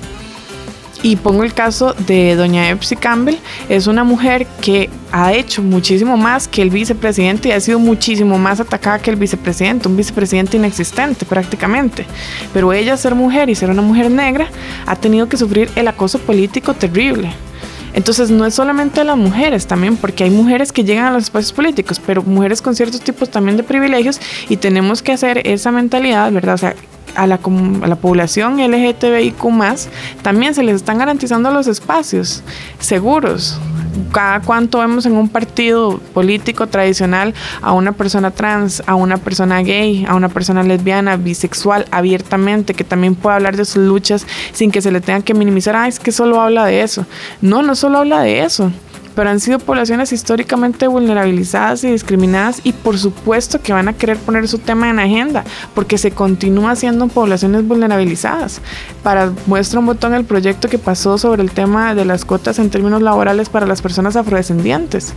Y 1.04 1.18
pongo 1.18 1.44
el 1.44 1.54
caso 1.54 1.94
de 2.08 2.36
doña 2.38 2.70
Epsi 2.70 2.96
Campbell, 2.96 3.36
es 3.68 3.88
una 3.88 4.06
mujer 4.06 4.48
que 4.62 4.90
ha 5.12 5.34
hecho 5.34 5.62
muchísimo 5.62 6.16
más 6.16 6.48
que 6.48 6.62
el 6.62 6.70
vicepresidente 6.70 7.50
y 7.50 7.52
ha 7.52 7.60
sido 7.60 7.78
muchísimo 7.78 8.40
más 8.40 8.62
atacada 8.62 9.00
que 9.00 9.12
el 9.12 9.18
vicepresidente, 9.18 9.90
un 9.90 9.98
vicepresidente 9.98 10.56
inexistente 10.56 11.26
prácticamente. 11.26 12.06
Pero 12.54 12.72
ella 12.72 12.96
ser 12.96 13.16
mujer 13.16 13.50
y 13.50 13.56
ser 13.56 13.70
una 13.70 13.82
mujer 13.82 14.10
negra 14.10 14.48
ha 14.86 14.96
tenido 14.96 15.28
que 15.28 15.36
sufrir 15.36 15.70
el 15.76 15.90
acoso 15.90 16.20
político 16.20 16.74
terrible. 16.74 17.34
Entonces 17.94 18.32
no 18.32 18.46
es 18.46 18.56
solamente 18.56 19.04
las 19.04 19.18
mujeres 19.18 19.68
también, 19.68 19.98
porque 19.98 20.24
hay 20.24 20.30
mujeres 20.30 20.72
que 20.72 20.86
llegan 20.86 21.06
a 21.06 21.12
los 21.12 21.24
espacios 21.24 21.52
políticos, 21.52 22.02
pero 22.04 22.24
mujeres 22.24 22.62
con 22.62 22.76
ciertos 22.76 23.02
tipos 23.02 23.30
también 23.30 23.58
de 23.58 23.64
privilegios 23.64 24.22
y 24.48 24.56
tenemos 24.56 25.04
que 25.04 25.12
hacer 25.12 25.46
esa 25.46 25.72
mentalidad, 25.72 26.32
¿verdad? 26.32 26.56
O 26.56 26.58
sea, 26.58 26.76
a 27.16 27.28
la, 27.28 27.40
a 27.82 27.88
la 27.88 27.96
población 27.96 28.58
LGTBIQ 28.58 29.38
también 30.22 30.54
se 30.54 30.64
les 30.64 30.76
están 30.76 30.98
garantizando 30.98 31.52
los 31.52 31.68
espacios 31.68 32.44
seguros, 32.80 33.60
cada 34.12 34.42
cuánto 34.42 34.80
vemos 34.80 35.06
en 35.06 35.14
un 35.14 35.30
partido 35.30 36.00
político 36.14 36.68
tradicional 36.68 37.34
a 37.62 37.74
una 37.74 37.92
persona 37.92 38.32
trans, 38.32 38.84
a 38.86 38.96
una 38.96 39.18
persona 39.18 39.62
gay, 39.62 40.06
a 40.08 40.16
una 40.16 40.30
persona 40.30 40.64
lesbiana, 40.64 41.18
bisexual, 41.18 41.86
abiertamente, 41.92 42.74
que 42.74 42.84
también 42.84 43.16
puede 43.16 43.36
hablar 43.36 43.58
de 43.58 43.66
sus 43.66 43.84
luchas 43.84 44.26
sin 44.52 44.72
que 44.72 44.82
se 44.82 44.92
le 44.92 45.02
tenga 45.02 45.22
que 45.22 45.34
minimizar, 45.34 45.76
ah, 45.76 45.88
es 45.88 46.00
que 46.00 46.12
solo 46.12 46.42
habla 46.42 46.66
de 46.66 46.82
eso. 46.82 47.06
No, 47.42 47.62
no 47.62 47.76
solo 47.76 48.00
habla 48.00 48.22
de 48.22 48.44
eso 48.44 48.72
pero 49.16 49.30
han 49.30 49.40
sido 49.40 49.60
poblaciones 49.60 50.12
históricamente 50.12 50.88
vulnerabilizadas 50.88 51.84
y 51.84 51.92
discriminadas 51.92 52.62
y 52.64 52.74
por 52.74 52.98
supuesto 52.98 53.62
que 53.62 53.74
van 53.74 53.88
a 53.88 53.94
querer 53.94 54.18
poner 54.18 54.48
su 54.48 54.60
tema 54.60 54.90
en 54.90 55.00
agenda 55.00 55.44
porque 55.74 55.98
se 55.98 56.12
continúa 56.12 56.76
siendo 56.76 57.08
poblaciones 57.08 57.68
vulnerabilizadas. 57.68 58.62
Para 59.04 59.32
muestra 59.46 59.80
un 59.80 59.86
botón 59.86 60.14
el 60.14 60.26
proyecto 60.26 60.70
que 60.70 60.78
pasó 60.78 61.18
sobre 61.18 61.44
el 61.44 61.52
tema 61.52 61.96
de 61.96 62.06
las 62.06 62.26
cuotas 62.26 62.60
en 62.60 62.70
términos 62.70 63.02
laborales 63.02 63.50
para 63.50 63.66
las 63.66 63.82
personas 63.82 64.16
afrodescendientes 64.16 65.14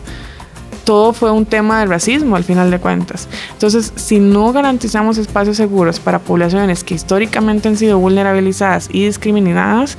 todo 0.87 1.13
fue 1.13 1.33
un 1.33 1.45
tema 1.45 1.81
de 1.81 1.87
racismo 1.87 2.37
al 2.37 2.45
final 2.45 2.71
de 2.71 2.79
cuentas. 2.79 3.29
Entonces, 3.53 3.93
si 3.97 4.21
no 4.21 4.53
garantizamos 4.53 5.19
espacios 5.19 5.57
seguros 5.57 5.99
para 5.99 6.21
poblaciones 6.21 6.85
que 6.85 6.95
históricamente 6.95 7.69
han 7.69 7.77
sido 7.77 7.99
vulnerabilizadas 7.99 8.89
y 8.93 9.05
discriminadas, 9.05 9.99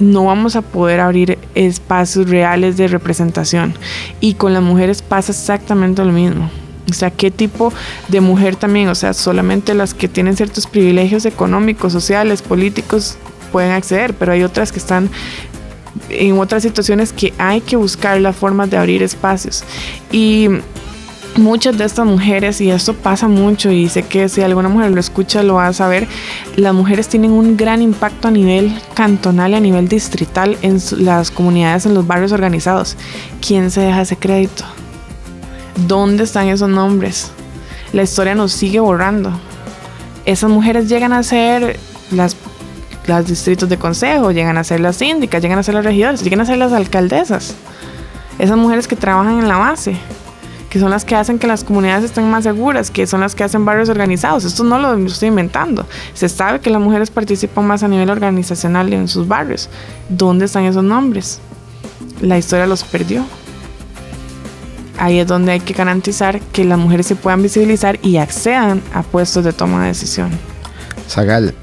no 0.00 0.24
vamos 0.24 0.56
a 0.56 0.62
poder 0.62 1.00
abrir 1.00 1.38
espacios 1.54 2.28
reales 2.28 2.76
de 2.76 2.88
representación. 2.88 3.74
Y 4.20 4.34
con 4.34 4.52
las 4.52 4.62
mujeres 4.62 5.02
pasa 5.02 5.32
exactamente 5.32 6.04
lo 6.04 6.12
mismo. 6.12 6.50
O 6.90 6.92
sea, 6.92 7.10
¿qué 7.10 7.30
tipo 7.30 7.72
de 8.08 8.20
mujer 8.20 8.56
también? 8.56 8.88
O 8.88 8.94
sea, 8.94 9.14
solamente 9.14 9.74
las 9.74 9.94
que 9.94 10.08
tienen 10.08 10.36
ciertos 10.36 10.66
privilegios 10.66 11.24
económicos, 11.24 11.92
sociales, 11.92 12.42
políticos 12.42 13.16
pueden 13.52 13.70
acceder, 13.70 14.14
pero 14.14 14.32
hay 14.32 14.42
otras 14.42 14.70
que 14.70 14.78
están 14.78 15.08
en 16.10 16.38
otras 16.38 16.62
situaciones 16.62 17.12
que 17.12 17.32
hay 17.38 17.60
que 17.60 17.76
buscar 17.76 18.20
las 18.20 18.36
formas 18.36 18.70
de 18.70 18.76
abrir 18.76 19.02
espacios. 19.02 19.64
Y 20.12 20.48
muchas 21.36 21.76
de 21.76 21.84
estas 21.84 22.06
mujeres, 22.06 22.60
y 22.60 22.70
esto 22.70 22.94
pasa 22.94 23.28
mucho, 23.28 23.70
y 23.70 23.88
sé 23.88 24.04
que 24.04 24.28
si 24.28 24.42
alguna 24.42 24.68
mujer 24.68 24.90
lo 24.90 25.00
escucha 25.00 25.42
lo 25.42 25.54
va 25.54 25.68
a 25.68 25.72
saber, 25.72 26.08
las 26.56 26.74
mujeres 26.74 27.08
tienen 27.08 27.32
un 27.32 27.56
gran 27.56 27.82
impacto 27.82 28.28
a 28.28 28.30
nivel 28.30 28.76
cantonal 28.94 29.52
y 29.52 29.54
a 29.54 29.60
nivel 29.60 29.88
distrital 29.88 30.56
en 30.62 30.78
las 30.98 31.30
comunidades, 31.30 31.86
en 31.86 31.94
los 31.94 32.06
barrios 32.06 32.32
organizados. 32.32 32.96
¿Quién 33.46 33.70
se 33.70 33.80
deja 33.80 34.02
ese 34.02 34.16
crédito? 34.16 34.64
¿Dónde 35.86 36.24
están 36.24 36.48
esos 36.48 36.68
nombres? 36.68 37.30
La 37.92 38.02
historia 38.02 38.34
nos 38.34 38.52
sigue 38.52 38.80
borrando. 38.80 39.32
Esas 40.24 40.50
mujeres 40.50 40.88
llegan 40.88 41.12
a 41.12 41.22
ser 41.22 41.78
las, 42.10 42.36
las 43.06 43.26
distritos 43.26 43.68
de 43.68 43.76
consejo, 43.76 44.30
llegan 44.30 44.56
a 44.56 44.64
ser 44.64 44.80
las 44.80 44.96
síndicas, 44.96 45.42
llegan 45.42 45.58
a 45.58 45.62
ser 45.62 45.74
las 45.74 45.84
regidores, 45.84 46.22
llegan 46.22 46.40
a 46.40 46.46
ser 46.46 46.58
las 46.58 46.72
alcaldesas. 46.72 47.54
Esas 48.38 48.56
mujeres 48.56 48.88
que 48.88 48.96
trabajan 48.96 49.38
en 49.38 49.48
la 49.48 49.58
base 49.58 49.96
que 50.74 50.80
son 50.80 50.90
las 50.90 51.04
que 51.04 51.14
hacen 51.14 51.38
que 51.38 51.46
las 51.46 51.62
comunidades 51.62 52.06
estén 52.06 52.28
más 52.28 52.42
seguras, 52.42 52.90
que 52.90 53.06
son 53.06 53.20
las 53.20 53.36
que 53.36 53.44
hacen 53.44 53.64
barrios 53.64 53.88
organizados. 53.90 54.44
Esto 54.44 54.64
no 54.64 54.80
lo 54.80 54.96
estoy 55.06 55.28
inventando. 55.28 55.86
Se 56.14 56.28
sabe 56.28 56.58
que 56.58 56.68
las 56.68 56.82
mujeres 56.82 57.12
participan 57.12 57.64
más 57.64 57.84
a 57.84 57.88
nivel 57.88 58.10
organizacional 58.10 58.92
en 58.92 59.06
sus 59.06 59.28
barrios. 59.28 59.68
¿Dónde 60.08 60.46
están 60.46 60.64
esos 60.64 60.82
nombres? 60.82 61.38
La 62.20 62.38
historia 62.38 62.66
los 62.66 62.82
perdió. 62.82 63.24
Ahí 64.98 65.20
es 65.20 65.28
donde 65.28 65.52
hay 65.52 65.60
que 65.60 65.74
garantizar 65.74 66.40
que 66.40 66.64
las 66.64 66.76
mujeres 66.76 67.06
se 67.06 67.14
puedan 67.14 67.40
visibilizar 67.40 68.00
y 68.02 68.16
accedan 68.16 68.82
a 68.92 69.04
puestos 69.04 69.44
de 69.44 69.52
toma 69.52 69.82
de 69.82 69.88
decisión. 69.90 70.30
Zagal, 71.08 71.54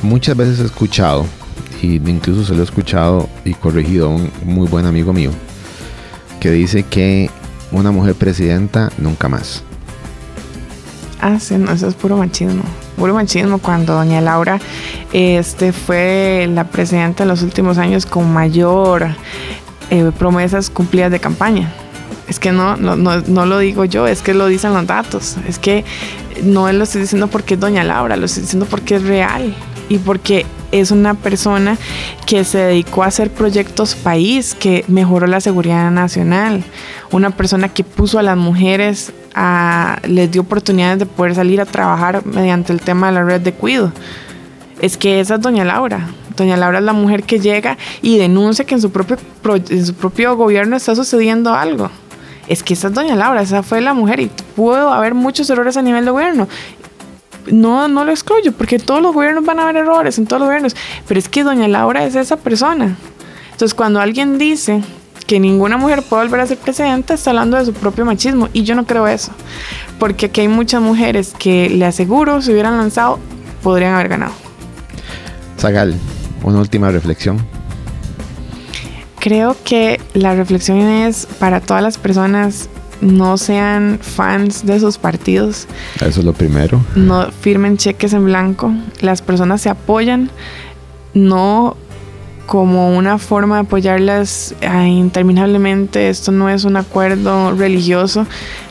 muchas 0.00 0.34
veces 0.34 0.60
he 0.60 0.64
escuchado, 0.64 1.26
y 1.82 1.96
incluso 1.96 2.42
se 2.46 2.54
lo 2.54 2.62
he 2.62 2.64
escuchado 2.64 3.28
y 3.44 3.52
corregido 3.52 4.06
a 4.06 4.14
un 4.14 4.32
muy 4.44 4.66
buen 4.66 4.86
amigo 4.86 5.12
mío, 5.12 5.30
que 6.40 6.50
dice 6.50 6.84
que 6.84 7.28
una 7.72 7.90
mujer 7.90 8.14
presidenta, 8.14 8.90
nunca 8.98 9.28
más. 9.28 9.62
Ah, 11.20 11.38
sí, 11.38 11.56
no, 11.56 11.70
eso 11.70 11.88
es 11.88 11.94
puro 11.94 12.16
machismo. 12.16 12.62
Puro 12.96 13.14
machismo 13.14 13.58
cuando 13.58 13.94
doña 13.94 14.20
Laura 14.20 14.58
este, 15.12 15.72
fue 15.72 16.48
la 16.52 16.64
presidenta 16.64 17.24
en 17.24 17.28
los 17.28 17.42
últimos 17.42 17.78
años 17.78 18.06
con 18.06 18.32
mayor 18.32 19.08
eh, 19.90 20.10
promesas 20.18 20.70
cumplidas 20.70 21.10
de 21.10 21.20
campaña. 21.20 21.70
Es 22.28 22.38
que 22.38 22.52
no, 22.52 22.76
no, 22.76 22.96
no, 22.96 23.20
no 23.20 23.44
lo 23.44 23.58
digo 23.58 23.84
yo, 23.84 24.06
es 24.06 24.22
que 24.22 24.34
lo 24.34 24.46
dicen 24.46 24.72
los 24.72 24.86
datos. 24.86 25.36
Es 25.46 25.58
que 25.58 25.84
no 26.42 26.70
lo 26.72 26.84
estoy 26.84 27.02
diciendo 27.02 27.26
porque 27.26 27.54
es 27.54 27.60
doña 27.60 27.84
Laura, 27.84 28.16
lo 28.16 28.26
estoy 28.26 28.42
diciendo 28.42 28.66
porque 28.70 28.96
es 28.96 29.02
real 29.02 29.54
y 29.88 29.98
porque 29.98 30.46
es 30.72 30.90
una 30.90 31.14
persona 31.14 31.76
que 32.26 32.44
se 32.44 32.58
dedicó 32.58 33.02
a 33.02 33.06
hacer 33.06 33.30
proyectos 33.30 33.94
país, 33.94 34.54
que 34.54 34.84
mejoró 34.88 35.26
la 35.26 35.40
seguridad 35.40 35.90
nacional, 35.90 36.62
una 37.10 37.30
persona 37.30 37.68
que 37.68 37.84
puso 37.84 38.18
a 38.18 38.22
las 38.22 38.36
mujeres, 38.36 39.12
a, 39.34 39.98
les 40.06 40.30
dio 40.30 40.42
oportunidades 40.42 40.98
de 40.98 41.06
poder 41.06 41.34
salir 41.34 41.60
a 41.60 41.66
trabajar 41.66 42.24
mediante 42.24 42.72
el 42.72 42.80
tema 42.80 43.08
de 43.08 43.12
la 43.14 43.24
red 43.24 43.40
de 43.40 43.52
cuido. 43.52 43.92
Es 44.80 44.96
que 44.96 45.20
esa 45.20 45.34
es 45.34 45.40
doña 45.40 45.64
Laura. 45.64 46.08
Doña 46.36 46.56
Laura 46.56 46.78
es 46.78 46.84
la 46.84 46.92
mujer 46.94 47.24
que 47.24 47.38
llega 47.38 47.76
y 48.00 48.16
denuncia 48.16 48.64
que 48.64 48.74
en 48.74 48.80
su 48.80 48.90
propio, 48.90 49.18
pro- 49.42 49.56
en 49.56 49.84
su 49.84 49.94
propio 49.94 50.36
gobierno 50.36 50.76
está 50.76 50.94
sucediendo 50.94 51.54
algo. 51.54 51.90
Es 52.48 52.62
que 52.62 52.74
esa 52.74 52.88
es 52.88 52.94
doña 52.94 53.14
Laura, 53.14 53.42
esa 53.42 53.62
fue 53.62 53.80
la 53.80 53.92
mujer 53.92 54.20
y 54.20 54.30
pudo 54.56 54.90
haber 54.92 55.14
muchos 55.14 55.50
errores 55.50 55.76
a 55.76 55.82
nivel 55.82 56.04
de 56.04 56.10
gobierno 56.10 56.48
no, 57.46 57.88
no 57.88 58.04
lo 58.04 58.10
excluyo, 58.10 58.52
porque 58.52 58.78
todos 58.78 59.02
los 59.02 59.14
gobiernos 59.14 59.44
van 59.44 59.58
a 59.58 59.64
haber 59.64 59.76
errores, 59.76 60.18
en 60.18 60.26
todos 60.26 60.40
los 60.40 60.48
gobiernos, 60.48 60.76
pero 61.06 61.18
es 61.18 61.28
que 61.28 61.42
doña 61.42 61.68
Laura 61.68 62.04
es 62.04 62.14
esa 62.14 62.36
persona. 62.36 62.96
Entonces, 63.52 63.74
cuando 63.74 64.00
alguien 64.00 64.38
dice 64.38 64.82
que 65.26 65.38
ninguna 65.38 65.76
mujer 65.76 66.02
puede 66.02 66.24
volver 66.24 66.40
a 66.40 66.46
ser 66.46 66.58
presidenta, 66.58 67.14
está 67.14 67.30
hablando 67.30 67.56
de 67.56 67.64
su 67.64 67.72
propio 67.72 68.04
machismo, 68.04 68.48
y 68.52 68.64
yo 68.64 68.74
no 68.74 68.86
creo 68.86 69.06
eso, 69.06 69.32
porque 69.98 70.26
aquí 70.26 70.40
hay 70.40 70.48
muchas 70.48 70.82
mujeres 70.82 71.34
que 71.38 71.68
le 71.70 71.84
aseguro, 71.84 72.42
si 72.42 72.52
hubieran 72.52 72.76
lanzado, 72.76 73.18
podrían 73.62 73.94
haber 73.94 74.08
ganado. 74.08 74.32
Zagal, 75.58 75.94
una 76.42 76.58
última 76.58 76.90
reflexión. 76.90 77.38
Creo 79.18 79.54
que 79.64 80.00
la 80.14 80.34
reflexión 80.34 80.78
es 80.78 81.26
para 81.26 81.60
todas 81.60 81.82
las 81.82 81.98
personas, 81.98 82.70
no 83.00 83.36
sean 83.38 83.98
fans 84.00 84.66
de 84.66 84.78
sus 84.80 84.98
partidos, 84.98 85.66
Eso 85.96 86.20
es 86.20 86.24
lo 86.24 86.32
primero. 86.32 86.80
no 86.94 87.30
firmen 87.30 87.76
cheques 87.76 88.12
en 88.12 88.24
blanco. 88.26 88.72
Las 89.00 89.22
personas 89.22 89.60
se 89.62 89.70
apoyan, 89.70 90.30
no 91.14 91.76
como 92.50 92.96
una 92.96 93.18
forma 93.18 93.54
de 93.54 93.60
apoyarlas 93.60 94.56
ah, 94.68 94.88
interminablemente. 94.88 96.08
Esto 96.10 96.32
no 96.32 96.50
es 96.50 96.64
un 96.64 96.76
acuerdo 96.76 97.52
religioso 97.54 98.26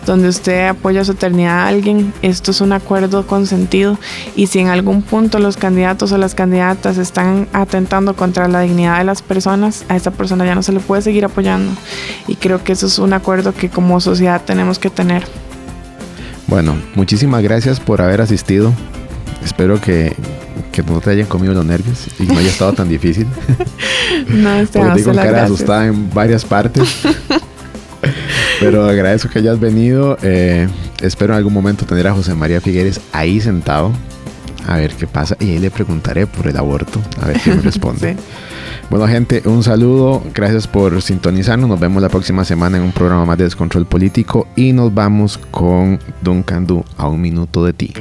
donde 0.06 0.28
usted 0.28 0.68
apoya 0.68 1.06
su 1.06 1.14
eternidad 1.14 1.60
a 1.60 1.68
alguien. 1.70 2.12
Esto 2.22 2.52
es 2.52 2.60
un 2.60 2.74
acuerdo 2.74 3.26
consentido. 3.26 3.98
Y 4.36 4.48
si 4.48 4.60
en 4.60 4.68
algún 4.68 5.02
punto 5.02 5.40
los 5.40 5.56
candidatos 5.56 6.12
o 6.12 6.18
las 6.18 6.36
candidatas 6.36 6.98
están 6.98 7.48
atentando 7.54 8.18
contra 8.18 8.50
la 8.50 8.60
dignidad 8.60 8.98
de 8.98 9.06
las 9.06 9.22
personas, 9.22 9.86
a 9.88 9.96
esa 9.96 10.12
persona 10.12 10.46
ya 10.46 10.56
no 10.56 10.62
se 10.62 10.74
le 10.74 10.82
puede 10.82 11.02
seguir 11.02 11.24
apoyando. 11.24 11.72
Y 12.28 12.36
creo 12.36 12.62
que 12.62 12.74
eso 12.74 12.88
es 12.88 13.00
un 13.00 13.14
acuerdo 13.14 13.54
que 13.54 13.70
como 13.70 14.02
sociedad 14.02 14.42
tenemos 14.46 14.78
que 14.78 14.90
tener. 14.90 15.24
Bueno, 16.48 16.76
muchísimas 16.96 17.42
gracias 17.44 17.80
por 17.80 18.02
haber 18.02 18.20
asistido. 18.20 18.74
Espero 19.42 19.80
que, 19.80 20.18
que 20.84 20.92
no 20.92 21.02
te 21.02 21.10
hayan 21.12 21.28
comido 21.28 21.54
los 21.54 21.66
nervios 21.66 22.08
y 22.20 22.24
no 22.24 22.38
haya 22.38 22.50
estado 22.50 22.74
tan 22.74 22.90
difícil. 22.90 23.28
No, 24.28 24.54
este, 24.56 24.80
Porque 24.80 24.96
te 25.00 25.04
con 25.06 25.16
cara 25.16 25.30
gracias. 25.30 25.52
asustada 25.52 25.88
en 25.88 26.10
varias 26.14 26.44
partes. 26.46 27.02
Pero 28.60 28.88
agradezco 28.88 29.30
que 29.30 29.40
hayas 29.40 29.60
venido. 29.60 30.18
Eh, 30.22 30.68
espero 31.02 31.34
en 31.34 31.38
algún 31.38 31.54
momento 31.54 31.86
tener 31.86 32.08
a 32.08 32.14
José 32.14 32.34
María 32.36 32.60
Figueres 32.62 33.00
ahí 33.14 33.40
sentado. 33.40 33.92
A 34.68 34.78
ver 34.78 34.94
qué 34.94 35.08
pasa. 35.08 35.36
Y 35.40 35.52
ahí 35.52 35.60
le 35.60 35.72
preguntaré 35.72 36.28
por 36.28 36.48
el 36.48 36.58
aborto. 36.58 37.02
A 37.22 37.28
ver 37.28 37.40
qué 37.40 37.52
me 37.56 37.62
responde. 37.62 38.14
Sí. 38.14 38.20
Bueno, 38.90 39.08
gente, 39.08 39.42
un 39.46 39.64
saludo. 39.64 40.22
Gracias 40.34 40.68
por 40.68 41.02
sintonizarnos. 41.02 41.70
Nos 41.70 41.80
vemos 41.80 42.02
la 42.02 42.10
próxima 42.10 42.44
semana 42.46 42.78
en 42.78 42.84
un 42.84 42.92
programa 42.92 43.26
más 43.26 43.38
de 43.38 43.46
Descontrol 43.46 43.86
Político. 43.86 44.48
Y 44.56 44.74
nos 44.74 44.94
vamos 44.94 45.38
con 45.52 46.00
Duncan 46.22 46.68
Du 46.68 46.84
a 46.98 47.08
un 47.08 47.22
minuto 47.22 47.64
de 47.66 47.74
ti. 47.74 47.94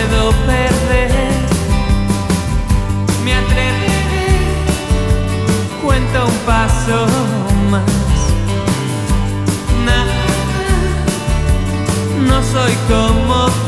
Puedo 0.00 0.30
perder. 0.46 1.30
Me 3.24 3.34
atreveré, 3.34 4.38
cuento 5.82 6.26
un 6.26 6.38
paso 6.46 7.06
más. 7.70 7.82
Nada, 9.84 10.14
no 12.26 12.42
soy 12.42 12.74
como 12.88 13.59